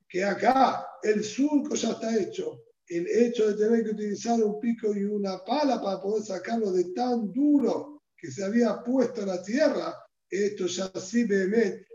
que 0.08 0.24
acá 0.24 0.86
el 1.02 1.22
surco 1.22 1.74
ya 1.74 1.90
está 1.90 2.16
hecho, 2.16 2.62
el 2.88 3.06
hecho 3.06 3.48
de 3.48 3.54
tener 3.54 3.84
que 3.84 3.90
utilizar 3.90 4.42
un 4.42 4.58
pico 4.58 4.96
y 4.96 5.04
una 5.04 5.44
pala 5.44 5.82
para 5.82 6.00
poder 6.00 6.24
sacarlo 6.24 6.72
de 6.72 6.84
tan 6.94 7.32
duro 7.32 8.00
que 8.16 8.30
se 8.30 8.42
había 8.42 8.82
puesto 8.82 9.20
en 9.20 9.28
la 9.28 9.42
tierra, 9.42 9.94
esto 10.30 10.66
ya 10.66 10.90
sí, 10.98 11.28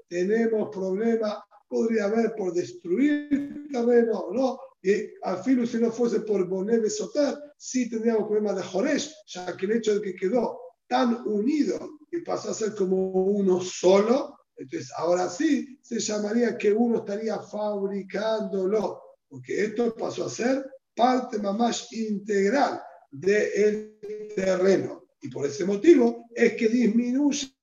tenemos 0.08 0.70
problema, 0.70 1.44
podría 1.72 2.06
haber 2.06 2.36
por 2.36 2.54
destruir 2.54 3.30
terreno 3.72 4.28
no, 4.34 4.60
y 4.84 4.92
al 5.24 5.42
fin 5.44 5.66
si 5.66 5.78
no 5.78 5.90
fuese 5.90 6.20
por 6.20 6.46
Bonebe 6.48 6.90
Sotar, 6.90 7.42
sí 7.58 7.90
tendríamos 7.90 8.28
problema 8.28 8.54
de 8.54 8.62
Joresh, 8.62 9.14
ya 9.28 9.56
que 9.56 9.66
el 9.66 9.72
hecho 9.74 9.96
de 9.96 10.02
que 10.02 10.16
quedó 10.16 10.60
tan 10.88 11.26
unido 11.26 12.00
y 12.12 12.20
pasó 12.22 12.52
a 12.52 12.54
ser 12.54 12.76
como 12.76 12.98
uno 13.10 13.62
solo, 13.62 14.38
entonces 14.58 14.92
ahora 14.98 15.30
sí 15.30 15.80
se 15.82 16.00
llamaría 16.00 16.58
que 16.58 16.74
uno 16.74 16.98
estaría 16.98 17.40
fabricándolo, 17.40 19.02
porque 19.30 19.66
esto 19.66 19.96
pasó 19.96 20.26
a 20.26 20.30
ser 20.30 20.70
parte 20.94 21.40
más 21.40 21.92
integral 21.94 22.82
del 23.12 23.98
terreno. 24.36 25.06
Y 25.22 25.30
por 25.30 25.46
ese 25.46 25.64
motivo 25.64 26.26
es 26.36 26.54
que 26.54 26.68
disminuye 26.68 27.54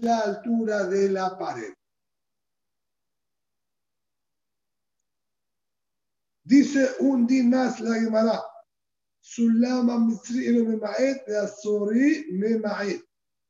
la 0.00 0.20
altura 0.20 0.84
de 0.84 1.10
la 1.10 1.38
pared. 1.38 1.72
Dice 6.44 6.90
un 7.00 7.26
din 7.26 7.50
más 7.50 7.80
la 7.80 7.94
Gemara. 7.94 8.42
Sulama 9.20 10.06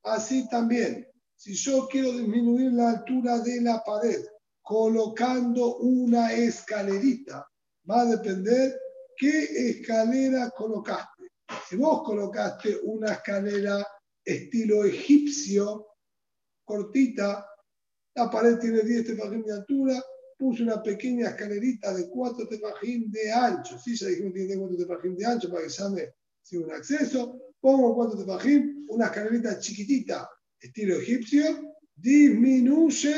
Así 0.05 0.49
también, 0.49 1.09
si 1.35 1.55
yo 1.55 1.89
quiero 1.91 2.13
disminuir 2.13 2.73
la 2.73 2.91
altura 2.91 3.39
de 3.41 3.61
la 3.63 3.83
pared 3.83 4.25
colocando 4.63 5.79
una 5.79 6.33
escalerita, 6.33 7.47
va 7.91 8.03
a 8.03 8.05
depender 8.05 8.79
qué 9.17 9.71
escalera 9.71 10.51
colocaste. 10.51 11.33
Si 11.69 11.77
vos 11.77 12.03
colocaste 12.05 12.79
una 12.85 13.13
escalera 13.13 13.85
estilo 14.25 14.85
egipcio, 14.85 15.87
cortita, 16.65 17.47
la 18.15 18.31
pared 18.31 18.59
tiene 18.59 18.83
10 18.83 19.07
tefajín 19.07 19.43
de 19.43 19.53
altura, 19.53 20.03
puse 20.45 20.63
una 20.63 20.83
pequeña 20.83 21.31
escalerita 21.31 21.95
de 21.95 22.07
4 22.07 22.47
tefajín 22.47 23.11
de 23.11 23.33
ancho. 23.33 23.79
Sí, 23.79 23.97
ya 23.97 24.09
dijimos 24.09 24.35
que 24.35 24.41
tiene 24.41 24.61
4 24.61 24.77
tefajín 24.77 25.17
de 25.17 25.25
ancho 25.25 25.49
para 25.51 25.63
que 25.63 25.71
llame 25.71 26.13
si 26.43 26.59
un 26.59 26.71
acceso. 26.71 27.41
Pongo 27.59 27.95
4 27.95 28.19
tefajín, 28.19 28.85
una 28.91 29.07
escalerita 29.07 29.59
chiquitita, 29.59 30.29
estilo 30.61 30.97
egipcio, 30.97 31.77
disminuye, 31.97 33.17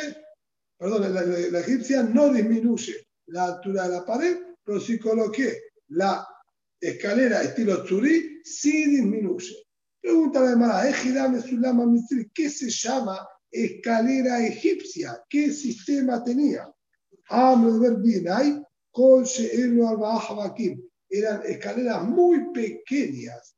perdón, 0.79 1.13
la, 1.53 1.59
egipcia 1.59 2.05
no 2.05 2.33
disminuye 2.33 2.95
la 3.27 3.47
altura 3.47 3.89
de 3.89 3.95
la 3.97 4.07
pared, 4.07 4.37
pero 4.63 4.79
si 4.79 4.97
coloqué 4.97 5.63
la 5.89 6.25
escalera 6.81 7.43
estilo 7.43 7.83
tzurí, 7.83 8.41
sí 8.45 8.87
disminuye. 8.89 9.67
Pregunta 10.01 10.43
la 10.43 10.55
Mara, 10.55 10.93
¿qué 12.33 12.51
se 12.51 12.71
llama 12.71 13.29
escalera 13.51 14.47
egipcia? 14.47 15.21
¿Qué 15.29 15.51
sistema 15.51 16.23
tenía? 16.23 16.73
Eran 21.09 21.43
escaleras 21.45 22.05
muy 22.05 22.53
pequeñas 22.53 23.57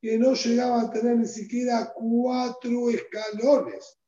que 0.00 0.18
no 0.18 0.34
llegaban 0.34 0.86
a 0.86 0.90
tener 0.90 1.16
ni 1.16 1.26
siquiera 1.26 1.92
cuatro 1.94 2.90
escalones. 2.90 3.98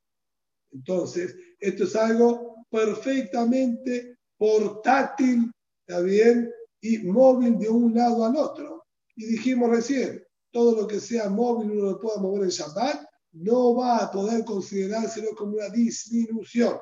Entonces, 0.73 1.37
esto 1.61 1.85
es 1.85 1.95
algo 1.95 2.67
perfectamente 2.69 4.19
portátil, 4.37 5.53
¿está 5.87 6.01
bien? 6.01 6.53
Y 6.81 6.99
móvil 6.99 7.59
de 7.59 7.69
un 7.69 7.95
lado 7.95 8.25
al 8.25 8.37
otro. 8.37 8.85
Y 9.15 9.27
dijimos 9.27 9.71
recién, 9.71 10.25
todo 10.51 10.83
lo 10.83 10.87
que 10.89 10.99
sea 10.99 11.29
móvil 11.29 11.71
uno 11.71 11.91
lo 11.93 12.01
pueda 12.01 12.19
mover 12.19 12.43
en 12.43 12.49
Shabbat, 12.49 13.07
no 13.33 13.77
va 13.77 13.99
a 13.99 14.11
poder 14.11 14.45
considerárselo 14.45 15.35
como 15.37 15.57
una 15.57 15.69
disminución. 15.69 16.77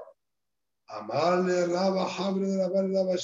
Amarle 0.93 1.67
Raba 1.67 2.07
Habre 2.07 2.47
de 2.47 2.57
la 2.59 2.69
Raba 2.69 3.17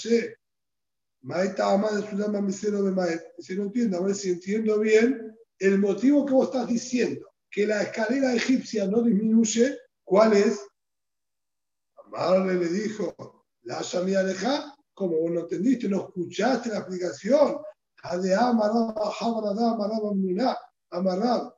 Maeta 1.22 1.72
Amar 1.72 1.92
de 1.92 2.08
Sulama 2.08 2.40
Misero 2.40 2.82
de 2.82 2.92
Maet. 2.92 3.20
Si 3.38 3.54
no 3.56 3.64
entiendo, 3.64 3.98
a 3.98 4.02
ver 4.02 4.14
si 4.14 4.30
entiendo 4.30 4.78
bien 4.78 5.36
el 5.58 5.78
motivo 5.78 6.24
que 6.24 6.32
vos 6.32 6.46
estás 6.46 6.66
diciendo, 6.66 7.26
que 7.50 7.66
la 7.66 7.82
escalera 7.82 8.34
egipcia 8.34 8.86
no 8.86 9.02
disminuye, 9.02 9.76
¿cuál 10.04 10.32
es? 10.34 10.60
Amarle 12.06 12.54
le 12.54 12.68
dijo, 12.68 13.44
la 13.62 13.82
Shamia 13.82 14.20
Aleja, 14.20 14.74
como 14.94 15.18
vos 15.18 15.30
no 15.30 15.40
entendiste, 15.40 15.88
no 15.88 16.06
escuchaste 16.06 16.70
la 16.70 16.78
explicación, 16.78 17.58
Amarrab, 20.90 21.52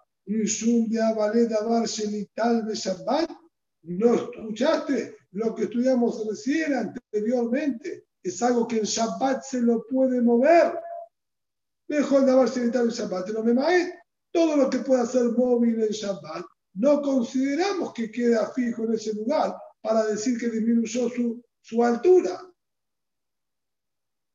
¿No 3.82 4.14
escuchaste 4.14 5.19
lo 5.32 5.54
que 5.54 5.64
estudiamos 5.64 6.26
recién 6.26 6.74
anteriormente? 6.74 8.06
Es 8.22 8.42
algo 8.42 8.66
que 8.66 8.78
en 8.78 8.84
Shabbat 8.84 9.42
se 9.42 9.60
lo 9.60 9.86
puede 9.86 10.20
mover. 10.20 10.78
Mejor 11.88 12.24
de 12.24 12.32
haberse 12.32 12.62
en 12.62 12.70
Shabbat, 12.70 13.30
no 13.30 13.42
me 13.42 13.54
maes. 13.54 13.92
Todo 14.32 14.56
lo 14.56 14.70
que 14.70 14.78
pueda 14.78 15.06
ser 15.06 15.24
móvil 15.32 15.82
en 15.82 15.90
Shabbat, 15.90 16.44
no 16.74 17.02
consideramos 17.02 17.92
que 17.92 18.10
queda 18.10 18.52
fijo 18.52 18.84
en 18.84 18.94
ese 18.94 19.14
lugar 19.14 19.56
para 19.80 20.06
decir 20.06 20.38
que 20.38 20.50
disminuyó 20.50 21.08
su, 21.08 21.42
su 21.60 21.82
altura. 21.82 22.40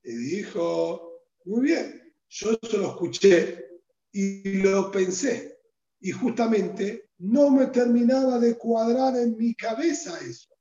Y 0.03 0.15
dijo, 0.15 1.23
muy 1.45 1.61
bien, 1.61 2.13
yo 2.29 2.51
eso 2.61 2.77
lo 2.77 2.89
escuché 2.89 3.65
y 4.11 4.61
lo 4.61 4.91
pensé. 4.91 5.59
Y 5.99 6.11
justamente 6.11 7.09
no 7.19 7.49
me 7.49 7.67
terminaba 7.67 8.39
de 8.39 8.57
cuadrar 8.57 9.15
en 9.15 9.37
mi 9.37 9.55
cabeza 9.55 10.19
eso. 10.19 10.54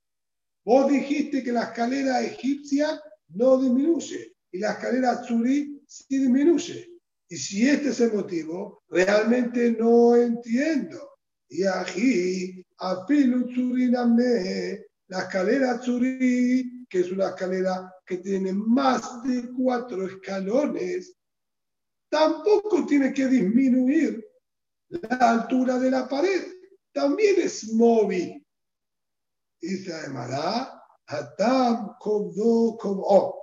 Vos 0.64 0.90
dijiste 0.90 1.42
que 1.42 1.52
la 1.52 1.64
escalera 1.64 2.22
egipcia 2.22 3.00
no 3.28 3.58
disminuye 3.58 4.34
y 4.50 4.58
la 4.58 4.72
escalera 4.72 5.20
tzurí 5.20 5.82
sí 5.86 6.18
disminuye. 6.18 6.90
Y 7.28 7.36
si 7.36 7.68
este 7.68 7.90
es 7.90 8.00
el 8.00 8.12
motivo, 8.12 8.82
realmente 8.88 9.72
no 9.72 10.16
entiendo. 10.16 11.10
Y 11.48 11.64
aquí, 11.64 12.64
apilu 12.78 13.46
me 14.14 14.84
la 15.08 15.18
escalera 15.18 15.78
tzurí, 15.80 16.86
que 16.88 17.00
es 17.00 17.12
una 17.12 17.28
escalera 17.28 17.92
que 18.06 18.18
tiene 18.18 18.52
más 18.52 19.22
de 19.24 19.50
cuatro 19.52 20.06
escalones, 20.06 21.14
tampoco 22.08 22.86
tiene 22.86 23.12
que 23.12 23.26
disminuir 23.26 24.24
la 24.88 25.32
altura 25.32 25.78
de 25.78 25.90
la 25.90 26.08
pared. 26.08 26.42
También 26.92 27.36
es 27.40 27.72
móvil. 27.72 28.43
Dice 29.66 29.94
además, 29.94 30.68
Hatam 31.06 31.96
como 31.98 33.34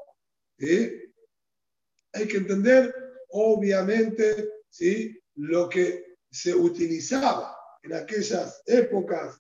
Hay 2.14 2.28
que 2.28 2.38
entender, 2.38 2.94
obviamente, 3.30 4.50
¿sí? 4.70 5.20
lo 5.36 5.68
que 5.68 6.18
se 6.30 6.54
utilizaba 6.54 7.58
en 7.82 7.94
aquellas 7.94 8.62
épocas. 8.68 9.40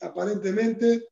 Aparentemente 0.00 1.04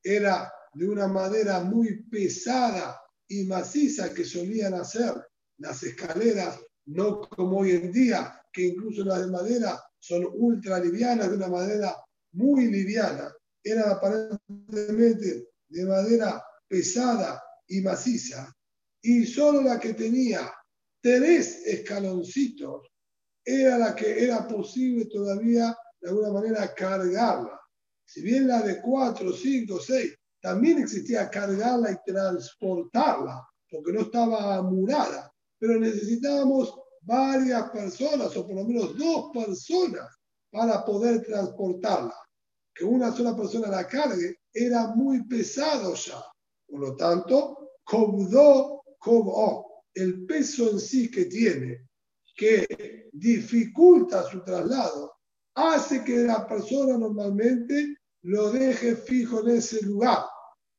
era 0.00 0.52
de 0.74 0.88
una 0.88 1.08
madera 1.08 1.60
muy 1.64 2.04
pesada 2.04 3.00
y 3.26 3.46
maciza 3.46 4.14
que 4.14 4.24
solían 4.24 4.74
hacer 4.74 5.12
las 5.58 5.82
escaleras, 5.82 6.60
no 6.86 7.20
como 7.20 7.58
hoy 7.58 7.72
en 7.72 7.90
día, 7.90 8.40
que 8.52 8.62
incluso 8.62 9.04
las 9.04 9.22
de 9.22 9.26
madera 9.26 9.82
son 9.98 10.24
ultra 10.32 10.78
livianas, 10.78 11.30
de 11.30 11.36
una 11.36 11.48
madera 11.48 11.96
muy 12.32 12.68
liviana, 12.68 13.34
eran 13.62 13.90
aparentemente 13.90 15.48
de 15.68 15.84
madera 15.86 16.42
pesada 16.68 17.42
y 17.66 17.80
maciza, 17.80 18.52
y 19.02 19.24
solo 19.26 19.62
la 19.62 19.78
que 19.78 19.94
tenía 19.94 20.52
tres 21.00 21.62
escaloncitos 21.66 22.86
era 23.44 23.78
la 23.78 23.94
que 23.94 24.24
era 24.24 24.46
posible 24.46 25.06
todavía 25.06 25.76
de 26.00 26.08
alguna 26.08 26.32
manera 26.32 26.74
cargarla. 26.74 27.60
Si 28.04 28.22
bien 28.22 28.48
la 28.48 28.62
de 28.62 28.80
cuatro, 28.80 29.32
cinco, 29.32 29.78
seis 29.80 30.14
también 30.40 30.78
existía 30.78 31.30
cargarla 31.30 31.92
y 31.92 32.10
transportarla, 32.10 33.46
porque 33.70 33.92
no 33.92 34.00
estaba 34.02 34.56
amurada, 34.56 35.32
pero 35.58 35.78
necesitábamos 35.78 36.74
varias 37.02 37.70
personas, 37.70 38.36
o 38.36 38.46
por 38.46 38.56
lo 38.56 38.64
menos 38.64 38.96
dos 38.96 39.30
personas, 39.32 40.08
para 40.50 40.84
poder 40.84 41.22
transportarla. 41.22 42.14
Que 42.80 42.86
una 42.86 43.14
sola 43.14 43.36
persona 43.36 43.68
la 43.68 43.86
cargue 43.86 44.38
era 44.54 44.94
muy 44.94 45.22
pesado 45.24 45.94
ya. 45.94 46.24
Por 46.66 46.80
lo 46.80 46.96
tanto, 46.96 47.72
como 47.84 48.82
como 48.98 49.84
el 49.92 50.24
peso 50.24 50.70
en 50.70 50.80
sí 50.80 51.10
que 51.10 51.26
tiene, 51.26 51.86
que 52.34 53.10
dificulta 53.12 54.22
su 54.30 54.42
traslado, 54.42 55.12
hace 55.56 56.02
que 56.04 56.24
la 56.24 56.48
persona 56.48 56.96
normalmente 56.96 57.98
lo 58.22 58.50
deje 58.50 58.96
fijo 58.96 59.40
en 59.40 59.58
ese 59.58 59.84
lugar. 59.84 60.24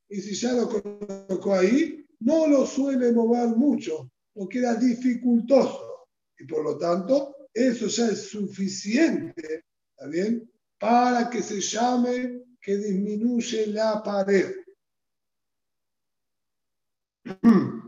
Y 0.10 0.22
si 0.22 0.34
ya 0.34 0.54
lo 0.54 0.70
colocó 0.70 1.54
ahí, 1.54 2.04
no 2.22 2.48
lo 2.48 2.66
suele 2.66 3.12
mover 3.12 3.50
mucho, 3.50 4.10
porque 4.34 4.58
era 4.58 4.74
dificultoso. 4.74 6.08
Y 6.40 6.46
por 6.46 6.64
lo 6.64 6.80
tanto, 6.80 7.36
eso 7.54 7.86
ya 7.86 8.08
es 8.08 8.30
suficiente, 8.30 9.66
¿está 9.96 10.08
bien? 10.08 10.51
Para 10.82 11.30
que 11.30 11.44
se 11.44 11.62
llame 11.62 12.42
que 12.60 12.76
disminuye 12.76 13.68
la 13.68 14.02
pared. 14.02 14.52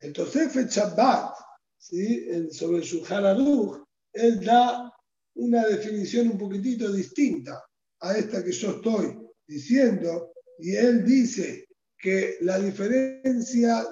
Entonces, 0.00 0.54
el 0.56 0.68
Shabbat, 0.68 1.34
¿sí? 1.78 2.50
sobre 2.52 2.82
su 2.82 3.02
Aruch, 3.06 3.82
él 4.12 4.44
da 4.44 4.92
una 5.36 5.66
definición 5.68 6.28
un 6.32 6.38
poquitito 6.38 6.92
distinta 6.92 7.64
a 8.00 8.18
esta 8.18 8.44
que 8.44 8.52
yo 8.52 8.72
estoy 8.72 9.18
diciendo, 9.46 10.34
y 10.58 10.76
él 10.76 11.02
dice 11.06 11.66
que 11.96 12.36
la 12.42 12.58
diferencia, 12.58 13.86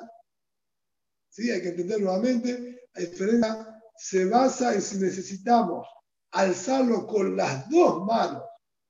sí, 1.30 1.50
hay 1.50 1.62
que 1.62 1.70
entender 1.70 2.02
nuevamente, 2.02 2.82
la 2.92 3.00
diferencia 3.00 3.71
se 4.02 4.24
basa 4.24 4.74
en 4.74 4.82
si 4.82 4.98
necesitamos 4.98 5.86
alzarlo 6.32 7.06
con 7.06 7.36
las 7.36 7.70
dos 7.70 8.04
manos 8.04 8.42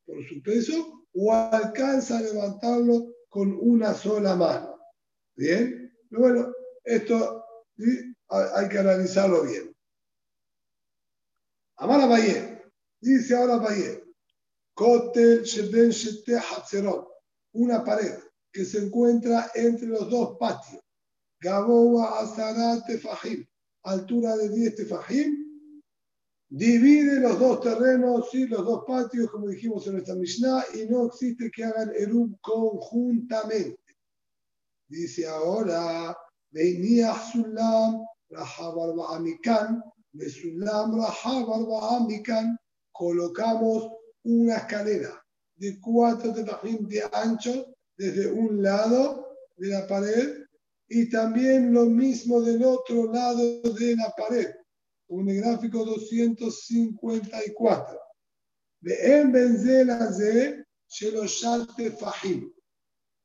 por 0.07 0.27
su 0.27 0.43
peso 0.43 1.05
o 1.13 1.35
alcanza 1.35 2.17
a 2.17 2.23
levantarlo 2.23 3.13
con 3.29 3.55
una 3.61 3.93
sola 3.93 4.35
mano. 4.35 4.81
¿Bien? 5.37 5.95
Pero 6.09 6.23
bueno, 6.23 6.53
esto 6.83 7.45
hay 8.29 8.69
que 8.71 8.79
analizarlo 8.79 9.43
bien. 9.43 9.77
Amara 11.77 12.07
Bayer, 12.07 12.73
dice 12.99 13.37
ahora 13.37 13.57
Bayer, 13.57 14.03
Kotel 14.73 15.43
Sheben 15.43 15.91
Shete 15.91 16.41
una 17.53 17.85
pared 17.85 18.19
que 18.51 18.65
se 18.65 18.79
encuentra 18.79 19.51
entre 19.55 19.89
los 19.89 20.09
dos 20.09 20.39
patios. 20.39 20.83
Gaboa 21.39 22.21
Azarat 22.21 22.87
Tefajim, 22.87 23.47
altura 23.85 24.37
de 24.37 24.49
10 24.49 24.75
Tefajim, 24.77 25.43
divide 26.49 27.21
los 27.21 27.39
dos 27.39 27.61
terrenos 27.61 28.33
y 28.35 28.47
los 28.47 28.65
dos 28.65 28.85
patios, 28.87 29.31
como 29.31 29.49
dijimos 29.49 29.87
en 29.87 29.95
nuestra 29.95 30.15
Mishnah, 30.15 30.65
y 30.75 30.87
no 30.87 31.07
existe 31.07 31.51
que 31.51 31.65
hagan 31.65 31.93
Erub 31.97 32.39
conjuntamente. 32.41 33.79
Dice 34.89 35.27
ahora, 35.27 36.17
venía 36.51 37.15
Sulam, 37.15 38.05
Rahabar 38.29 38.95
Ba'amikan, 38.95 39.83
de 40.13 40.29
Sulam 40.29 40.99
Rahabar 40.99 41.67
Ba'amikan, 41.67 42.57
colocamos 42.93 43.91
una 44.25 44.57
escalera 44.57 45.25
de 45.57 45.81
cuatro 45.81 46.35
tefajim 46.35 46.87
de 46.89 47.03
ancho 47.13 47.75
desde 47.97 48.31
un 48.31 48.63
lado 48.63 49.37
de 49.57 49.69
la 49.69 49.87
pared 49.87 50.42
y 50.95 51.09
también 51.09 51.73
lo 51.73 51.87
mismo 51.87 52.43
del 52.43 52.63
otro 52.65 53.11
lado 53.11 53.63
de 53.63 53.97
la 53.97 54.11
pared, 54.11 54.51
el 55.09 55.41
gráfico 55.41 55.87
254. 55.87 57.99
De 58.81 59.17
en 59.17 59.33
Benzela 59.33 60.11
de 60.11 60.67
Sheloshat 60.89 61.75
Tefajim. 61.77 62.53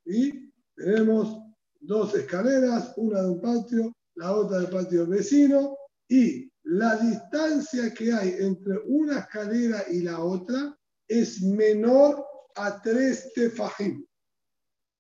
Y 0.06 0.50
tenemos 0.76 1.40
dos 1.82 2.16
escaleras, 2.16 2.94
una 2.96 3.24
de 3.24 3.32
un 3.32 3.42
patio, 3.42 3.94
la 4.16 4.34
otra 4.34 4.60
del 4.60 4.70
patio 4.70 5.06
vecino, 5.06 5.76
y 6.08 6.50
la 6.64 6.96
distancia 6.96 7.94
que 7.94 8.14
hay 8.14 8.30
entre 8.40 8.78
una 8.86 9.20
escalera 9.20 9.84
y 9.90 10.04
la 10.04 10.22
otra 10.22 10.74
es 11.06 11.42
menor 11.42 12.26
a 12.56 12.82
tres 12.82 13.34
tefajim. 13.34 14.06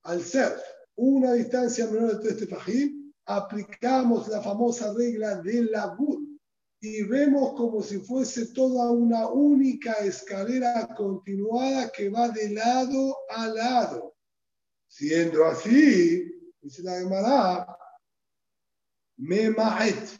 Al 0.03 0.21
ser 0.21 0.53
una 0.97 1.33
distancia 1.33 1.87
menor 1.87 2.15
a 2.15 2.19
tres 2.19 2.37
tefajim, 2.37 3.13
aplicamos 3.25 4.27
la 4.27 4.41
famosa 4.41 4.93
regla 4.93 5.35
de 5.41 5.63
la 5.65 5.95
y 6.79 7.03
vemos 7.03 7.53
como 7.53 7.81
si 7.81 7.99
fuese 7.99 8.47
toda 8.47 8.91
una 8.91 9.27
única 9.27 9.93
escalera 9.93 10.87
continuada 10.95 11.91
que 11.91 12.09
va 12.09 12.29
de 12.29 12.49
lado 12.49 13.15
a 13.29 13.47
lado. 13.47 14.15
Siendo 14.87 15.45
así, 15.45 16.23
dice 16.61 16.83
la 16.83 16.99
Gemara, 16.99 17.77
me 19.17 19.49
maet. 19.49 20.17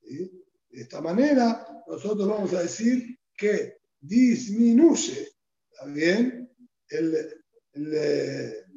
De 0.00 0.82
esta 0.82 1.00
manera, 1.00 1.66
nosotros 1.86 2.28
vamos 2.28 2.52
a 2.54 2.62
decir 2.62 3.18
que 3.36 3.78
disminuye, 4.00 5.28
¿está 5.70 5.86
bien? 5.86 6.50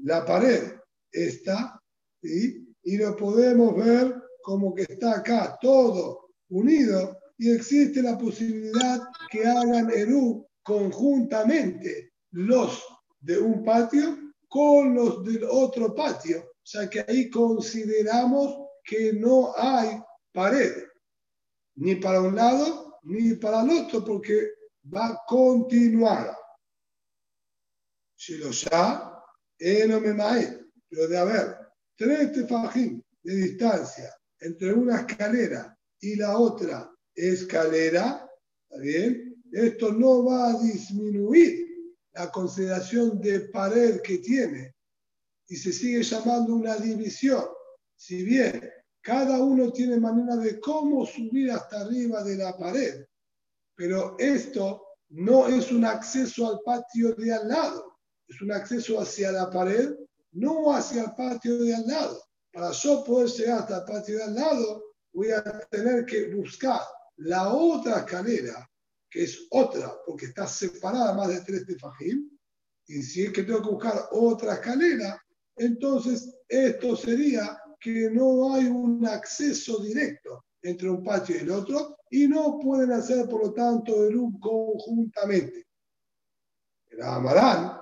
la 0.04 0.26
pared 0.26 0.81
está, 1.12 1.82
y 2.22 2.98
lo 2.98 3.16
podemos 3.16 3.76
ver 3.76 4.16
como 4.44 4.74
que 4.74 4.84
está 4.84 5.18
acá 5.18 5.58
todo 5.62 6.30
unido 6.50 7.18
y 7.38 7.52
existe 7.52 8.02
la 8.02 8.18
posibilidad 8.18 9.02
que 9.30 9.46
hagan 9.46 9.90
Eru 9.90 10.48
conjuntamente 10.64 12.14
los 12.32 12.86
de 13.20 13.40
un 13.40 13.64
patio 13.64 14.18
con 14.48 14.94
los 14.94 15.24
del 15.24 15.46
otro 15.50 15.96
patio. 15.96 16.40
O 16.40 16.66
sea 16.66 16.90
que 16.90 17.04
ahí 17.08 17.30
consideramos 17.30 18.68
que 18.84 19.14
no 19.14 19.54
hay 19.58 20.00
pared, 20.32 20.84
ni 21.76 21.96
para 21.96 22.22
un 22.22 22.36
lado 22.36 23.00
ni 23.04 23.34
para 23.34 23.64
el 23.64 23.70
otro, 23.72 24.06
porque 24.06 24.52
va 24.94 25.08
a 25.08 25.20
continuar. 25.28 26.38
ya 28.18 29.88
no 29.88 30.00
me 30.00 30.14
pero 30.92 31.08
de 31.08 31.18
haber 31.18 31.58
tres 31.96 32.34
tefajim 32.34 33.02
de 33.24 33.36
distancia 33.36 34.14
entre 34.40 34.74
una 34.74 35.02
escalera 35.02 35.78
y 36.02 36.16
la 36.18 36.38
otra 36.38 36.92
escalera, 37.16 38.30
¿está 38.70 38.82
bien? 38.82 39.42
Esto 39.52 39.94
no 39.94 40.26
va 40.26 40.50
a 40.50 40.60
disminuir 40.62 41.66
la 42.14 42.30
consideración 42.30 43.22
de 43.22 43.40
pared 43.52 44.02
que 44.02 44.18
tiene 44.18 44.76
y 45.48 45.56
se 45.56 45.72
sigue 45.72 46.04
llamando 46.04 46.56
una 46.56 46.76
división. 46.76 47.46
Si 47.96 48.24
bien 48.24 48.70
cada 49.02 49.42
uno 49.42 49.72
tiene 49.72 49.98
manera 49.98 50.36
de 50.36 50.60
cómo 50.60 51.06
subir 51.06 51.52
hasta 51.52 51.82
arriba 51.82 52.24
de 52.24 52.36
la 52.36 52.58
pared, 52.58 53.06
pero 53.76 54.18
esto 54.20 54.86
no 55.10 55.48
es 55.48 55.72
un 55.72 55.86
acceso 55.86 56.50
al 56.50 56.60
patio 56.66 57.14
de 57.16 57.34
al 57.34 57.48
lado, 57.48 57.98
es 58.28 58.42
un 58.42 58.52
acceso 58.52 59.00
hacia 59.00 59.32
la 59.32 59.50
pared, 59.50 59.96
no 60.32 60.74
hacia 60.74 61.04
el 61.04 61.16
patio 61.16 61.58
de 61.64 61.76
al 61.76 61.88
lado. 61.88 62.24
Para 62.52 62.72
yo 62.72 63.04
poder 63.04 63.30
llegar 63.30 63.60
hasta 63.60 63.80
el 63.80 63.86
patio 63.86 64.18
de 64.18 64.24
al 64.24 64.36
lado, 64.36 64.84
voy 65.14 65.32
a 65.32 65.42
tener 65.70 66.06
que 66.06 66.34
buscar 66.34 66.82
la 67.18 67.54
otra 67.54 68.00
escalera, 68.00 68.70
que 69.10 69.24
es 69.24 69.48
otra, 69.52 69.94
porque 70.06 70.28
está 70.28 70.48
separada 70.48 71.14
más 71.14 71.28
de 71.30 71.42
tres 71.42 71.66
tefajim, 71.66 72.30
y 72.88 73.04
si 73.04 73.24
es 73.24 73.32
que 73.32 73.44
tengo 73.44 73.62
que 73.62 73.70
buscar 73.70 74.10
otra 74.12 74.56
escalera, 74.56 75.22
entonces 75.56 76.34
esto 76.48 76.96
sería 76.96 77.58
que 77.80 78.10
no 78.12 78.54
hay 78.54 78.66
un 78.66 79.06
acceso 79.06 79.80
directo 79.80 80.46
entre 80.62 80.90
un 80.90 81.04
patio 81.04 81.36
y 81.36 81.40
el 81.40 81.52
otro 81.52 81.98
y 82.10 82.28
no 82.28 82.60
pueden 82.60 82.92
hacer, 82.92 83.28
por 83.28 83.46
lo 83.46 83.54
tanto, 83.54 84.06
el 84.06 84.16
un 84.16 84.40
conjuntamente. 84.40 85.66
El 86.90 87.02
Amarán 87.02 87.81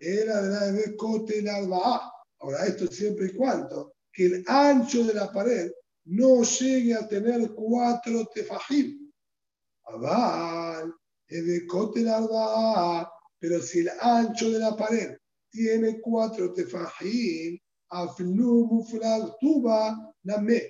era 0.00 0.42
de 0.42 0.86
la 0.86 0.96
Cote 0.96 1.48
Alba 1.48 2.12
Ahora, 2.40 2.66
esto 2.66 2.86
siempre 2.86 3.26
y 3.26 3.34
cuando 3.34 3.94
que 4.12 4.26
el 4.26 4.44
ancho 4.46 5.04
de 5.04 5.14
la 5.14 5.30
pared 5.30 5.70
no 6.06 6.42
llegue 6.42 6.94
a 6.94 7.06
tener 7.06 7.50
cuatro 7.54 8.26
tefajim. 8.34 9.12
Abal, 9.84 10.94
Cote 11.68 12.08
Alba 12.08 13.12
Pero 13.38 13.60
si 13.60 13.80
el 13.80 13.90
ancho 14.00 14.50
de 14.50 14.58
la 14.58 14.76
pared 14.76 15.16
tiene 15.50 16.00
cuatro 16.00 16.52
tefajim, 16.52 17.58
aflu 17.90 18.66
muflag 18.66 19.36
tuba 19.40 20.14
me 20.22 20.62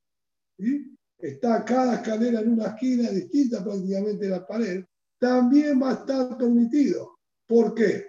Está 1.18 1.64
cada 1.64 1.97
escalera 1.97 2.39
en 2.41 2.53
una 2.53 2.68
esquina 2.68 3.11
distinta 3.11 3.64
prácticamente 3.64 4.26
de 4.26 4.30
la 4.30 4.47
pared, 4.47 4.85
también 5.18 5.82
va 5.82 5.91
a 5.91 5.95
estar 5.95 6.39
permitido. 6.39 7.18
¿Por 7.49 7.74
qué? 7.74 8.07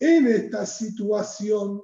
En 0.00 0.26
esta 0.26 0.66
situación, 0.66 1.80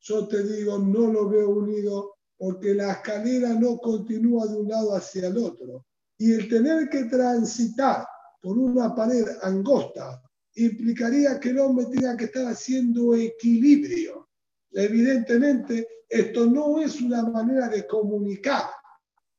yo 0.00 0.28
te 0.28 0.42
digo, 0.42 0.78
no 0.78 1.10
lo 1.10 1.30
veo 1.30 1.48
unido 1.50 2.16
porque 2.36 2.74
la 2.74 2.92
escalera 2.92 3.54
no 3.54 3.78
continúa 3.78 4.46
de 4.46 4.58
un 4.58 4.68
lado 4.68 4.94
hacia 4.94 5.28
el 5.28 5.38
otro. 5.38 5.86
Y 6.18 6.32
el 6.32 6.50
tener 6.50 6.90
que 6.90 7.04
transitar 7.04 8.06
por 8.42 8.58
una 8.58 8.94
pared 8.94 9.24
angosta 9.42 10.22
implicaría 10.56 11.38
que 11.38 11.50
el 11.50 11.58
hombre 11.58 11.86
tenga 11.92 12.16
que 12.16 12.24
estar 12.24 12.46
haciendo 12.46 13.14
equilibrio. 13.14 14.28
Evidentemente, 14.72 15.86
esto 16.08 16.46
no 16.46 16.80
es 16.80 17.00
una 17.00 17.22
manera 17.22 17.68
de 17.68 17.86
comunicar 17.86 18.64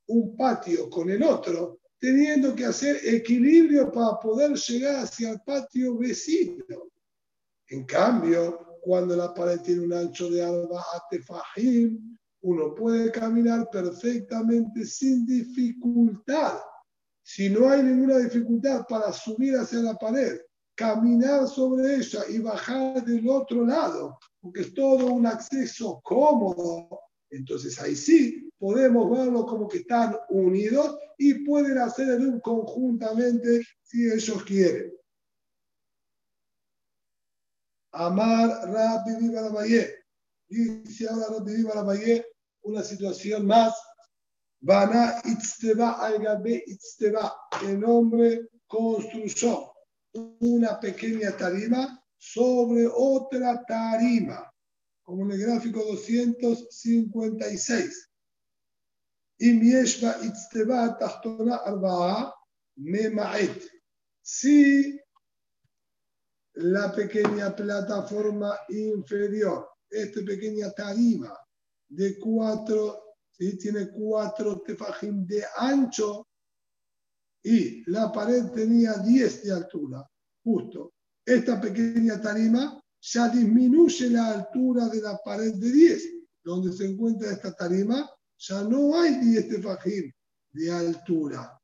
un 0.07 0.35
patio 0.37 0.89
con 0.89 1.09
el 1.09 1.23
otro, 1.23 1.79
teniendo 1.99 2.55
que 2.55 2.65
hacer 2.65 2.99
equilibrio 3.03 3.91
para 3.91 4.19
poder 4.19 4.53
llegar 4.53 5.03
hacia 5.03 5.31
el 5.31 5.41
patio 5.41 5.97
vecino. 5.97 6.91
En 7.69 7.85
cambio, 7.85 8.77
cuando 8.81 9.15
la 9.15 9.33
pared 9.33 9.59
tiene 9.59 9.85
un 9.85 9.93
ancho 9.93 10.29
de 10.29 10.43
alba 10.43 10.83
atefajim, 10.95 12.17
uno 12.41 12.73
puede 12.75 13.11
caminar 13.11 13.69
perfectamente 13.69 14.85
sin 14.85 15.25
dificultad. 15.25 16.59
Si 17.23 17.49
no 17.49 17.69
hay 17.69 17.83
ninguna 17.83 18.19
dificultad 18.19 18.85
para 18.87 19.11
subir 19.11 19.55
hacia 19.57 19.79
la 19.79 19.95
pared, 19.95 20.39
caminar 20.77 21.47
sobre 21.47 21.95
ella 21.95 22.21
y 22.29 22.37
bajar 22.37 23.03
del 23.03 23.27
otro 23.27 23.65
lado, 23.65 24.19
porque 24.39 24.61
es 24.61 24.73
todo 24.75 25.07
un 25.07 25.25
acceso 25.25 25.99
cómodo, 26.03 27.01
entonces 27.31 27.81
ahí 27.81 27.95
sí 27.95 28.47
podemos 28.59 29.09
verlo 29.09 29.45
como 29.45 29.67
que 29.67 29.79
están 29.79 30.15
unidos 30.29 30.97
y 31.17 31.45
pueden 31.45 31.79
hacer 31.79 32.09
el 32.09 32.39
conjuntamente 32.41 33.63
si 33.81 34.07
ellos 34.07 34.43
quieren. 34.43 34.93
Amar 37.91 38.69
Rabbi 38.69 39.15
Viva 39.19 39.41
la 39.41 39.65
Dice 40.47 41.09
ahora 41.09 41.39
Rabbi 41.39 41.55
Viva 41.55 41.75
la 41.75 42.23
una 42.61 42.83
situación 42.83 43.47
más. 43.47 43.73
Vana 44.59 45.21
Itzteba 45.23 46.05
Algabe 46.05 46.63
Itzteba. 46.67 47.35
El 47.63 47.83
hombre 47.83 48.49
construyó 48.67 49.71
una 50.39 50.79
pequeña 50.79 51.35
tarima 51.35 52.01
sobre 52.17 52.87
otra 52.91 53.63
tarima. 53.65 54.51
como 55.03 55.23
en 55.23 55.31
el 55.31 55.39
gráfico 55.39 55.83
256. 55.83 58.09
Y 59.39 59.59
Si 64.21 64.99
la 66.55 66.93
pequeña 66.93 67.55
plataforma 67.55 68.59
inferior, 68.69 69.69
esta 69.89 70.19
pequeña 70.25 70.71
tarima 70.71 71.37
de 71.87 72.19
cuatro, 72.19 73.01
¿sí? 73.31 73.57
tiene 73.57 73.89
cuatro 73.91 74.61
tefajim 74.61 75.25
de 75.25 75.45
ancho 75.57 76.27
y 77.47 77.89
la 77.89 78.11
pared 78.11 78.47
tenía 78.47 78.95
10 78.95 79.43
de 79.43 79.53
altura, 79.53 80.05
justo. 80.43 80.95
Esta 81.25 81.61
pequeña 81.61 82.19
tarima 82.19 82.77
ya 82.99 83.29
disminuye 83.29 84.09
la 84.09 84.31
altura 84.31 84.89
de 84.89 85.01
la 85.01 85.17
pared 85.23 85.53
de 85.53 85.71
10. 85.71 86.03
Donde 86.43 86.73
se 86.73 86.85
encuentra 86.85 87.31
esta 87.31 87.53
tarima, 87.55 88.09
ya 88.37 88.63
no 88.63 88.99
hay 88.99 89.15
10 89.21 89.47
tefajim 89.47 90.11
de 90.51 90.71
altura. 90.71 91.57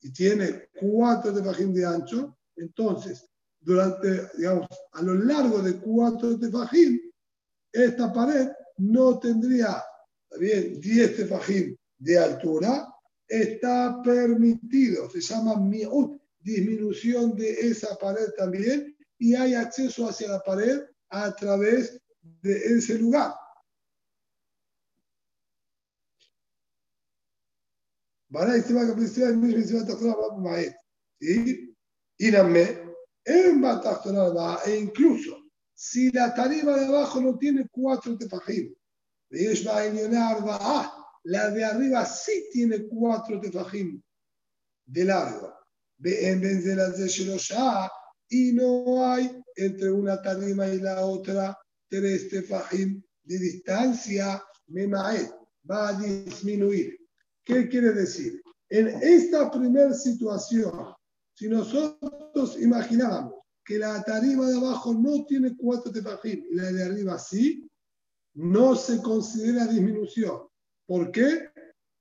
Y 0.00 0.10
tiene 0.10 0.70
4 0.80 1.34
tefajim 1.34 1.74
de 1.74 1.84
ancho. 1.84 2.38
Entonces, 2.56 3.28
durante, 3.60 4.30
digamos, 4.38 4.68
a 4.92 5.02
lo 5.02 5.14
largo 5.16 5.60
de 5.60 5.76
4 5.80 6.38
tefajim, 6.38 6.98
esta 7.70 8.10
pared 8.10 8.48
no 8.78 9.18
tendría 9.18 9.84
bien 10.40 10.80
10 10.80 11.16
tefajim 11.16 11.76
de 11.98 12.18
altura, 12.18 12.88
está 13.42 14.02
permitido, 14.02 15.10
se 15.10 15.20
llama 15.20 15.56
miut, 15.56 16.20
disminución 16.40 17.34
de 17.36 17.50
esa 17.52 17.96
pared 17.96 18.30
también, 18.36 18.96
y 19.18 19.34
hay 19.34 19.54
acceso 19.54 20.08
hacia 20.08 20.28
la 20.28 20.40
pared 20.40 20.82
a 21.10 21.34
través 21.34 22.00
de 22.42 22.56
ese 22.76 22.98
lugar. 22.98 23.32
¿Sí? 31.20 31.76
E 33.26 34.76
incluso 34.76 35.44
si 35.74 36.10
la 36.10 36.34
tarima 36.34 36.76
de 36.76 36.86
abajo 36.86 37.20
no 37.20 37.38
tiene 37.38 37.68
cuatro 37.70 38.16
tefajim, 38.18 38.74
la 41.24 41.50
de 41.50 41.64
arriba 41.64 42.04
sí 42.06 42.48
tiene 42.52 42.86
cuatro 42.86 43.40
tefajim 43.40 44.00
de 44.86 45.04
largo. 45.04 45.54
En 46.02 46.40
vez 46.40 46.64
de 46.64 46.76
las 46.76 46.98
de 46.98 47.08
Shirosha, 47.08 47.90
y 48.28 48.52
no 48.52 49.06
hay 49.06 49.30
entre 49.56 49.90
una 49.90 50.20
tarima 50.20 50.66
y 50.68 50.80
la 50.80 51.04
otra 51.04 51.56
tres 51.88 52.28
tefajim 52.28 53.02
de 53.22 53.38
distancia, 53.38 54.42
Memaet 54.68 55.30
va 55.70 55.88
a 55.88 55.92
disminuir. 55.94 56.98
¿Qué 57.44 57.68
quiere 57.68 57.92
decir? 57.92 58.42
En 58.68 58.88
esta 58.88 59.50
primera 59.50 59.94
situación, 59.94 60.94
si 61.34 61.48
nosotros 61.48 62.60
imagináramos 62.60 63.34
que 63.64 63.78
la 63.78 64.02
tarima 64.02 64.48
de 64.48 64.56
abajo 64.56 64.92
no 64.92 65.24
tiene 65.24 65.56
cuatro 65.56 65.90
tefajim 65.90 66.44
y 66.50 66.54
la 66.54 66.72
de 66.72 66.84
arriba 66.84 67.18
sí, 67.18 67.66
no 68.34 68.74
se 68.74 69.00
considera 69.00 69.66
disminución. 69.66 70.48
¿Por 70.86 71.10
qué? 71.10 71.50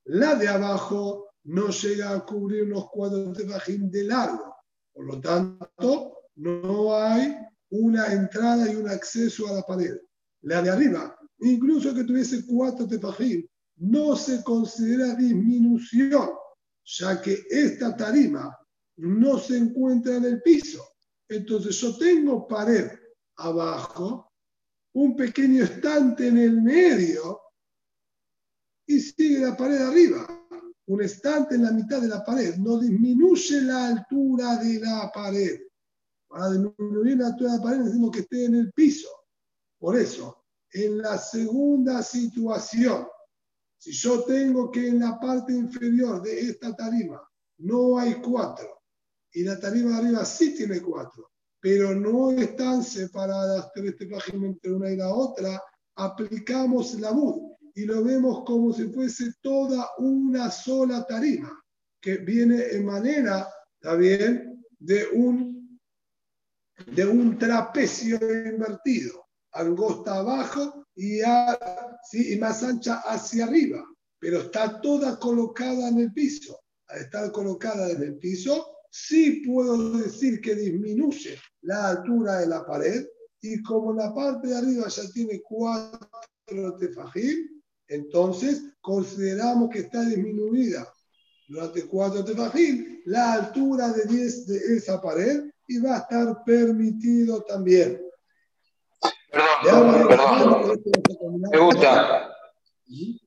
La 0.05 0.35
de 0.35 0.47
abajo 0.47 1.29
no 1.45 1.69
llega 1.69 2.13
a 2.13 2.25
cubrir 2.25 2.67
los 2.67 2.89
cuatro 2.89 3.31
tefajim 3.33 3.89
de 3.89 4.03
largo. 4.03 4.55
Por 4.93 5.05
lo 5.05 5.21
tanto, 5.21 6.17
no 6.35 6.95
hay 6.95 7.35
una 7.69 8.11
entrada 8.13 8.71
y 8.71 8.75
un 8.75 8.89
acceso 8.89 9.47
a 9.47 9.53
la 9.53 9.61
pared. 9.63 9.97
La 10.41 10.61
de 10.61 10.69
arriba, 10.69 11.17
incluso 11.39 11.93
que 11.93 12.03
tuviese 12.03 12.45
cuatro 12.45 12.87
tefajim, 12.87 13.47
no 13.77 14.15
se 14.15 14.43
considera 14.43 15.15
disminución, 15.15 16.29
ya 16.83 17.21
que 17.21 17.43
esta 17.49 17.95
tarima 17.95 18.55
no 18.97 19.39
se 19.39 19.57
encuentra 19.57 20.17
en 20.17 20.25
el 20.25 20.41
piso. 20.41 20.83
Entonces 21.27 21.75
yo 21.79 21.97
tengo 21.97 22.47
pared 22.47 22.91
abajo, 23.37 24.31
un 24.93 25.15
pequeño 25.15 25.63
estante 25.63 26.27
en 26.27 26.37
el 26.37 26.61
medio 26.61 27.41
y 28.85 28.99
sigue 28.99 29.39
la 29.39 29.55
pared 29.55 29.81
arriba. 29.81 30.27
Un 30.85 31.01
estante 31.01 31.55
en 31.55 31.63
la 31.63 31.71
mitad 31.71 32.01
de 32.01 32.09
la 32.09 32.23
pared 32.23 32.55
no 32.57 32.77
disminuye 32.77 33.61
la 33.61 33.87
altura 33.87 34.57
de 34.57 34.79
la 34.79 35.11
pared. 35.13 35.61
Para 36.27 36.51
disminuir 36.51 37.17
la 37.17 37.27
altura 37.27 37.51
de 37.51 37.57
la 37.57 37.63
pared 37.63 37.77
necesitamos 37.77 38.11
que 38.11 38.19
esté 38.19 38.45
en 38.45 38.55
el 38.55 38.73
piso. 38.73 39.07
Por 39.79 39.97
eso, 39.97 40.45
en 40.71 40.97
la 40.97 41.17
segunda 41.17 42.01
situación, 42.03 43.07
si 43.77 43.91
yo 43.91 44.23
tengo 44.23 44.71
que 44.71 44.87
en 44.87 44.99
la 44.99 45.19
parte 45.19 45.53
inferior 45.53 46.21
de 46.21 46.39
esta 46.49 46.75
tarima 46.75 47.21
no 47.59 47.97
hay 47.97 48.15
cuatro 48.15 48.81
y 49.31 49.43
la 49.43 49.59
tarima 49.59 49.91
de 49.91 49.97
arriba 49.97 50.25
sí 50.25 50.55
tiene 50.55 50.81
cuatro, 50.81 51.31
pero 51.59 51.93
no 51.93 52.31
están 52.31 52.83
separadas 52.83 53.71
tres 53.73 53.95
páginas 54.09 54.43
entre 54.43 54.71
una 54.71 54.91
y 54.91 54.97
la 54.97 55.13
otra, 55.13 55.61
aplicamos 55.95 56.93
la 56.95 57.11
MUD 57.11 57.52
y 57.75 57.85
lo 57.85 58.03
vemos 58.03 58.43
como 58.45 58.71
si 58.73 58.89
fuese 58.89 59.33
toda 59.41 59.89
una 59.97 60.51
sola 60.51 61.05
tarima, 61.05 61.51
que 61.99 62.17
viene 62.17 62.61
en 62.71 62.85
manera, 62.85 63.47
también, 63.79 64.63
de 64.79 65.07
un, 65.13 65.79
de 66.87 67.05
un 67.05 67.37
trapecio 67.37 68.17
invertido, 68.45 69.27
angosta 69.53 70.15
abajo 70.15 70.85
y, 70.95 71.21
y 71.21 72.37
más 72.39 72.63
ancha 72.63 73.01
hacia 73.05 73.45
arriba, 73.45 73.83
pero 74.19 74.41
está 74.41 74.79
toda 74.81 75.17
colocada 75.19 75.89
en 75.89 75.99
el 75.99 76.13
piso. 76.13 76.59
Al 76.87 77.01
estar 77.01 77.31
colocada 77.31 77.89
en 77.89 78.03
el 78.03 78.17
piso, 78.17 78.77
sí 78.91 79.41
puedo 79.45 79.97
decir 79.97 80.39
que 80.41 80.53
disminuye 80.53 81.39
la 81.61 81.89
altura 81.89 82.39
de 82.39 82.47
la 82.47 82.65
pared 82.65 83.05
y 83.41 83.61
como 83.63 83.93
la 83.93 84.13
parte 84.13 84.49
de 84.49 84.57
arriba 84.57 84.87
ya 84.87 85.03
tiene 85.11 85.41
cuatro 85.41 86.77
tefajim, 86.77 87.52
entonces 87.87 88.63
consideramos 88.81 89.69
que 89.69 89.79
está 89.79 90.03
disminuida 90.03 90.87
durante 91.47 91.85
cuatro 91.87 92.23
tefajim 92.23 93.01
la 93.05 93.33
altura 93.33 93.89
de 93.89 94.05
10 94.05 94.47
de 94.47 94.77
esa 94.77 95.01
pared 95.01 95.51
y 95.67 95.79
va 95.79 95.95
a 95.95 95.99
estar 95.99 96.43
permitido 96.45 97.43
también. 97.43 98.01
Perdón, 99.31 100.07
perdón. 100.07 100.81
Pregunta. 101.49 102.35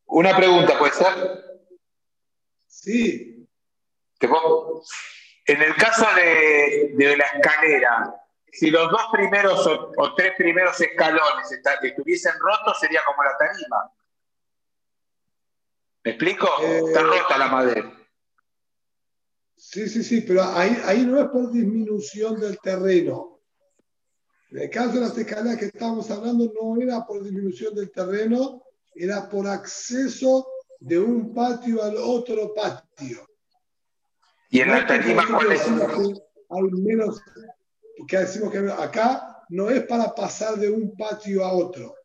Una 0.06 0.36
pregunta, 0.36 0.78
¿puede 0.78 0.92
ser? 0.92 1.44
Sí. 2.66 3.48
En 5.46 5.62
el 5.62 5.74
caso 5.76 6.06
de, 6.14 6.92
de, 6.96 7.16
la 7.16 7.24
escalera, 7.24 8.14
si 8.52 8.70
los 8.70 8.90
dos 8.90 9.02
primeros 9.12 9.66
o, 9.66 10.14
tres 10.14 10.32
primeros 10.36 10.80
escalones 10.80 11.50
estuviesen 11.82 12.32
rotos, 12.38 12.78
sería 12.80 13.00
como 13.04 13.22
la 13.22 13.36
tarima. 13.36 13.92
¿Me 16.06 16.12
explico? 16.12 16.46
Está 16.62 17.00
eh, 17.00 17.02
rota 17.02 17.36
la 17.36 17.48
madera. 17.48 17.92
Sí, 19.56 19.88
sí, 19.88 20.04
sí, 20.04 20.20
pero 20.20 20.44
ahí, 20.44 20.80
ahí 20.84 21.04
no 21.04 21.20
es 21.20 21.26
por 21.30 21.50
disminución 21.50 22.38
del 22.38 22.60
terreno. 22.60 23.40
En 24.52 24.58
el 24.58 24.70
caso 24.70 24.92
de 24.92 25.00
las 25.00 25.18
escaleras 25.18 25.56
que 25.56 25.64
estamos 25.64 26.08
hablando, 26.12 26.52
no 26.60 26.80
era 26.80 27.04
por 27.04 27.24
disminución 27.24 27.74
del 27.74 27.90
terreno, 27.90 28.62
era 28.94 29.28
por 29.28 29.48
acceso 29.48 30.46
de 30.78 30.96
un 31.00 31.34
patio 31.34 31.82
al 31.82 31.96
otro 31.96 32.54
patio. 32.54 33.26
¿Y 34.50 34.60
en 34.60 34.70
la 34.70 34.86
tarima 34.86 35.26
cuál 35.26 35.50
es? 35.50 35.66
Hay 35.66 36.62
menos, 36.70 37.20
porque 37.98 38.18
decimos 38.18 38.52
que 38.52 38.58
acá 38.58 39.42
no 39.48 39.70
es 39.70 39.84
para 39.86 40.14
pasar 40.14 40.54
de 40.54 40.70
un 40.70 40.96
patio 40.96 41.44
a 41.44 41.52
otro. 41.52 41.96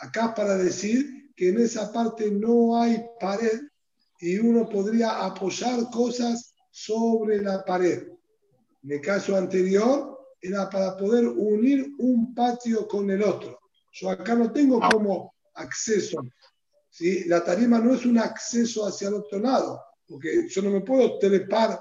Acá 0.00 0.28
es 0.28 0.32
para 0.32 0.54
decir 0.56 1.19
que 1.40 1.48
en 1.48 1.58
esa 1.58 1.90
parte 1.90 2.30
no 2.30 2.78
hay 2.78 3.02
pared 3.18 3.62
y 4.18 4.36
uno 4.36 4.68
podría 4.68 5.24
apoyar 5.24 5.88
cosas 5.90 6.52
sobre 6.70 7.40
la 7.40 7.64
pared. 7.64 8.08
En 8.82 8.92
el 8.92 9.00
caso 9.00 9.34
anterior 9.34 10.18
era 10.38 10.68
para 10.68 10.98
poder 10.98 11.26
unir 11.26 11.94
un 11.98 12.34
patio 12.34 12.86
con 12.86 13.10
el 13.10 13.22
otro. 13.22 13.58
Yo 13.90 14.10
acá 14.10 14.34
no 14.34 14.52
tengo 14.52 14.80
como 14.90 15.32
acceso. 15.54 16.20
¿sí? 16.90 17.24
La 17.24 17.42
tarima 17.42 17.78
no 17.78 17.94
es 17.94 18.04
un 18.04 18.18
acceso 18.18 18.86
hacia 18.86 19.08
el 19.08 19.14
otro 19.14 19.38
lado, 19.38 19.82
porque 20.06 20.46
yo 20.46 20.60
no 20.60 20.68
me 20.68 20.82
puedo 20.82 21.18
trepar 21.18 21.80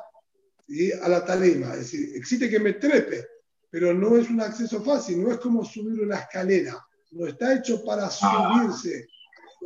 a 1.01 1.09
la 1.09 1.25
tarima. 1.25 1.73
Es 1.73 1.79
decir, 1.79 2.15
existe 2.15 2.49
que 2.49 2.61
me 2.61 2.75
trepe, 2.75 3.27
pero 3.69 3.93
no 3.93 4.15
es 4.15 4.29
un 4.29 4.39
acceso 4.39 4.81
fácil, 4.81 5.21
no 5.21 5.33
es 5.33 5.37
como 5.39 5.65
subir 5.65 5.99
una 6.01 6.15
escalera. 6.15 6.81
No 7.11 7.27
está 7.27 7.55
hecho 7.55 7.83
para 7.83 8.09
subirse 8.09 9.05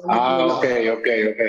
Ah, 0.10 0.46
ok, 0.46 0.66
ok, 0.98 1.08
ok. 1.32 1.42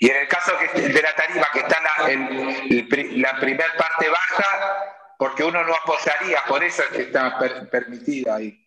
Y 0.00 0.10
en 0.10 0.16
el 0.16 0.28
caso 0.28 0.52
de 0.74 1.02
la 1.02 1.14
tarima, 1.14 1.46
que 1.52 1.60
está 1.60 1.78
en 2.08 3.22
la, 3.22 3.40
primera 3.40 3.72
parte 3.76 4.08
baja, 4.08 5.14
porque 5.18 5.44
uno 5.44 5.64
no 5.64 5.74
apoyaría, 5.74 6.40
por 6.46 6.62
eso 6.62 6.82
es 6.82 6.88
que 6.88 7.02
está 7.02 7.38
permitida 7.70 8.36
ahí. 8.36 8.60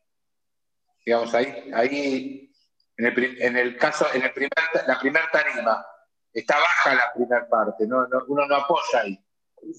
Digamos, 1.05 1.33
ahí, 1.33 1.71
ahí 1.73 2.51
en, 2.97 3.57
el, 3.57 3.77
caso, 3.77 4.07
en 4.13 4.23
el 4.23 4.33
primer, 4.33 4.51
la 4.87 4.99
primera 4.99 5.29
tarima, 5.31 5.85
está 6.33 6.57
baja 6.57 6.95
la 6.95 7.13
primera 7.13 7.47
parte, 7.47 7.85
no, 7.87 8.07
uno 8.27 8.47
no 8.47 8.55
apoya 8.55 9.01
ahí. 9.01 9.23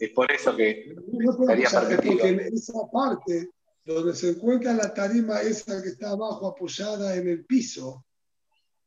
Es 0.00 0.10
por 0.10 0.30
eso 0.30 0.56
que 0.56 0.94
estaría 1.40 1.68
permitido. 1.70 2.18
Porque 2.18 2.28
en 2.28 2.40
esa 2.40 2.72
parte 2.92 3.50
donde 3.94 4.14
se 4.14 4.30
encuentra 4.30 4.74
la 4.74 4.92
tarima 4.92 5.40
esa 5.40 5.82
que 5.82 5.88
está 5.88 6.10
abajo 6.10 6.48
apoyada 6.48 7.16
en 7.16 7.28
el 7.28 7.44
piso, 7.46 8.04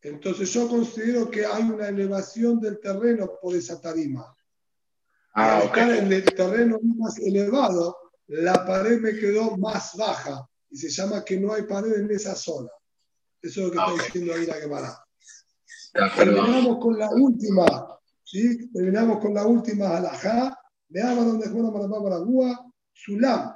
entonces 0.02 0.52
yo 0.53 0.68
considero 0.68 1.30
que 1.30 1.45
hay 1.45 1.64
una 1.64 1.88
elevación 1.88 2.60
del 2.60 2.80
terreno 2.80 3.32
por 3.41 3.56
esa 3.56 3.82
tarima. 3.82 4.36
Ah, 5.34 5.60
acá 5.60 5.98
en 5.98 6.11
el 6.11 6.26
terreno 6.26 6.80
más 6.98 7.18
elevado, 7.18 7.98
la 8.28 8.65
pared 8.65 8.99
me 8.99 9.15
quedó 9.15 9.57
más 9.57 9.95
baja 9.95 10.48
y 10.69 10.78
se 10.78 10.90
llama 10.90 11.23
que 11.23 11.40
no 11.40 11.53
hay 11.53 11.64
pared 11.64 11.94
en 11.94 12.11
esa 12.11 12.36
zona. 12.36 12.69
Eso 13.41 13.61
es 13.61 13.68
lo 13.68 13.72
que 13.72 13.78
está 13.78 14.03
diciendo 14.06 14.34
ahí 14.34 14.45
la 14.45 14.53
Gemara. 14.56 15.03
Terminamos 16.15 16.78
con 16.80 16.98
la 16.98 17.10
última, 17.10 17.99
¿sí? 18.23 18.69
Terminamos 18.72 19.19
con 19.19 19.34
la 19.34 19.45
última 19.45 19.98
alajá. 19.98 20.57
Veamos 20.90 21.26
donde 21.26 21.49
Juan 21.49 21.72
para 21.72 22.18
Gua, 22.18 22.72
Sulam, 22.94 23.56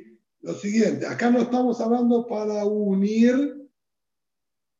Lo 0.41 0.55
siguiente, 0.55 1.05
acá 1.05 1.29
no 1.29 1.41
estamos 1.41 1.79
hablando 1.79 2.25
para 2.25 2.65
unir 2.65 3.69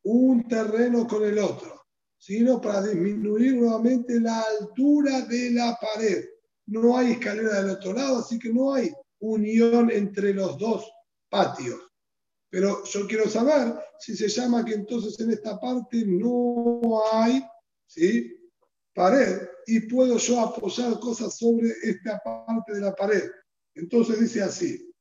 un 0.04 0.48
terreno 0.48 1.06
con 1.06 1.22
el 1.22 1.38
otro, 1.38 1.86
sino 2.18 2.60
para 2.60 2.82
disminuir 2.82 3.54
nuevamente 3.54 4.18
la 4.18 4.40
altura 4.40 5.20
de 5.22 5.52
la 5.52 5.78
pared. 5.80 6.24
No 6.66 6.96
hay 6.96 7.12
escalera 7.12 7.62
del 7.62 7.76
otro 7.76 7.92
lado, 7.92 8.18
así 8.18 8.38
que 8.40 8.52
no 8.52 8.74
hay 8.74 8.92
unión 9.20 9.90
entre 9.90 10.34
los 10.34 10.58
dos 10.58 10.90
patios. 11.28 11.80
Pero 12.50 12.84
yo 12.84 13.06
quiero 13.06 13.28
saber 13.28 13.74
si 14.00 14.16
se 14.16 14.28
llama 14.28 14.64
que 14.64 14.74
entonces 14.74 15.18
en 15.20 15.30
esta 15.30 15.60
parte 15.60 16.04
no 16.04 17.02
hay 17.12 17.42
pared 18.94 19.42
y 19.66 19.80
puedo 19.88 20.18
yo 20.18 20.40
apoyar 20.40 20.98
cosas 20.98 21.38
sobre 21.38 21.70
esta 21.82 22.20
parte 22.24 22.74
de 22.74 22.80
la 22.80 22.94
pared. 22.94 23.30
Entonces 23.74 24.20
dice 24.20 24.42
así, 24.42 24.91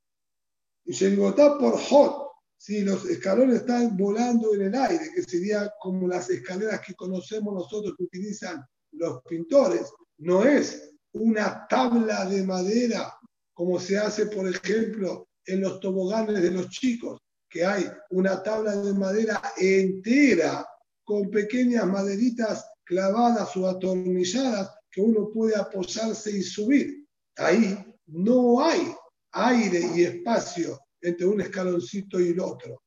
y 0.86 0.94
está 0.94 1.58
por 1.58 1.80
hot, 1.80 2.32
si 2.58 2.82
los 2.82 3.06
escalones 3.06 3.62
están 3.62 3.98
volando 3.98 4.54
en 4.54 4.62
el 4.64 4.76
aire, 4.76 5.10
que 5.16 5.24
sería 5.24 5.72
como 5.80 6.08
las 6.08 6.30
escaleras 6.30 6.82
que 6.82 6.94
conocemos 6.94 7.54
nosotros 7.54 7.96
que 7.98 8.04
utilizan 8.04 8.64
los 8.92 9.22
pintores, 9.24 9.92
no 10.18 10.44
es 10.44 10.92
una 11.14 11.66
tabla 11.68 12.26
de 12.26 12.44
madera 12.44 13.14
como 13.54 13.80
se 13.80 13.98
hace, 13.98 14.28
por 14.28 14.48
ejemplo, 14.48 15.28
en 15.46 15.62
los 15.62 15.80
toboganes 15.80 16.42
de 16.42 16.52
los 16.52 16.70
chicos, 16.70 17.20
que 17.50 17.66
hay 17.66 17.86
una 18.12 18.42
tabla 18.42 18.76
de 18.76 18.94
madera 18.94 19.42
entera 19.58 20.66
con 21.04 21.30
pequeñas 21.30 21.86
maderitas 21.86 22.66
clavadas 22.84 23.56
o 23.58 23.68
atornilladas 23.68 24.72
que 24.90 25.02
uno 25.02 25.30
puede 25.32 25.56
apoyarse 25.56 26.32
y 26.32 26.42
subir. 26.42 27.06
Ahí 27.38 27.78
no 28.08 28.64
hay 28.64 28.94
aire 29.32 29.82
y 29.96 30.04
espacio 30.04 30.80
entre 31.02 31.26
un 31.26 31.42
escaloncito 31.42 32.20
y 32.20 32.30
el 32.30 32.40
otro. 32.40 32.82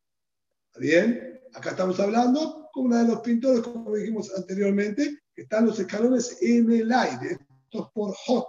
¿Está 0.68 0.80
bien? 0.80 1.40
Acá 1.54 1.70
estamos 1.70 1.98
hablando 2.00 2.68
con 2.72 2.86
una 2.86 3.02
de 3.02 3.08
los 3.08 3.20
pintores, 3.20 3.62
como 3.62 3.94
dijimos 3.94 4.32
anteriormente, 4.36 5.20
que 5.34 5.42
están 5.42 5.66
los 5.66 5.78
escalones 5.78 6.38
en 6.42 6.70
el 6.72 6.92
aire. 6.92 7.38
Esto 7.64 7.86
es 7.86 7.92
por 7.92 8.14
hot. 8.26 8.46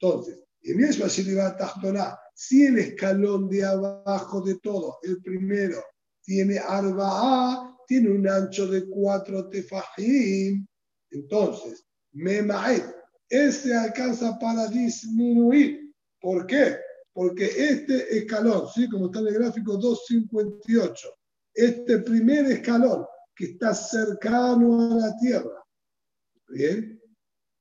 Entonces, 0.00 0.42
y 0.62 0.74
mismo 0.74 1.08
si 1.08 2.66
el 2.66 2.78
escalón 2.78 3.48
de 3.48 3.64
abajo 3.64 4.40
de 4.42 4.58
todo, 4.58 4.98
el 5.02 5.20
primero, 5.22 5.82
tiene 6.22 6.58
arba 6.58 7.76
tiene 7.86 8.10
un 8.10 8.28
ancho 8.28 8.68
de 8.68 8.88
cuatro 8.88 9.48
tefajim, 9.48 10.64
entonces, 11.10 11.84
memaet, 12.12 12.84
este 13.28 13.74
alcanza 13.74 14.38
para 14.38 14.68
disminuir. 14.68 15.92
¿Por 16.20 16.46
qué? 16.46 16.76
Porque 17.12 17.44
este 17.44 18.18
escalón, 18.18 18.68
¿sí? 18.72 18.88
como 18.88 19.06
está 19.06 19.20
en 19.20 19.28
el 19.28 19.34
gráfico 19.34 19.76
258, 19.76 21.08
este 21.54 21.98
primer 21.98 22.46
escalón 22.46 23.04
que 23.34 23.46
está 23.46 23.74
cercano 23.74 24.92
a 24.92 24.94
la 24.94 25.16
tierra, 25.16 25.64
¿bien? 26.48 27.00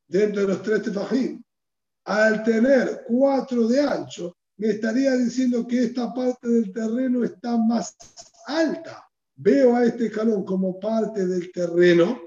Dentro 0.08 0.42
de 0.42 0.48
los 0.48 0.62
tres 0.62 0.84
tefajim, 0.84 1.42
al 2.06 2.44
tener 2.44 3.04
cuatro 3.08 3.68
de 3.68 3.82
ancho, 3.82 4.36
me 4.58 4.72
estaría 4.72 5.14
diciendo 5.14 5.66
que 5.66 5.86
esta 5.86 6.14
parte 6.14 6.48
del 6.48 6.74
terreno 6.74 7.24
está 7.24 7.56
más 7.58 7.96
alta. 8.46 9.08
Veo 9.36 9.76
a 9.76 9.86
este 9.86 10.08
escalón 10.08 10.44
como 10.44 10.78
parte 10.80 11.26
del 11.26 11.50
terreno 11.54 12.20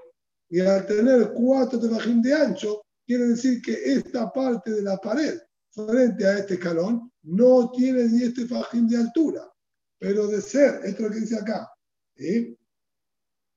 y 0.49 0.61
al 0.61 0.87
tener 0.87 1.33
cuatro 1.35 1.79
tefajín 1.79 2.23
de 2.23 2.33
ancho, 2.33 2.83
quiere 3.07 3.29
decir 3.29 3.61
que 3.61 3.73
esta 3.73 4.33
parte 4.33 4.71
de 4.71 4.83
la 4.83 4.97
pared 4.97 5.39
frente 5.71 6.27
a 6.27 6.39
este 6.39 6.55
escalón 6.55 7.12
no 7.23 7.71
tiene 7.71 8.05
ni 8.05 8.25
este 8.25 8.47
fajín 8.47 8.89
de 8.89 8.97
altura. 8.97 9.51
Pero 9.99 10.27
de 10.27 10.41
ser, 10.41 10.81
esto 10.85 10.89
es 10.89 11.01
lo 11.01 11.11
que 11.11 11.21
dice 11.21 11.39
acá, 11.39 11.71
¿sí? 12.17 12.59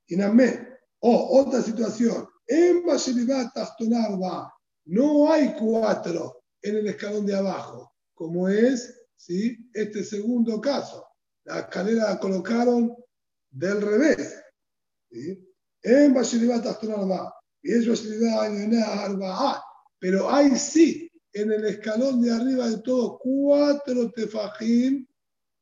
Inamé. 0.07 0.69
O 0.99 1.39
otra 1.39 1.61
situación, 1.61 2.27
en 2.47 2.83
va 2.85 4.53
no 4.85 5.31
hay 5.31 5.55
cuatro 5.55 6.43
en 6.61 6.77
el 6.77 6.87
escalón 6.87 7.25
de 7.25 7.35
abajo, 7.35 7.91
como 8.13 8.47
es 8.47 9.07
¿sí? 9.17 9.57
este 9.73 10.03
segundo 10.03 10.61
caso. 10.61 11.05
La 11.43 11.61
escalera 11.61 12.09
la 12.11 12.19
colocaron 12.19 12.95
del 13.49 13.81
revés. 13.81 14.43
¿sí? 15.11 15.53
En 15.81 16.13
Bashiribat 16.13 16.65
va. 16.65 17.33
Y 17.61 17.73
es 17.73 17.87
Arba. 18.83 19.63
Pero 19.99 20.29
hay 20.29 20.55
sí 20.55 21.04
en 21.35 21.51
el 21.51 21.65
escalón 21.65 22.21
de 22.21 22.31
arriba 22.31 22.69
de 22.69 22.77
todo 22.77 23.19
cuatro 23.19 24.09
tefajim 24.11 25.05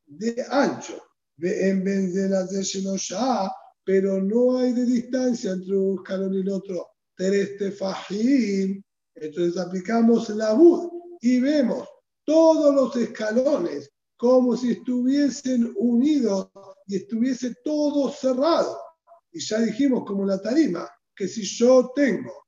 de 0.06 0.46
ancho. 0.50 1.02
En 1.42 1.84
vez 1.84 2.14
de 2.14 2.30
las 2.30 2.52
de 2.52 3.50
pero 3.84 4.22
no 4.22 4.60
hay 4.60 4.72
de 4.72 4.86
distancia 4.86 5.52
entre 5.52 5.76
un 5.76 5.98
escalón 5.98 6.36
y 6.36 6.42
el 6.42 6.50
otro. 6.50 6.88
Tres 7.16 7.58
tefajim 7.58 8.82
entonces 9.16 9.60
aplicamos 9.60 10.30
la 10.30 10.54
bud 10.54 10.90
y 11.22 11.40
vemos 11.40 11.88
todos 12.26 12.74
los 12.74 12.96
escalones 12.96 13.92
como 14.18 14.56
si 14.56 14.72
estuviesen 14.72 15.74
unidos 15.78 16.50
y 16.88 16.98
estuviese 16.98 17.56
todo 17.64 18.12
cerrado. 18.12 18.80
Y 19.32 19.40
ya 19.40 19.60
dijimos 19.60 20.04
como 20.06 20.26
la 20.26 20.42
tarima, 20.42 20.90
que 21.16 21.28
si 21.28 21.44
yo 21.44 21.92
tengo 21.96 22.46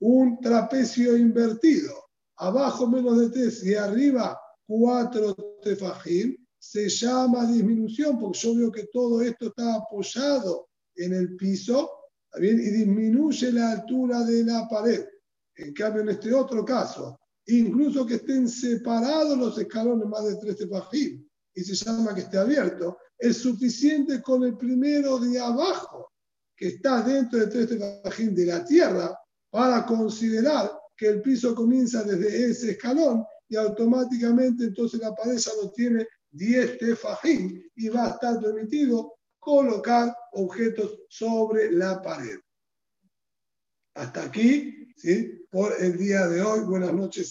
un 0.00 0.40
trapecio 0.40 1.16
invertido, 1.16 2.07
abajo 2.38 2.86
menos 2.86 3.18
de 3.18 3.30
tres 3.30 3.64
y 3.64 3.74
arriba 3.74 4.38
cuatro 4.66 5.34
tefajim, 5.62 6.36
se 6.58 6.88
llama 6.88 7.46
disminución 7.46 8.18
porque 8.18 8.38
yo 8.38 8.54
veo 8.54 8.72
que 8.72 8.86
todo 8.92 9.22
esto 9.22 9.46
está 9.46 9.74
apoyado 9.74 10.68
en 10.96 11.14
el 11.14 11.36
piso 11.36 11.90
y 12.36 12.46
disminuye 12.48 13.52
la 13.52 13.72
altura 13.72 14.22
de 14.24 14.44
la 14.44 14.68
pared. 14.68 15.06
En 15.56 15.72
cambio, 15.72 16.02
en 16.02 16.10
este 16.10 16.32
otro 16.34 16.64
caso, 16.64 17.18
incluso 17.46 18.04
que 18.04 18.14
estén 18.14 18.48
separados 18.48 19.36
los 19.38 19.58
escalones 19.58 20.06
más 20.06 20.24
de 20.24 20.36
tres 20.36 20.56
tefajim 20.56 21.26
y 21.54 21.60
se 21.62 21.74
llama 21.74 22.14
que 22.14 22.20
esté 22.22 22.38
abierto, 22.38 22.98
es 23.18 23.38
suficiente 23.38 24.22
con 24.22 24.44
el 24.44 24.56
primero 24.56 25.18
de 25.18 25.40
abajo, 25.40 26.12
que 26.54 26.68
está 26.68 27.02
dentro 27.02 27.38
de 27.38 27.46
tres 27.46 27.68
tefajim 27.68 28.34
de 28.34 28.46
la 28.46 28.64
tierra, 28.64 29.18
para 29.50 29.86
considerar 29.86 30.77
que 30.98 31.06
el 31.06 31.22
piso 31.22 31.54
comienza 31.54 32.02
desde 32.02 32.50
ese 32.50 32.72
escalón 32.72 33.24
y 33.48 33.56
automáticamente 33.56 34.64
entonces 34.64 35.00
la 35.00 35.14
pared 35.14 35.38
ya 35.38 35.52
no 35.62 35.70
tiene 35.70 36.06
10 36.32 36.78
tefajim 36.78 37.62
y 37.76 37.88
va 37.88 38.06
a 38.06 38.10
estar 38.10 38.40
permitido 38.40 39.14
colocar 39.38 40.14
objetos 40.32 40.98
sobre 41.08 41.70
la 41.70 42.02
pared. 42.02 42.38
Hasta 43.94 44.24
aquí 44.24 44.92
¿sí? 44.96 45.46
por 45.50 45.72
el 45.80 45.96
día 45.96 46.26
de 46.26 46.42
hoy. 46.42 46.60
Buenas 46.60 46.92
noches. 46.92 47.26